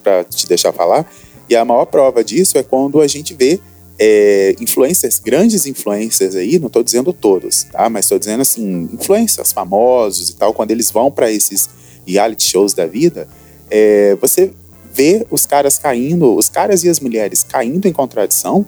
pra 0.03 0.23
te 0.25 0.47
deixar 0.47 0.73
falar, 0.73 1.09
e 1.49 1.55
a 1.55 1.63
maior 1.63 1.85
prova 1.85 2.23
disso 2.23 2.57
é 2.57 2.63
quando 2.63 2.99
a 2.99 3.07
gente 3.07 3.33
vê 3.33 3.59
é, 3.97 4.55
influencers, 4.59 5.19
grandes 5.19 5.65
influencers 5.65 6.35
aí, 6.35 6.59
não 6.59 6.67
estou 6.67 6.83
dizendo 6.83 7.13
todos, 7.13 7.63
tá? 7.63 7.89
Mas 7.89 8.05
estou 8.05 8.19
dizendo 8.19 8.41
assim, 8.41 8.89
influencers 8.93 9.53
famosos 9.53 10.29
e 10.29 10.35
tal, 10.35 10.53
quando 10.53 10.71
eles 10.71 10.91
vão 10.91 11.09
para 11.09 11.31
esses 11.31 11.69
reality 12.05 12.43
shows 12.43 12.73
da 12.73 12.85
vida, 12.85 13.27
é, 13.69 14.15
você 14.19 14.51
vê 14.93 15.25
os 15.29 15.45
caras 15.45 15.77
caindo, 15.77 16.35
os 16.35 16.49
caras 16.49 16.83
e 16.83 16.89
as 16.89 16.99
mulheres 16.99 17.43
caindo 17.43 17.87
em 17.87 17.93
contradição 17.93 18.65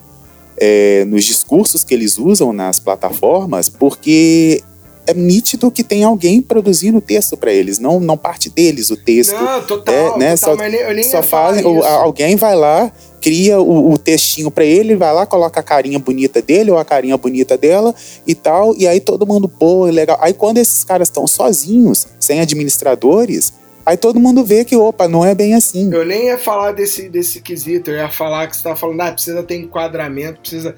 é, 0.58 1.06
nos 1.06 1.24
discursos 1.24 1.84
que 1.84 1.94
eles 1.94 2.18
usam 2.18 2.52
nas 2.52 2.80
plataformas, 2.80 3.70
porque 3.70 4.64
é 5.08 5.14
nítido 5.14 5.72
que 5.72 5.84
tem 5.84 6.04
alguém 6.04 6.42
produzindo 6.42 6.98
o 6.98 7.02
texto 7.02 7.38
para 7.38 7.52
eles, 7.52 7.80
não, 7.80 8.00
não 8.00 8.18
parte 8.18 8.50
deles 8.50 8.92
o 8.92 8.98
texto. 8.98 9.34
Não, 9.34 9.64
total, 9.64 9.96
é, 9.96 10.18
né? 10.18 10.36
total, 10.36 10.58
só, 10.58 10.70
nem, 10.70 10.80
eu 10.82 10.94
nem 10.94 11.04
só 11.04 11.24
fazem, 11.24 11.64
alguém 11.86 12.36
vai 12.36 12.56
lá, 12.56 12.92
cria 13.22 13.60
o, 13.60 13.94
o 13.94 13.98
textinho 13.98 14.52
para 14.52 14.66
ele, 14.66 14.98
vai 14.98 15.14
lá, 15.14 15.26
coloca 15.26 15.62
a 15.62 15.64
carinha 15.64 15.98
bonita 15.98 16.42
dele 16.42 16.72
ou 16.72 16.78
a 16.78 16.84
carinha 16.84 17.18
bonita 17.18 17.58
dela 17.58 17.96
e 18.28 18.36
tal, 18.36 18.76
e 18.76 18.86
aí 18.86 19.00
todo 19.00 19.26
mundo, 19.26 19.48
pô, 19.48 19.86
legal. 19.86 20.18
Aí 20.22 20.34
quando 20.34 20.58
esses 20.58 20.84
caras 20.84 21.08
estão 21.08 21.26
sozinhos, 21.26 22.06
sem 22.20 22.42
administradores, 22.42 23.54
Aí 23.86 23.96
todo 23.96 24.20
mundo 24.20 24.44
vê 24.44 24.66
que, 24.66 24.76
opa, 24.76 25.08
não 25.08 25.24
é 25.24 25.34
bem 25.34 25.54
assim. 25.54 25.90
Eu 25.94 26.06
nem 26.06 26.26
ia 26.26 26.38
falar 26.38 26.74
desse, 26.74 27.08
desse 27.08 27.40
quesito, 27.40 27.90
eu 27.90 27.96
ia 27.96 28.10
falar 28.10 28.48
que 28.48 28.58
você 28.58 28.64
tá 28.64 28.76
falando, 28.76 29.00
ah, 29.00 29.14
precisa 29.14 29.42
ter 29.44 29.56
enquadramento, 29.56 30.42
precisa. 30.42 30.76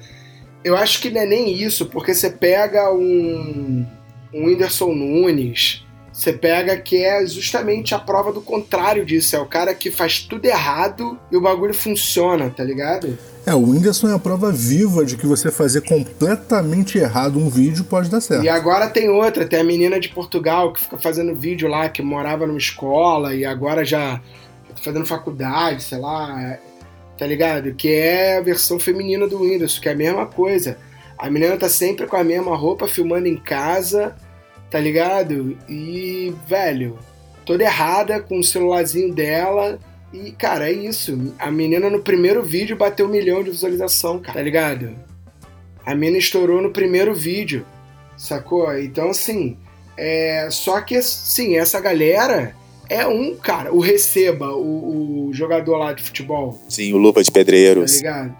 Eu 0.62 0.76
acho 0.76 1.00
que 1.00 1.10
não 1.10 1.20
é 1.20 1.26
nem 1.26 1.52
isso, 1.52 1.86
porque 1.86 2.14
você 2.14 2.30
pega 2.30 2.94
um, 2.94 3.84
um 4.32 4.46
Whindersson 4.46 4.94
Nunes, 4.94 5.84
você 6.12 6.32
pega 6.32 6.76
que 6.76 7.02
é 7.02 7.24
justamente 7.26 7.94
a 7.94 7.98
prova 7.98 8.32
do 8.32 8.42
contrário 8.42 9.06
disso. 9.06 9.34
É 9.34 9.38
o 9.38 9.46
cara 9.46 9.72
que 9.74 9.90
faz 9.90 10.20
tudo 10.20 10.44
errado 10.44 11.18
e 11.32 11.36
o 11.36 11.40
bagulho 11.40 11.72
funciona, 11.72 12.50
tá 12.50 12.62
ligado? 12.62 13.16
É, 13.46 13.54
o 13.54 13.70
Whindersson 13.70 14.10
é 14.10 14.14
a 14.14 14.18
prova 14.18 14.52
viva 14.52 15.04
de 15.04 15.16
que 15.16 15.26
você 15.26 15.50
fazer 15.50 15.80
completamente 15.80 16.98
errado 16.98 17.38
um 17.38 17.48
vídeo 17.48 17.84
pode 17.84 18.10
dar 18.10 18.20
certo. 18.20 18.44
E 18.44 18.48
agora 18.48 18.88
tem 18.88 19.08
outra, 19.08 19.46
tem 19.46 19.60
a 19.60 19.64
menina 19.64 19.98
de 19.98 20.10
Portugal 20.10 20.72
que 20.72 20.80
fica 20.80 20.98
fazendo 20.98 21.34
vídeo 21.34 21.68
lá, 21.68 21.88
que 21.88 22.02
morava 22.02 22.46
numa 22.46 22.58
escola 22.58 23.34
e 23.34 23.46
agora 23.46 23.82
já 23.82 24.20
tá 24.68 24.82
fazendo 24.82 25.06
faculdade, 25.06 25.82
sei 25.82 25.98
lá, 25.98 26.58
tá 27.16 27.26
ligado? 27.26 27.72
Que 27.74 27.88
é 27.94 28.38
a 28.38 28.42
versão 28.42 28.78
feminina 28.78 29.26
do 29.26 29.40
Whindersson, 29.40 29.80
que 29.80 29.88
é 29.88 29.92
a 29.92 29.96
mesma 29.96 30.26
coisa. 30.26 30.76
A 31.20 31.28
menina 31.30 31.54
tá 31.56 31.68
sempre 31.68 32.06
com 32.06 32.16
a 32.16 32.24
mesma 32.24 32.56
roupa, 32.56 32.88
filmando 32.88 33.28
em 33.28 33.36
casa, 33.36 34.16
tá 34.70 34.80
ligado? 34.80 35.58
E, 35.68 36.34
velho, 36.48 36.98
toda 37.44 37.62
errada 37.62 38.20
com 38.20 38.38
o 38.38 38.44
celularzinho 38.44 39.12
dela 39.14 39.78
e, 40.12 40.32
cara, 40.32 40.70
é 40.70 40.72
isso. 40.72 41.34
A 41.38 41.50
menina 41.50 41.90
no 41.90 42.00
primeiro 42.00 42.42
vídeo 42.42 42.74
bateu 42.74 43.04
um 43.06 43.10
milhão 43.10 43.44
de 43.44 43.50
visualização, 43.50 44.18
cara, 44.18 44.38
tá 44.38 44.42
ligado? 44.42 44.96
A 45.84 45.94
menina 45.94 46.16
estourou 46.16 46.62
no 46.62 46.70
primeiro 46.70 47.14
vídeo, 47.14 47.66
sacou? 48.16 48.74
Então, 48.78 49.10
assim, 49.10 49.58
é... 49.98 50.48
só 50.50 50.80
que, 50.80 51.02
sim, 51.02 51.56
essa 51.58 51.78
galera, 51.80 52.56
é 52.88 53.06
um, 53.06 53.36
cara. 53.36 53.74
O 53.74 53.78
Receba, 53.78 54.52
o, 54.54 55.28
o 55.28 55.32
jogador 55.34 55.76
lá 55.76 55.92
de 55.92 56.02
futebol. 56.02 56.58
Sim, 56.68 56.94
o 56.94 56.96
Luva 56.96 57.22
de 57.22 57.30
Tá 57.30 57.34
Pedreiros. 57.34 57.98
ligado? 57.98 58.34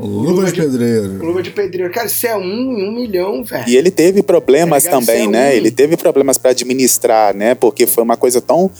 Luva, 0.00 0.44
de 0.46 0.52
de- 0.52 0.60
pedreiro. 0.62 1.24
Luva 1.26 1.42
de 1.42 1.50
pedreiro. 1.50 1.92
Cara, 1.92 2.06
isso 2.06 2.26
é 2.26 2.36
um 2.36 2.42
em 2.78 2.88
um 2.88 2.92
milhão, 2.94 3.42
velho. 3.42 3.64
E 3.68 3.76
ele 3.76 3.90
teve 3.90 4.22
problemas 4.22 4.84
Tá 4.84 4.90
ligado? 4.90 5.06
também, 5.06 5.24
é 5.24 5.26
né? 5.28 5.48
um- 5.50 5.52
Ele 5.52 5.70
teve 5.70 5.96
problemas 5.96 6.38
para 6.38 6.50
administrar, 6.52 7.34
né? 7.34 7.54
Porque 7.54 7.86
foi 7.86 8.02
uma 8.04 8.16
coisa 8.16 8.40
tão 8.40 8.70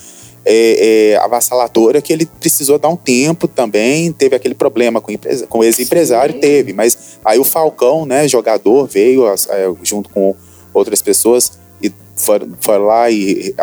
é, 0.50 1.10
é, 1.12 1.16
avassaladora 1.16 2.00
que 2.00 2.10
ele 2.12 2.24
precisou 2.24 2.78
dar 2.78 2.88
um 2.88 2.96
tempo 2.96 3.46
também. 3.46 4.10
Teve 4.12 4.34
aquele 4.36 4.54
problema 4.54 5.00
com, 5.00 5.12
empresa- 5.12 5.46
com 5.46 5.58
o 5.58 5.64
ex-empresário, 5.64 6.38
teve. 6.40 6.72
Mas 6.72 7.18
aí 7.24 7.38
o 7.38 7.44
Falcão, 7.44 8.06
né, 8.06 8.26
jogador, 8.28 8.86
veio 8.86 9.26
é, 9.28 9.36
junto 9.82 10.08
com 10.08 10.34
outras 10.72 11.02
pessoas 11.02 11.58
e 11.82 11.92
foram, 12.16 12.48
foram 12.60 12.84
lá 12.86 13.10
e 13.10 13.54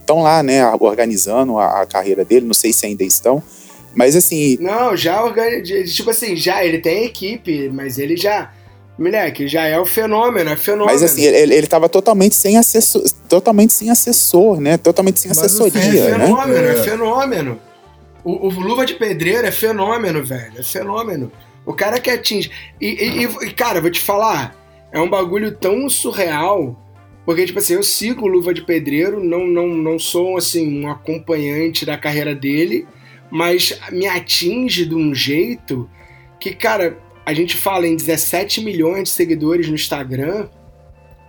estão 0.00 0.22
lá, 0.22 0.42
né, 0.42 0.64
organizando 0.78 1.58
a, 1.58 1.82
a 1.82 1.86
carreira 1.86 2.24
dele. 2.24 2.46
Não 2.46 2.54
sei 2.54 2.72
se 2.72 2.86
ainda 2.86 3.02
estão. 3.02 3.42
Mas 3.96 4.14
assim, 4.14 4.58
Não, 4.60 4.96
já 4.96 5.24
organiza. 5.24 5.84
Tipo 5.84 6.10
assim, 6.10 6.36
já, 6.36 6.62
ele 6.64 6.78
tem 6.78 7.04
equipe, 7.06 7.70
mas 7.70 7.98
ele 7.98 8.16
já. 8.16 8.52
Moleque, 8.98 9.46
já 9.46 9.66
é 9.66 9.78
o 9.78 9.84
fenômeno, 9.84 10.48
é 10.50 10.56
fenômeno. 10.56 10.86
Mas 10.90 11.02
assim, 11.02 11.22
ele, 11.22 11.54
ele 11.54 11.66
tava 11.66 11.86
totalmente 11.88 12.34
sem 12.34 12.56
assessor, 12.56 13.02
totalmente 13.28 13.72
sem 13.74 13.90
assessor, 13.90 14.58
né? 14.60 14.78
Totalmente 14.78 15.20
sem 15.20 15.28
Mas, 15.28 15.38
assessoria, 15.38 15.80
assim, 15.80 15.98
É 15.98 16.16
né? 16.18 16.24
fenômeno, 16.26 16.66
é, 16.66 16.70
É. 16.72 16.82
fenômeno. 16.82 17.60
O, 18.24 18.46
o 18.46 18.50
Luva 18.60 18.86
de 18.86 18.94
Pedreiro 18.94 19.46
é 19.46 19.52
fenômeno, 19.52 20.24
velho. 20.24 20.52
É 20.58 20.62
fenômeno. 20.62 21.30
O 21.66 21.74
cara 21.74 22.00
que 22.00 22.08
atinge. 22.10 22.50
E, 22.80 22.86
e- 22.86 23.24
e- 23.24 23.46
e, 23.48 23.52
cara, 23.52 23.80
vou 23.82 23.90
te 23.90 24.00
falar, 24.00 24.56
é 24.92 24.98
um 25.00 25.08
bagulho 25.10 25.52
tão 25.52 25.88
surreal. 25.90 26.82
Porque, 27.26 27.44
tipo 27.44 27.58
assim, 27.58 27.74
eu 27.74 27.82
sigo 27.82 28.24
o 28.24 28.28
Luva 28.28 28.54
de 28.54 28.62
Pedreiro, 28.62 29.22
não, 29.22 29.46
não, 29.46 29.66
não 29.68 29.98
sou, 29.98 30.38
assim, 30.38 30.80
um 30.82 30.88
acompanhante 30.90 31.84
da 31.84 31.98
carreira 31.98 32.34
dele, 32.34 32.86
mas 33.30 33.78
me 33.92 34.06
atinge 34.06 34.86
de 34.86 34.94
um 34.94 35.14
jeito 35.14 35.88
que, 36.40 36.54
cara, 36.54 36.98
a 37.24 37.32
gente 37.34 37.56
fala 37.56 37.86
em 37.86 37.96
17 37.96 38.60
milhões 38.62 39.04
de 39.04 39.08
seguidores 39.10 39.68
no 39.68 39.74
Instagram, 39.74 40.48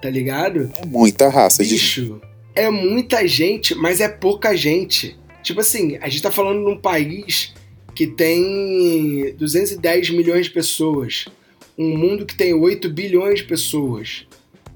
tá 0.02 0.10
ligado? 0.10 0.72
É 0.82 0.86
muita 0.86 1.30
raça 1.30 1.64
de 1.64 1.72
Bicho, 1.74 2.22
é 2.54 2.70
muita 2.70 3.28
gente, 3.28 3.74
mas 3.76 4.00
é 4.00 4.08
pouca 4.10 4.56
gente. 4.56 5.18
Tipo 5.44 5.62
assim, 5.62 5.98
a 6.02 6.10
gente 6.10 6.22
tá 6.22 6.32
falando 6.32 6.60
num 6.62 6.78
país 6.78 7.54
que 7.96 8.06
tem 8.08 9.34
210 9.38 10.10
milhões 10.12 10.46
de 10.48 10.52
pessoas. 10.52 11.26
Um 11.78 11.98
mundo 11.98 12.26
que 12.26 12.36
tem 12.36 12.54
8 12.54 12.90
bilhões 12.90 13.40
de 13.40 13.46
pessoas. 13.46 14.26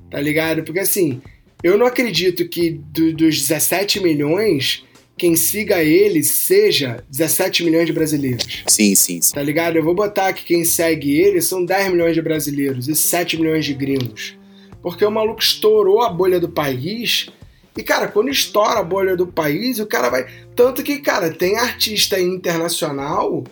Tá 0.09 0.19
ligado? 0.19 0.63
Porque 0.63 0.79
assim, 0.79 1.21
eu 1.63 1.77
não 1.77 1.85
acredito 1.85 2.47
que 2.49 2.71
do- 2.71 3.13
dos 3.13 3.39
17 3.39 3.99
milhões, 4.01 4.83
quem 5.21 5.35
siga 5.35 5.83
ele 5.83 6.23
seja 6.23 7.03
17 7.07 7.63
milhões 7.63 7.85
de 7.85 7.93
brasileiros. 7.93 8.63
Sim, 8.67 8.95
sim, 8.95 9.21
sim. 9.21 9.31
Tá 9.31 9.43
ligado? 9.43 9.75
Eu 9.75 9.83
vou 9.83 9.93
botar 9.93 10.33
que 10.33 10.43
quem 10.43 10.65
segue 10.65 11.15
ele 11.15 11.43
são 11.43 11.63
10 11.63 11.91
milhões 11.91 12.15
de 12.15 12.23
brasileiros 12.23 12.87
e 12.87 12.95
7 12.95 13.37
milhões 13.37 13.63
de 13.63 13.75
gringos. 13.75 14.35
Porque 14.81 15.05
o 15.05 15.11
maluco 15.11 15.39
estourou 15.39 16.01
a 16.01 16.09
bolha 16.09 16.39
do 16.39 16.49
país. 16.49 17.27
E, 17.77 17.83
cara, 17.83 18.07
quando 18.07 18.31
estoura 18.31 18.79
a 18.79 18.83
bolha 18.83 19.15
do 19.15 19.27
país, 19.27 19.77
o 19.77 19.85
cara 19.85 20.09
vai. 20.09 20.25
Tanto 20.55 20.81
que, 20.81 20.97
cara, 20.97 21.29
tem 21.29 21.55
artista 21.55 22.19
internacional 22.19 23.43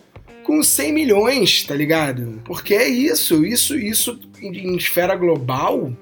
com 0.43 0.63
100 0.63 0.91
milhões, 0.91 1.65
tá 1.65 1.75
ligado? 1.75 2.41
Porque 2.45 2.73
é 2.73 2.87
isso, 2.87 3.45
isso, 3.45 3.77
isso 3.77 4.19
em 4.41 4.75
esfera 4.75 5.15
global. 5.15 5.93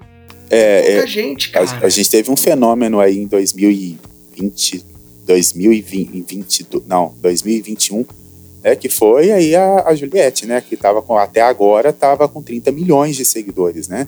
É, 0.50 0.82
pouca 0.82 1.04
é, 1.04 1.08
gente, 1.08 1.50
a, 1.50 1.66
cara. 1.66 1.86
a 1.86 1.90
gente 1.90 2.10
teve 2.10 2.32
um 2.32 2.38
fenômeno 2.38 3.02
aí 3.02 3.18
em 3.18 3.28
2020, 3.28 4.97
2020, 5.28 6.66
não, 6.88 7.14
2021, 7.22 8.06
né, 8.64 8.76
que 8.76 8.90
foi 8.90 9.32
aí 9.32 9.56
a, 9.56 9.84
a 9.88 9.96
Juliette, 9.96 10.46
né, 10.46 10.62
que 10.62 10.76
tava 10.76 11.02
com, 11.02 11.18
até 11.18 11.42
agora 11.42 11.94
tava 11.94 12.28
com 12.28 12.42
30 12.42 12.72
milhões 12.72 13.16
de 13.16 13.24
seguidores, 13.26 13.88
né? 13.88 14.08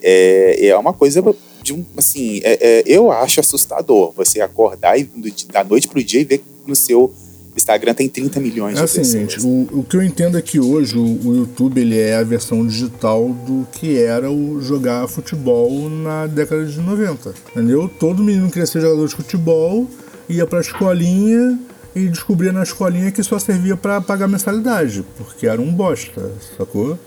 É, 0.00 0.66
é 0.68 0.78
uma 0.78 0.92
coisa 0.92 1.20
de 1.62 1.72
um, 1.72 1.84
assim, 1.96 2.40
é- 2.44 2.58
é, 2.80 2.82
eu 2.86 3.10
acho 3.10 3.40
assustador 3.40 4.12
você 4.16 4.40
acordar 4.40 4.96
e 4.98 5.08
da 5.52 5.64
noite 5.64 5.88
pro 5.88 6.02
dia 6.02 6.20
e 6.20 6.24
ver 6.24 6.38
que 6.38 6.44
no 6.66 6.76
seu 6.76 7.12
Instagram 7.56 7.92
tem 7.94 8.08
30 8.08 8.38
milhões 8.38 8.74
É 8.74 8.78
de 8.78 8.84
assim, 8.84 8.98
pessoas. 8.98 9.32
gente, 9.32 9.40
o, 9.44 9.80
o 9.80 9.82
que 9.82 9.96
eu 9.96 10.02
entendo 10.04 10.38
é 10.38 10.42
que 10.42 10.60
hoje 10.60 10.96
o, 10.96 11.02
o 11.28 11.34
YouTube 11.36 11.80
ele 11.80 11.98
é 11.98 12.14
a 12.14 12.22
versão 12.22 12.64
digital 12.64 13.28
do 13.44 13.66
que 13.72 13.98
era 13.98 14.30
o 14.30 14.60
jogar 14.60 15.08
futebol 15.08 15.90
na 15.90 16.28
década 16.28 16.64
de 16.64 16.78
90. 16.78 17.34
Entendeu? 17.50 17.90
Todo 17.98 18.22
menino 18.22 18.48
queria 18.48 18.66
ser 18.66 18.80
jogador 18.80 19.08
de 19.08 19.16
futebol, 19.16 19.88
ia 20.28 20.46
pra 20.46 20.60
escolinha 20.60 21.58
e 21.94 22.08
descobria 22.08 22.52
na 22.52 22.62
escolinha 22.62 23.10
que 23.10 23.22
só 23.22 23.38
servia 23.38 23.76
pra 23.76 24.00
pagar 24.00 24.28
mensalidade, 24.28 25.04
porque 25.16 25.46
era 25.46 25.60
um 25.60 25.72
bosta, 25.72 26.30
sacou? 26.56 26.98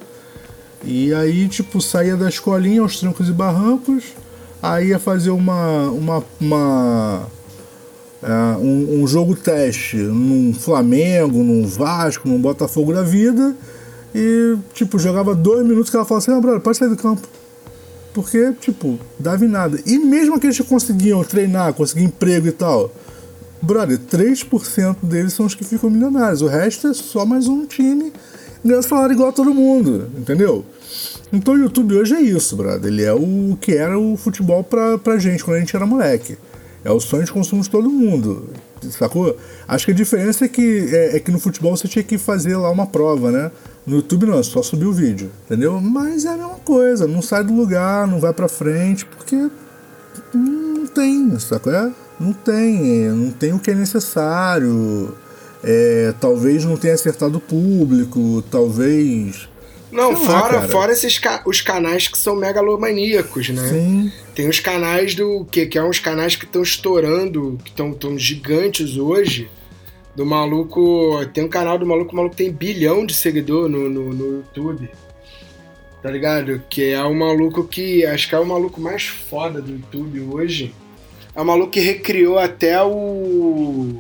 E 0.84 1.14
aí, 1.14 1.48
tipo, 1.48 1.80
saía 1.80 2.18
da 2.18 2.28
escolinha 2.28 2.82
aos 2.82 3.00
trancos 3.00 3.30
e 3.30 3.32
barrancos, 3.32 4.06
aí 4.62 4.88
ia 4.90 5.00
fazer 5.00 5.30
uma. 5.30 5.90
uma, 5.90 6.24
uma 6.40 7.28
é, 8.24 8.58
um, 8.58 9.02
um 9.02 9.08
jogo 9.08 9.36
teste 9.36 9.98
num 9.98 10.54
Flamengo, 10.54 11.44
num 11.44 11.66
Vasco, 11.66 12.28
num 12.28 12.40
Botafogo 12.40 12.94
da 12.94 13.04
vida, 13.04 13.56
e, 14.14 14.58
tipo, 14.74 14.98
jogava 15.00 15.36
dois 15.36 15.66
minutos 15.66 15.90
que 15.90 15.96
ela 15.96 16.06
falava 16.06 16.24
assim: 16.24 16.32
não, 16.32 16.42
brother, 16.42 16.62
pode 16.62 16.78
sair 16.78 16.90
do 16.90 16.98
campo. 16.98 17.28
Porque, 18.14 18.52
tipo, 18.60 19.00
dava 19.18 19.46
em 19.46 19.48
nada. 19.48 19.80
E 19.86 19.98
mesmo 19.98 20.36
aqueles 20.36 20.58
que 20.58 20.64
conseguiam 20.64 21.24
treinar, 21.24 21.74
conseguir 21.74 22.04
emprego 22.04 22.48
e 22.48 22.52
tal, 22.52 22.92
brother, 23.62 23.98
3% 23.98 24.98
deles 25.04 25.34
são 25.34 25.46
os 25.46 25.56
que 25.56 25.64
ficam 25.64 25.90
milionários. 25.90 26.42
O 26.42 26.48
resto 26.48 26.88
é 26.88 26.94
só 26.94 27.26
mais 27.26 27.48
um 27.48 27.66
time 27.66 28.12
ganhando 28.64 28.84
salário 28.84 29.14
igual 29.14 29.30
a 29.30 29.34
todo 29.34 29.54
mundo, 29.54 30.10
entendeu? 30.18 30.66
Então 31.34 31.56
o 31.56 31.58
YouTube 31.58 31.96
hoje 31.96 32.14
é 32.16 32.22
isso, 32.22 32.56
brother. 32.56 32.92
Ele 32.92 33.04
é 33.04 33.14
o 33.14 33.58
que 33.60 33.74
era 33.74 33.98
o 33.98 34.18
futebol 34.18 34.64
pra, 34.64 34.98
pra 34.98 35.18
gente 35.18 35.44
quando 35.44 35.58
a 35.58 35.60
gente 35.60 35.76
era 35.76 35.86
moleque. 35.86 36.38
É 36.84 36.92
o 36.92 37.00
sonho 37.00 37.24
de 37.24 37.32
consumo 37.32 37.62
de 37.62 37.70
todo 37.70 37.90
mundo, 37.90 38.50
sacou? 38.90 39.38
Acho 39.68 39.86
que 39.86 39.92
a 39.92 39.96
diferença 39.96 40.46
é 40.46 40.48
que, 40.48 40.90
é, 40.92 41.18
é 41.18 41.20
que 41.20 41.32
no 41.32 41.40
futebol 41.40 41.78
você 41.78 41.88
tinha 41.88 42.04
que 42.04 42.18
fazer 42.18 42.58
lá 42.58 42.72
uma 42.72 42.88
prova, 42.88 43.32
né? 43.32 43.52
No 43.86 43.98
YouTube 43.98 44.26
não, 44.26 44.40
é 44.40 44.44
só 44.44 44.64
subir 44.64 44.86
o 44.86 44.94
vídeo, 44.94 45.30
entendeu? 45.46 45.80
Mas 45.80 46.26
é 46.26 46.30
a 46.30 46.38
mesma 46.38 46.56
coisa, 46.66 47.08
não 47.08 47.22
sai 47.22 47.44
do 47.44 47.54
lugar, 47.54 48.08
não 48.08 48.20
vai 48.20 48.34
pra 48.34 48.48
frente, 48.48 49.06
porque 49.06 49.36
não 50.34 50.71
tem, 50.92 51.38
sacou? 51.40 51.74
É? 51.74 51.92
Não 52.20 52.34
tem, 52.34 52.80
não 53.10 53.32
tem 53.32 53.52
o 53.54 53.60
que 53.60 53.72
é 53.72 53.76
necessário. 53.76 55.16
É, 55.64 56.14
talvez 56.20 56.64
não 56.66 56.76
tenha 56.78 56.94
acertado 56.94 57.38
o 57.38 57.42
público, 57.42 58.44
talvez. 58.52 59.48
Não, 59.92 60.16
Sei 60.16 60.26
fora, 60.26 60.68
fora 60.70 60.92
esses 60.94 61.20
ca- 61.20 61.42
os 61.46 61.60
canais 61.62 62.08
que 62.08 62.18
são 62.18 62.36
megalomaníacos, 62.36 63.50
né? 63.50 63.68
Sim. 63.68 64.12
Tem 64.34 64.48
os 64.48 64.60
canais 64.60 65.16
do. 65.16 65.46
que, 65.52 65.66
que 65.66 65.78
é 65.78 65.84
uns 65.84 66.00
canais 66.00 66.36
que 66.36 66.46
estão 66.46 66.62
estourando, 66.62 67.58
que 67.64 67.70
estão 67.72 67.92
tão 67.94 68.18
gigantes 68.18 68.98
hoje. 68.98 69.50
Do 70.16 70.26
maluco. 70.26 71.20
Tem 71.34 71.44
um 71.44 71.48
canal 71.50 71.78
do 71.78 71.86
maluco, 71.86 72.12
o 72.14 72.16
maluco 72.16 72.36
tem 72.36 72.52
bilhão 72.52 73.06
de 73.06 73.14
seguidor 73.14 73.68
no, 73.70 73.90
no, 73.90 74.14
no 74.14 74.26
YouTube. 74.38 74.90
Tá 76.04 76.10
ligado? 76.10 76.62
Que 76.70 76.92
é 76.92 77.04
o 77.04 77.14
maluco 77.14 77.64
que. 77.66 78.06
Acho 78.06 78.28
que 78.28 78.36
é 78.36 78.40
o 78.40 78.46
maluco 78.46 78.80
mais 78.82 79.04
foda 79.04 79.62
do 79.62 79.72
YouTube 79.72 80.22
hoje. 80.34 80.74
É 81.36 81.42
o 81.42 81.46
maluco 81.46 81.72
que 81.72 81.80
recriou 81.80 82.38
até 82.38 82.82
o. 82.84 83.96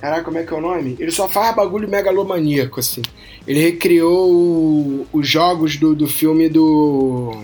Caraca, 0.00 0.24
como 0.24 0.38
é 0.38 0.42
que 0.44 0.52
é 0.52 0.56
o 0.56 0.60
nome? 0.60 0.96
Ele 0.98 1.10
só 1.10 1.28
faz 1.28 1.54
bagulho 1.54 1.88
megalomaníaco, 1.88 2.80
assim. 2.80 3.02
Ele 3.46 3.60
recriou 3.60 4.30
o- 4.30 5.06
os 5.12 5.26
jogos 5.28 5.76
do, 5.76 5.94
do 5.94 6.06
filme 6.08 6.48
do. 6.48 7.34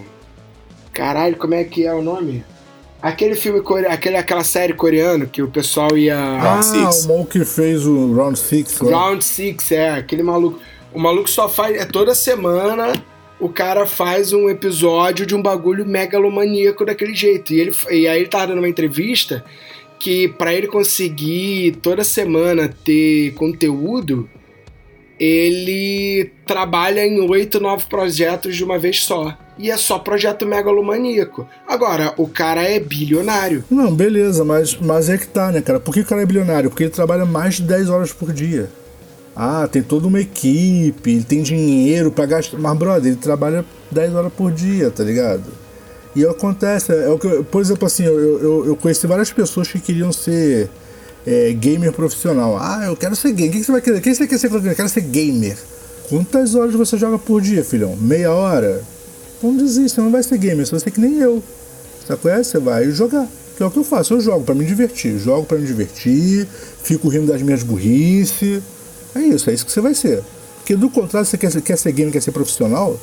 Caralho, 0.92 1.36
como 1.36 1.54
é 1.54 1.64
que 1.64 1.86
é 1.86 1.94
o 1.94 2.02
nome? 2.02 2.44
Aquele 3.00 3.34
filme 3.34 3.60
coreano, 3.62 3.94
aquele, 3.94 4.16
aquela 4.16 4.44
série 4.44 4.74
coreana 4.74 5.26
que 5.26 5.42
o 5.42 5.48
pessoal 5.48 5.96
ia. 5.96 6.16
Ah, 6.18 6.62
Six. 6.62 7.04
o 7.04 7.08
maluco 7.08 7.30
que 7.30 7.44
fez 7.44 7.86
o 7.86 8.12
Round 8.14 8.38
Six 8.38 8.80
lá. 8.80 8.90
Round 8.90 9.24
Six, 9.24 9.72
é, 9.72 9.90
aquele 9.90 10.22
maluco. 10.22 10.60
O 10.92 11.00
maluco 11.00 11.28
só 11.30 11.48
faz. 11.48 11.76
É 11.76 11.84
toda 11.86 12.14
semana 12.14 12.92
o 13.42 13.48
cara 13.48 13.84
faz 13.86 14.32
um 14.32 14.48
episódio 14.48 15.26
de 15.26 15.34
um 15.34 15.42
bagulho 15.42 15.84
megalomaníaco 15.84 16.84
daquele 16.84 17.12
jeito. 17.12 17.52
E, 17.52 17.60
ele, 17.60 17.74
e 17.90 18.06
aí 18.06 18.20
ele 18.20 18.28
tava 18.28 18.46
dando 18.46 18.58
uma 18.58 18.68
entrevista 18.68 19.44
que 19.98 20.28
pra 20.28 20.54
ele 20.54 20.68
conseguir 20.68 21.72
toda 21.82 22.04
semana 22.04 22.72
ter 22.84 23.32
conteúdo, 23.34 24.30
ele 25.18 26.30
trabalha 26.46 27.04
em 27.04 27.20
oito, 27.20 27.58
nove 27.58 27.86
projetos 27.86 28.54
de 28.54 28.62
uma 28.62 28.78
vez 28.78 29.02
só. 29.02 29.36
E 29.58 29.72
é 29.72 29.76
só 29.76 29.98
projeto 29.98 30.46
megalomaníaco. 30.46 31.44
Agora, 31.66 32.14
o 32.16 32.28
cara 32.28 32.62
é 32.62 32.78
bilionário. 32.78 33.64
Não, 33.68 33.92
beleza, 33.92 34.44
mas, 34.44 34.76
mas 34.76 35.08
é 35.08 35.18
que 35.18 35.26
tá, 35.26 35.50
né, 35.50 35.60
cara? 35.60 35.80
Por 35.80 35.92
que 35.92 36.00
o 36.00 36.06
cara 36.06 36.22
é 36.22 36.26
bilionário? 36.26 36.70
Porque 36.70 36.84
ele 36.84 36.90
trabalha 36.90 37.26
mais 37.26 37.56
de 37.56 37.62
10 37.62 37.90
horas 37.90 38.12
por 38.12 38.32
dia. 38.32 38.70
Ah, 39.34 39.66
tem 39.70 39.82
toda 39.82 40.06
uma 40.06 40.20
equipe, 40.20 41.10
ele 41.10 41.24
tem 41.24 41.42
dinheiro 41.42 42.10
pra 42.10 42.26
gastar. 42.26 42.58
Mas, 42.58 42.78
brother, 42.78 43.12
ele 43.12 43.20
trabalha 43.20 43.64
10 43.90 44.14
horas 44.14 44.32
por 44.32 44.52
dia, 44.52 44.90
tá 44.90 45.02
ligado? 45.02 45.44
E 46.14 46.26
acontece, 46.26 46.92
é 46.92 47.08
o 47.08 47.18
que, 47.18 47.42
por 47.44 47.62
exemplo, 47.62 47.86
assim, 47.86 48.04
eu, 48.04 48.38
eu, 48.40 48.66
eu 48.66 48.76
conheci 48.76 49.06
várias 49.06 49.32
pessoas 49.32 49.68
que 49.68 49.80
queriam 49.80 50.12
ser 50.12 50.68
é, 51.26 51.52
gamer 51.52 51.92
profissional. 51.92 52.58
Ah, 52.60 52.84
eu 52.86 52.96
quero 52.96 53.16
ser 53.16 53.32
gamer. 53.32 53.54
O 53.54 53.58
que 53.58 53.64
você 53.64 53.72
vai 53.72 53.80
querer? 53.80 53.98
O 53.98 54.00
que 54.02 54.14
você 54.14 54.26
quer 54.26 54.38
ser? 54.38 54.52
Eu 54.52 54.74
quero 54.74 54.88
ser 54.88 55.00
gamer. 55.00 55.56
Quantas 56.08 56.54
horas 56.54 56.74
você 56.74 56.98
joga 56.98 57.18
por 57.18 57.40
dia, 57.40 57.64
filhão? 57.64 57.96
Meia 57.96 58.32
hora? 58.32 58.82
Desiste, 59.42 59.96
você 59.96 60.00
não 60.00 60.12
vai 60.12 60.22
ser 60.22 60.38
gamer, 60.38 60.64
você 60.64 60.70
vai 60.70 60.80
ser 60.80 60.90
que 60.92 61.00
nem 61.00 61.18
eu. 61.18 61.42
Qual 62.06 62.32
é? 62.32 62.42
Você 62.42 62.58
vai 62.58 62.90
jogar. 62.90 63.26
Que 63.56 63.62
é 63.62 63.66
o 63.66 63.70
que 63.70 63.78
eu 63.78 63.84
faço, 63.84 64.14
eu 64.14 64.20
jogo 64.20 64.44
para 64.44 64.54
me 64.54 64.64
divertir. 64.64 65.18
Jogo 65.18 65.44
para 65.46 65.58
me 65.58 65.66
divertir, 65.66 66.46
fico 66.82 67.08
rindo 67.08 67.26
das 67.26 67.42
minhas 67.42 67.62
burrice. 67.62 68.62
É 69.14 69.20
isso, 69.20 69.50
é 69.50 69.54
isso 69.54 69.66
que 69.66 69.72
você 69.72 69.80
vai 69.80 69.94
ser. 69.94 70.22
Porque 70.58 70.76
do 70.76 70.88
contrário, 70.88 71.26
você 71.26 71.36
quer, 71.36 71.60
quer 71.60 71.76
ser 71.76 71.92
gamer, 71.92 72.12
quer 72.12 72.22
ser 72.22 72.32
profissional, 72.32 72.98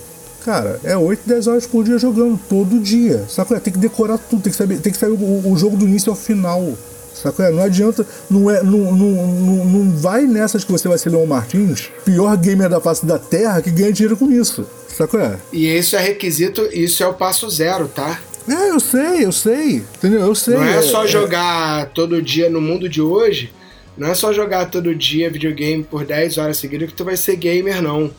cara, 0.46 0.80
é 0.84 0.96
8, 0.96 1.22
10 1.26 1.48
horas 1.48 1.68
por 1.68 1.84
dia 1.84 1.98
jogando, 1.98 2.40
todo 2.50 2.80
dia. 2.80 3.26
Sabe 3.28 3.54
é? 3.54 3.60
Tem 3.60 3.74
que 3.74 3.80
decorar 3.80 4.18
tudo, 4.18 4.42
tem 4.42 4.52
que 4.52 4.58
saber, 4.58 4.80
tem 4.80 4.92
que 4.92 4.98
saber 4.98 5.14
o, 5.14 5.52
o 5.52 5.58
jogo 5.58 5.76
do 5.78 5.86
início 5.86 6.10
ao 6.10 6.16
final. 6.16 6.74
Sabe 7.14 7.44
é? 7.44 7.52
Não 7.52 7.64
adianta, 7.64 8.06
não, 8.30 8.50
é, 8.50 8.64
não, 8.64 8.96
não, 8.96 9.28
não, 9.28 9.66
não 9.66 9.98
vai 9.98 10.24
nessas 10.24 10.64
que 10.64 10.72
você 10.72 10.88
vai 10.88 10.98
ser 10.98 11.10
Leon 11.10 11.26
Martins, 11.26 11.90
pior 12.06 12.38
gamer 12.38 12.70
da 12.70 12.80
face 12.80 13.06
da 13.06 13.20
Terra, 13.20 13.62
que 13.62 13.72
ganha 13.72 13.92
dinheiro 13.92 14.16
com 14.16 14.32
isso. 14.32 14.66
Sabe 14.88 15.18
é? 15.18 15.38
E 15.52 15.68
isso 15.78 15.96
é 15.96 16.00
requisito, 16.00 16.62
isso 16.72 17.04
é 17.04 17.08
o 17.08 17.14
passo 17.14 17.50
zero, 17.50 17.88
tá? 17.88 18.20
É, 18.48 18.70
eu 18.72 18.80
sei, 18.80 19.26
eu 19.26 19.32
sei. 19.32 19.84
Entendeu? 19.98 20.22
Eu 20.22 20.36
sei. 20.36 20.56
Não 20.56 20.64
é, 20.64 20.78
é 20.78 20.82
só 20.82 21.04
é, 21.04 21.08
jogar 21.08 21.90
todo 21.90 22.22
dia 22.22 22.50
no 22.50 22.62
mundo 22.62 22.88
de 22.90 23.02
hoje. 23.02 23.54
Não 24.00 24.08
é 24.08 24.16
só 24.16 24.32
jogar 24.32 24.68
todo 24.68 24.96
dia 24.96 25.30
videogame 25.30 25.84
por 25.84 26.06
10 26.06 26.38
horas 26.38 26.58
seguidas 26.58 26.90
que 26.90 26.96
tu 26.96 27.04
vai 27.04 27.18
ser 27.18 27.36
gamer, 27.36 27.82
não. 27.82 28.10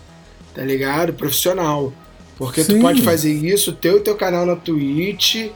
Tá 0.54 0.62
ligado? 0.62 1.14
Profissional. 1.14 1.90
Porque 2.36 2.62
Sim. 2.62 2.74
tu 2.74 2.80
pode 2.82 3.00
fazer 3.00 3.32
isso, 3.32 3.72
ter 3.72 3.94
o 3.94 4.00
teu 4.00 4.14
canal 4.14 4.44
na 4.44 4.56
Twitch 4.56 5.48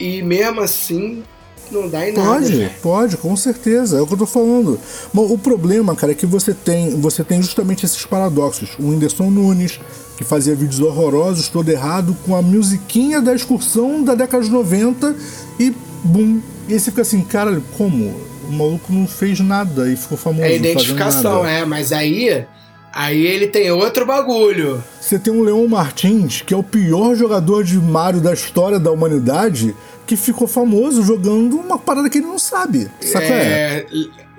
e 0.00 0.22
mesmo 0.22 0.60
assim 0.60 1.22
não 1.70 1.88
dá 1.88 2.08
em 2.08 2.12
nada. 2.12 2.28
Pode, 2.28 2.70
pode, 2.82 3.16
com 3.16 3.36
certeza. 3.36 3.98
É 3.98 4.00
o 4.00 4.06
que 4.06 4.14
eu 4.14 4.18
tô 4.18 4.26
falando. 4.26 4.80
Mas 5.14 5.30
o 5.30 5.38
problema, 5.38 5.94
cara, 5.94 6.12
é 6.12 6.14
que 6.14 6.26
você 6.26 6.52
tem, 6.52 7.00
você 7.00 7.22
tem 7.22 7.40
justamente 7.40 7.86
esses 7.86 8.04
paradoxos. 8.04 8.70
O 8.80 8.88
Whindersson 8.88 9.30
Nunes, 9.30 9.78
que 10.16 10.24
fazia 10.24 10.56
vídeos 10.56 10.80
horrorosos, 10.80 11.48
todo 11.48 11.68
errado, 11.68 12.16
com 12.26 12.34
a 12.34 12.42
musiquinha 12.42 13.20
da 13.20 13.32
excursão 13.32 14.02
da 14.02 14.16
década 14.16 14.42
de 14.42 14.50
90 14.50 15.14
e 15.60 15.72
bum. 16.02 16.40
E 16.68 16.72
aí 16.72 16.80
você 16.80 16.90
fica 16.90 17.02
assim, 17.02 17.20
cara, 17.22 17.62
como? 17.76 18.14
O 18.48 18.52
maluco 18.52 18.92
não 18.92 19.06
fez 19.06 19.40
nada 19.40 19.90
e 19.90 19.96
ficou 19.96 20.16
famoso. 20.16 20.44
É 20.44 20.56
identificação, 20.56 21.46
é, 21.46 21.64
mas 21.64 21.92
aí. 21.92 22.44
Aí 22.92 23.26
ele 23.26 23.48
tem 23.48 23.70
outro 23.70 24.06
bagulho. 24.06 24.82
Você 24.98 25.18
tem 25.18 25.30
um 25.30 25.42
Leon 25.42 25.66
Martins, 25.68 26.40
que 26.40 26.54
é 26.54 26.56
o 26.56 26.62
pior 26.62 27.14
jogador 27.14 27.62
de 27.62 27.76
Mario 27.76 28.22
da 28.22 28.32
história 28.32 28.80
da 28.80 28.90
humanidade, 28.90 29.76
que 30.06 30.16
ficou 30.16 30.48
famoso 30.48 31.02
jogando 31.02 31.58
uma 31.58 31.78
parada 31.78 32.08
que 32.08 32.18
ele 32.18 32.26
não 32.26 32.38
sabe. 32.38 32.88
Saca 33.02 33.26
é, 33.26 33.28
é? 33.30 33.86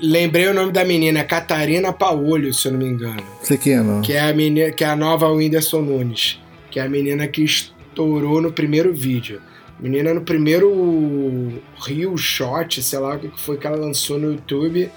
Lembrei 0.02 0.48
o 0.48 0.54
nome 0.54 0.72
da 0.72 0.84
menina, 0.84 1.24
Catarina 1.24 1.94
Paolho, 1.94 2.52
se 2.54 2.68
eu 2.68 2.72
não 2.72 2.80
me 2.80 2.86
engano. 2.86 3.22
Você 3.42 3.58
que 3.58 3.72
é, 3.72 3.82
não? 3.82 4.02
Que 4.02 4.14
é 4.14 4.22
a 4.22 4.34
menina, 4.34 4.72
que 4.72 4.84
é 4.84 4.88
a 4.88 4.96
nova 4.96 5.28
Whindersson 5.30 5.82
Nunes, 5.82 6.40
que 6.72 6.80
é 6.80 6.84
a 6.84 6.90
menina 6.90 7.28
que 7.28 7.44
estourou 7.44 8.42
no 8.42 8.52
primeiro 8.52 8.94
vídeo. 8.94 9.42
Menina 9.80 10.14
no 10.14 10.22
primeiro 10.22 11.62
Rio 11.86 12.18
Shot, 12.18 12.82
sei 12.82 13.00
lá 13.00 13.16
o 13.16 13.20
que 13.20 13.42
foi 13.42 13.58
que 13.58 13.68
ela 13.68 13.78
lançou 13.78 14.18
no 14.18 14.32
YouTube, 14.32 14.90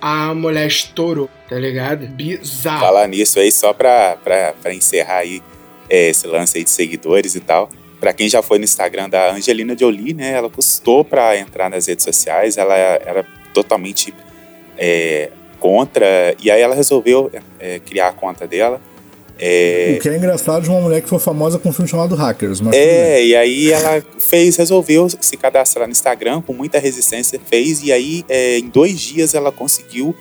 a 0.00 0.34
mulher 0.34 0.66
estourou, 0.66 1.30
tá 1.48 1.56
ligado? 1.56 2.06
Bizarro. 2.06 2.80
Falar 2.80 3.08
nisso 3.08 3.38
aí, 3.38 3.50
só 3.50 3.72
pra, 3.72 4.16
pra, 4.16 4.52
pra 4.60 4.74
encerrar 4.74 5.18
aí 5.18 5.42
é, 5.88 6.10
esse 6.10 6.26
lance 6.26 6.58
aí 6.58 6.64
de 6.64 6.70
seguidores 6.70 7.34
e 7.34 7.40
tal 7.40 7.70
para 8.00 8.12
quem 8.12 8.28
já 8.28 8.42
foi 8.42 8.58
no 8.58 8.64
Instagram 8.64 9.08
da 9.08 9.32
Angelina 9.32 9.76
Jolie, 9.76 10.14
né, 10.14 10.32
ela 10.32 10.50
custou 10.50 11.04
para 11.04 11.36
entrar 11.36 11.70
nas 11.70 11.86
redes 11.86 12.04
sociais, 12.04 12.56
ela 12.56 12.74
era 12.74 13.26
totalmente 13.52 14.14
é, 14.76 15.30
contra, 15.58 16.34
e 16.42 16.50
aí 16.50 16.60
ela 16.60 16.74
resolveu 16.74 17.30
é, 17.58 17.78
criar 17.80 18.08
a 18.08 18.12
conta 18.12 18.46
dela. 18.46 18.80
É... 19.38 19.96
O 19.98 20.02
que 20.02 20.08
é 20.08 20.16
engraçado 20.16 20.62
de 20.62 20.70
uma 20.70 20.80
mulher 20.80 21.02
que 21.02 21.08
foi 21.08 21.18
famosa 21.18 21.58
com 21.58 21.68
um 21.68 21.72
filme 21.72 21.88
chamado 21.88 22.14
Hackers. 22.14 22.60
É, 22.72 23.22
e 23.22 23.36
aí 23.36 23.70
ela 23.70 24.02
fez, 24.18 24.56
resolveu 24.56 25.08
se 25.08 25.36
cadastrar 25.36 25.86
no 25.86 25.92
Instagram 25.92 26.40
com 26.40 26.52
muita 26.52 26.78
resistência, 26.78 27.38
fez, 27.44 27.82
e 27.82 27.92
aí 27.92 28.24
é, 28.28 28.58
em 28.58 28.68
dois 28.68 28.98
dias 29.00 29.34
ela 29.34 29.52
conseguiu 29.52 30.14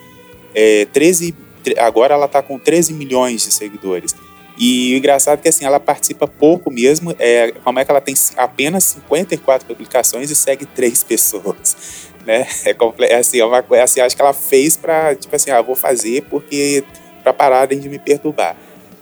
é, 0.54 0.86
13. 0.92 1.34
Agora 1.78 2.14
ela 2.14 2.28
tá 2.28 2.42
com 2.42 2.60
13 2.60 2.94
milhões 2.94 3.44
de 3.44 3.52
seguidores. 3.52 4.16
E 4.58 4.94
o 4.94 4.98
engraçado 4.98 5.40
é 5.40 5.42
que 5.42 5.50
assim, 5.50 5.66
ela 5.66 5.80
participa 5.80 6.28
pouco 6.28 6.72
mesmo. 6.72 7.14
É, 7.20 7.52
como 7.64 7.80
é 7.80 7.86
que 7.86 7.92
ela 7.92 8.02
tem 8.02 8.16
apenas 8.38 8.84
54 8.86 9.68
publicações 9.68 10.30
e 10.32 10.36
segue 10.36 10.66
três 10.66 11.04
pessoas. 11.06 12.10
Né? 12.26 12.48
É, 12.66 12.76
é 13.10 13.16
assim, 13.16 13.40
é 13.40 13.46
uma 13.46 13.62
coisa 13.62 13.84
assim, 13.84 14.00
acho 14.00 14.16
que 14.16 14.22
ela 14.22 14.34
fez 14.34 14.76
para 14.76 15.16
tipo 15.16 15.36
assim, 15.36 15.52
ah, 15.52 15.62
vou 15.62 15.76
fazer 15.76 16.24
porque 16.24 16.84
para 17.22 17.34
pararem 17.34 17.80
de 17.80 17.90
me 17.90 18.00
perturbar. 18.00 18.56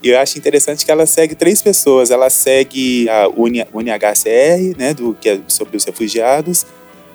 E 0.04 0.10
eu 0.10 0.20
acho 0.20 0.38
interessante 0.38 0.84
que 0.84 0.92
ela 0.92 1.06
segue 1.06 1.34
três 1.34 1.62
pessoas. 1.62 2.12
Ela 2.12 2.30
segue 2.30 3.08
a 3.08 3.30
UNHCR, 3.30 4.78
né, 4.78 4.94
do, 4.94 5.14
que 5.14 5.30
é 5.30 5.40
sobre 5.48 5.78
os 5.78 5.86
refugiados, 5.86 6.66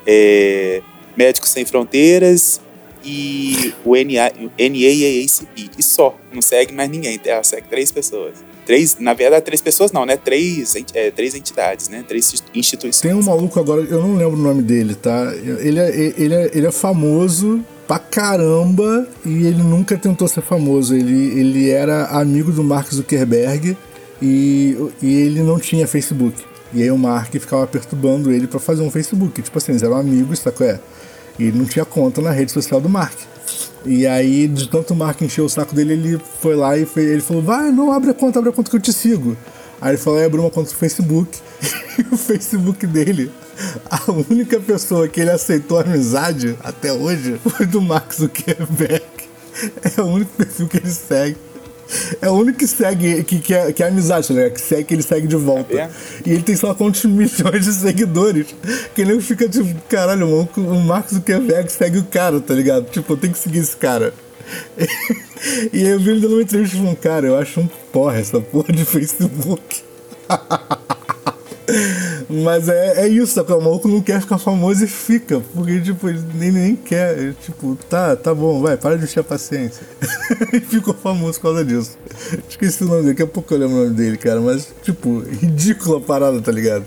é, 0.07 0.80
Médicos 1.14 1.51
Sem 1.51 1.66
Fronteiras 1.66 2.61
e 3.05 3.74
o 3.84 3.95
NA, 3.95 4.32
NAACP. 4.59 5.70
E 5.78 5.82
só, 5.82 6.16
não 6.32 6.41
segue 6.41 6.72
mais 6.72 6.89
ninguém. 6.89 7.20
Ela 7.26 7.45
segue 7.45 7.68
três 7.68 7.93
pessoas. 7.93 8.36
Três, 8.64 8.97
na 8.99 9.12
verdade, 9.12 9.45
três 9.45 9.61
pessoas 9.61 9.93
não, 9.93 10.07
né? 10.07 10.16
Três, 10.16 10.74
é, 10.95 11.11
três 11.11 11.34
entidades, 11.34 11.89
né? 11.89 12.05
Três 12.07 12.43
instituições. 12.55 13.01
Tem 13.01 13.14
um 13.14 13.22
maluco 13.22 13.59
agora, 13.61 13.82
eu 13.82 14.01
não 14.01 14.16
lembro 14.16 14.39
o 14.39 14.43
nome 14.43 14.62
dele, 14.62 14.95
tá? 14.95 15.32
Ele 15.61 15.78
é, 15.78 15.97
ele 16.16 16.34
é, 16.34 16.51
ele 16.55 16.66
é 16.66 16.72
famoso 16.72 17.64
pra 17.89 17.99
caramba 17.99 19.09
e 19.24 19.47
ele 19.47 19.62
nunca 19.62 19.97
tentou 19.97 20.28
ser 20.28 20.43
famoso. 20.43 20.95
Ele, 20.95 21.41
ele 21.41 21.70
era 21.70 22.05
amigo 22.20 22.53
do 22.53 22.62
Mark 22.62 22.93
Zuckerberg 22.93 23.76
e, 24.20 24.76
e 25.03 25.14
ele 25.14 25.43
não 25.43 25.59
tinha 25.59 25.89
Facebook. 25.89 26.45
E 26.72 26.82
aí 26.82 26.91
o 26.91 26.99
Mark 26.99 27.32
ficava 27.32 27.66
perturbando 27.66 28.30
ele 28.30 28.47
para 28.47 28.61
fazer 28.61 28.82
um 28.82 28.91
Facebook. 28.91 29.41
Tipo 29.41 29.57
assim, 29.57 29.72
eles 29.72 29.82
eram 29.82 29.97
amigos, 29.97 30.41
qual 30.41 30.68
é? 30.68 30.78
E 31.39 31.45
ele 31.45 31.59
não 31.59 31.64
tinha 31.64 31.84
conta 31.86 32.20
na 32.20 32.30
rede 32.30 32.53
social 32.53 32.78
do 32.78 32.91
Mark. 32.91 33.16
E 33.86 34.07
aí, 34.07 34.47
de 34.47 34.68
tanto 34.68 34.93
o 34.93 34.97
Mark 34.97 35.22
encheu 35.22 35.47
o 35.47 35.49
saco 35.49 35.74
dele, 35.74 35.95
ele 35.95 36.20
foi 36.41 36.55
lá 36.55 36.76
e 36.76 36.84
foi, 36.84 37.05
ele 37.05 37.22
falou: 37.22 37.43
Vai, 37.43 37.70
não 37.70 37.91
abre 37.91 38.11
a 38.11 38.14
conta, 38.14 38.39
abre 38.39 38.51
a 38.51 38.53
conta 38.53 38.68
que 38.68 38.76
eu 38.76 38.80
te 38.80 38.93
sigo. 38.93 39.34
Aí 39.80 39.93
ele 39.93 39.99
falou: 39.99 40.22
abriu 40.22 40.43
uma 40.43 40.51
conta 40.51 40.70
no 40.70 40.76
Facebook. 40.76 41.39
e 41.99 42.14
o 42.14 42.18
Facebook 42.18 42.86
dele, 42.86 43.30
a 43.90 44.11
única 44.30 44.61
pessoa 44.61 45.09
que 45.09 45.20
ele 45.20 45.30
aceitou 45.30 45.78
amizade 45.78 46.56
até 46.62 46.92
hoje 46.92 47.40
foi 47.44 47.66
do 47.66 47.80
Mark 47.80 48.12
Zuckerberg. 48.12 49.04
É 49.96 50.00
o 50.00 50.06
único 50.06 50.30
perfil 50.36 50.68
que 50.68 50.76
ele 50.76 50.90
segue. 50.90 51.36
É 52.20 52.28
o 52.28 52.34
único 52.34 52.59
que 52.59 52.66
segue, 52.66 53.24
que, 53.24 53.38
que, 53.40 53.54
é, 53.54 53.72
que 53.72 53.82
é 53.82 53.88
amizade, 53.88 54.32
né? 54.32 54.50
Que 54.50 54.61
segue, 54.61 54.84
que 54.84 54.94
ele 54.94 55.02
segue 55.02 55.26
de 55.26 55.36
volta. 55.36 55.74
É. 55.74 55.90
E 56.24 56.30
ele 56.30 56.42
tem 56.42 56.54
só 56.54 56.74
quantos 56.74 57.04
milhões 57.06 57.64
de 57.64 57.72
seguidores. 57.72 58.54
Que 58.94 59.02
ele 59.02 59.20
fica 59.20 59.48
tipo, 59.48 59.74
caralho, 59.88 60.28
mano, 60.28 60.48
o 60.56 60.80
Marcos 60.80 61.14
Zuckerberg 61.14 61.70
segue 61.72 61.98
o 61.98 62.04
cara, 62.04 62.40
tá 62.40 62.54
ligado? 62.54 62.88
Tipo, 62.90 63.14
eu 63.14 63.16
tenho 63.16 63.32
que 63.32 63.38
seguir 63.38 63.59
esse 63.59 63.76
cara. 63.76 64.12
e 65.72 65.78
aí 65.78 65.88
eu 65.88 65.98
vi 65.98 66.11
ele 66.11 66.20
dando 66.20 66.34
uma 66.34 66.42
entrevista 66.42 66.76
falando, 66.76 66.96
cara, 66.96 67.26
eu 67.26 67.36
acho 67.36 67.61
um 67.61 67.68
porra 67.92 68.18
essa 68.18 68.40
porra 68.40 68.72
de 68.72 68.84
Facebook. 68.84 69.82
Mas 72.29 72.69
é, 72.69 73.05
é 73.05 73.09
isso, 73.09 73.35
sabe? 73.35 73.53
O 73.53 73.61
maluco 73.61 73.89
não 73.89 74.01
quer 74.01 74.21
ficar 74.21 74.39
famoso 74.39 74.85
e 74.85 74.89
fica. 74.89 75.41
Porque, 75.55 75.81
tipo, 75.81 76.09
ele 76.09 76.23
nem, 76.35 76.51
nem 76.51 76.77
quer. 76.77 77.35
Tipo, 77.43 77.77
tá, 77.89 78.16
tá 78.16 78.35
bom, 78.35 78.61
vai, 78.61 78.77
para 78.77 78.97
de 78.97 79.05
encher 79.05 79.21
a 79.21 79.25
paciência. 79.25 79.87
e 80.53 80.61
ficou 80.61 80.95
famoso 80.95 81.35
por 81.35 81.49
causa 81.49 81.64
disso. 81.64 81.99
Esqueci 82.49 82.85
o 82.85 82.87
nome 82.87 83.03
dele, 83.03 83.12
daqui 83.12 83.23
a 83.23 83.27
pouco 83.27 83.53
eu 83.53 83.59
lembro 83.59 83.77
o 83.77 83.85
nome 83.85 83.95
dele, 83.95 84.16
cara. 84.16 84.41
Mas, 84.41 84.69
tipo, 84.83 85.21
ridícula 85.21 85.99
a 85.99 86.01
parada, 86.01 86.41
tá 86.41 86.53
ligado? 86.53 86.85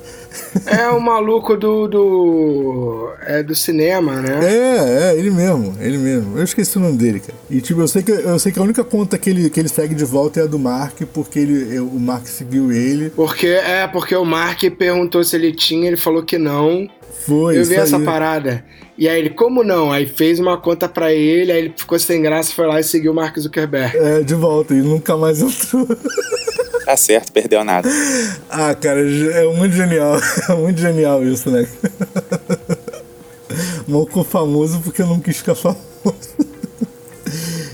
É 0.65 0.87
o 0.89 0.99
maluco 0.99 1.57
do. 1.57 1.87
do. 1.87 3.09
É 3.25 3.43
do 3.43 3.53
cinema, 3.53 4.15
né? 4.21 4.39
É, 4.41 5.11
é, 5.13 5.19
ele 5.19 5.29
mesmo, 5.29 5.75
ele 5.79 5.97
mesmo. 5.97 6.37
Eu 6.37 6.43
esqueci 6.43 6.77
o 6.77 6.81
nome 6.81 6.97
dele, 6.97 7.19
cara. 7.19 7.33
E 7.49 7.61
tipo, 7.61 7.81
eu 7.81 7.87
sei 7.87 8.01
que, 8.01 8.11
eu 8.11 8.39
sei 8.39 8.51
que 8.51 8.59
a 8.59 8.63
única 8.63 8.83
conta 8.83 9.17
que 9.17 9.29
ele, 9.29 9.49
que 9.49 9.59
ele 9.59 9.69
segue 9.69 9.93
de 9.93 10.05
volta 10.05 10.39
é 10.39 10.43
a 10.43 10.47
do 10.47 10.57
Mark, 10.57 11.01
porque 11.13 11.39
ele, 11.39 11.79
o 11.79 11.99
Mark 11.99 12.25
seguiu 12.27 12.71
ele. 12.71 13.09
Porque, 13.11 13.47
é, 13.47 13.87
porque 13.87 14.15
o 14.15 14.25
Mark 14.25 14.61
perguntou 14.77 15.23
se 15.23 15.35
ele 15.35 15.51
tinha, 15.53 15.87
ele 15.87 15.97
falou 15.97 16.23
que 16.23 16.37
não. 16.37 16.87
Foi, 17.25 17.57
Eu 17.57 17.65
vi 17.65 17.75
essa 17.75 17.97
aí. 17.97 18.03
parada. 18.03 18.63
E 18.97 19.07
aí 19.07 19.19
ele, 19.19 19.29
como 19.31 19.63
não? 19.63 19.91
Aí 19.91 20.05
fez 20.05 20.39
uma 20.39 20.57
conta 20.57 20.87
para 20.87 21.13
ele, 21.13 21.51
aí 21.51 21.57
ele 21.59 21.73
ficou 21.75 21.97
sem 21.99 22.21
graça, 22.21 22.53
foi 22.53 22.67
lá 22.67 22.79
e 22.79 22.83
seguiu 22.83 23.11
o 23.11 23.15
Mark 23.15 23.37
Zuckerberg. 23.37 23.97
É, 23.97 24.21
de 24.21 24.33
volta, 24.35 24.73
e 24.73 24.81
nunca 24.81 25.15
mais 25.17 25.41
entrou. 25.41 25.87
Tá 26.85 26.97
certo, 26.97 27.31
perdeu 27.31 27.63
nada. 27.63 27.89
Ah, 28.49 28.73
cara, 28.75 29.01
é 29.01 29.45
muito 29.55 29.75
genial. 29.75 30.17
É 30.49 30.55
muito 30.55 30.79
genial 30.79 31.23
isso, 31.23 31.49
né? 31.49 31.67
Mal 33.87 34.05
ficou 34.05 34.23
famoso 34.23 34.79
porque 34.81 35.01
eu 35.01 35.07
não 35.07 35.19
quis 35.19 35.37
ficar 35.37 35.55
famoso. 35.55 35.81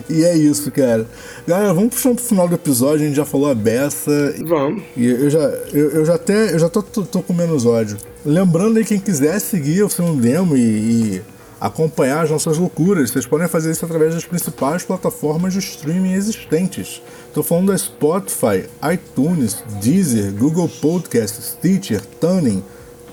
E 0.10 0.24
é 0.24 0.38
isso, 0.38 0.72
cara. 0.72 1.06
Galera, 1.46 1.74
vamos 1.74 1.96
puxando 1.96 2.16
pro 2.16 2.24
final 2.24 2.48
do 2.48 2.56
episódio, 2.56 3.04
a 3.04 3.08
gente 3.08 3.16
já 3.16 3.26
falou 3.26 3.52
a 3.52 3.56
beça. 3.56 4.36
Vamos. 4.46 4.82
E 4.96 5.06
eu 5.06 5.30
já, 5.30 5.40
eu, 5.74 5.92
eu 5.92 6.06
já 6.06 6.16
até, 6.16 6.54
eu 6.54 6.60
já 6.60 6.70
tô, 6.70 6.82
tô, 6.82 7.04
tô, 7.04 7.22
com 7.22 7.34
menos 7.34 7.66
ódio. 7.66 7.98
Lembrando 8.26 8.78
aí, 8.78 8.86
quem 8.86 9.00
quiser 9.00 9.38
seguir 9.40 9.84
o 9.84 9.90
seu 9.90 10.06
demo 10.16 10.56
e, 10.56 10.62
e 10.62 11.22
acompanhar 11.60 12.24
as 12.24 12.30
nossas 12.30 12.58
loucuras. 12.58 13.12
Vocês 13.12 13.26
podem 13.26 13.48
fazer 13.48 13.72
isso 13.72 13.86
através 13.86 14.14
das 14.14 14.26
principais 14.26 14.84
plataformas 14.84 15.54
de 15.54 15.60
streaming 15.60 16.14
existentes. 16.14 17.02
Estou 17.28 17.44
falando 17.44 17.68
da 17.68 17.78
Spotify, 17.78 18.66
iTunes, 18.92 19.64
Deezer, 19.82 20.34
Google 20.34 20.70
Podcasts, 20.70 21.58
Stitcher, 21.58 22.02
Tuning. 22.20 22.64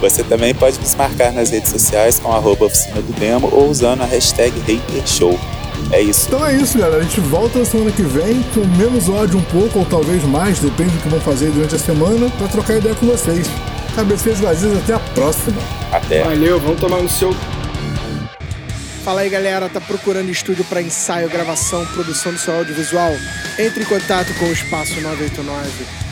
Você 0.00 0.24
também 0.24 0.52
pode 0.52 0.80
nos 0.80 0.96
marcar 0.96 1.32
nas 1.32 1.50
redes 1.50 1.70
sociais 1.70 2.18
com 2.18 2.32
arroba 2.32 2.66
oficina 2.66 3.00
do 3.00 3.12
demo 3.12 3.48
ou 3.52 3.68
usando 3.68 4.02
a 4.02 4.04
hashtag 4.04 4.52
HaterShow. 4.60 5.38
É 5.90 6.00
isso. 6.00 6.26
Então 6.26 6.46
é 6.46 6.54
isso, 6.54 6.78
galera. 6.78 7.02
A 7.02 7.04
gente 7.04 7.20
volta 7.20 7.58
na 7.58 7.64
semana 7.64 7.90
que 7.92 8.02
vem 8.02 8.42
com 8.54 8.64
menos 8.76 9.08
ódio 9.08 9.38
um 9.38 9.44
pouco, 9.44 9.80
ou 9.80 9.84
talvez 9.84 10.22
mais, 10.24 10.58
depende 10.58 10.90
do 10.90 11.02
que 11.02 11.08
vão 11.08 11.20
fazer 11.20 11.50
durante 11.50 11.74
a 11.74 11.78
semana, 11.78 12.30
para 12.30 12.48
trocar 12.48 12.76
ideia 12.76 12.94
com 12.94 13.06
vocês. 13.06 13.48
Cabecinhas 13.94 14.40
vazias, 14.40 14.78
até 14.78 14.94
a 14.94 14.98
próxima. 14.98 15.60
Até. 15.90 16.22
Valeu, 16.24 16.58
vamos 16.60 16.80
tomar 16.80 17.02
no 17.02 17.08
seu. 17.08 17.34
Fala 19.04 19.22
aí, 19.22 19.28
galera. 19.28 19.68
Tá 19.68 19.80
procurando 19.80 20.30
estúdio 20.30 20.64
para 20.64 20.80
ensaio, 20.80 21.28
gravação, 21.28 21.84
produção 21.86 22.32
do 22.32 22.38
seu 22.38 22.54
audiovisual? 22.54 23.12
Entre 23.58 23.82
em 23.82 23.86
contato 23.86 24.32
com 24.38 24.46
o 24.46 24.52
Espaço 24.52 25.00
989. 25.00 26.11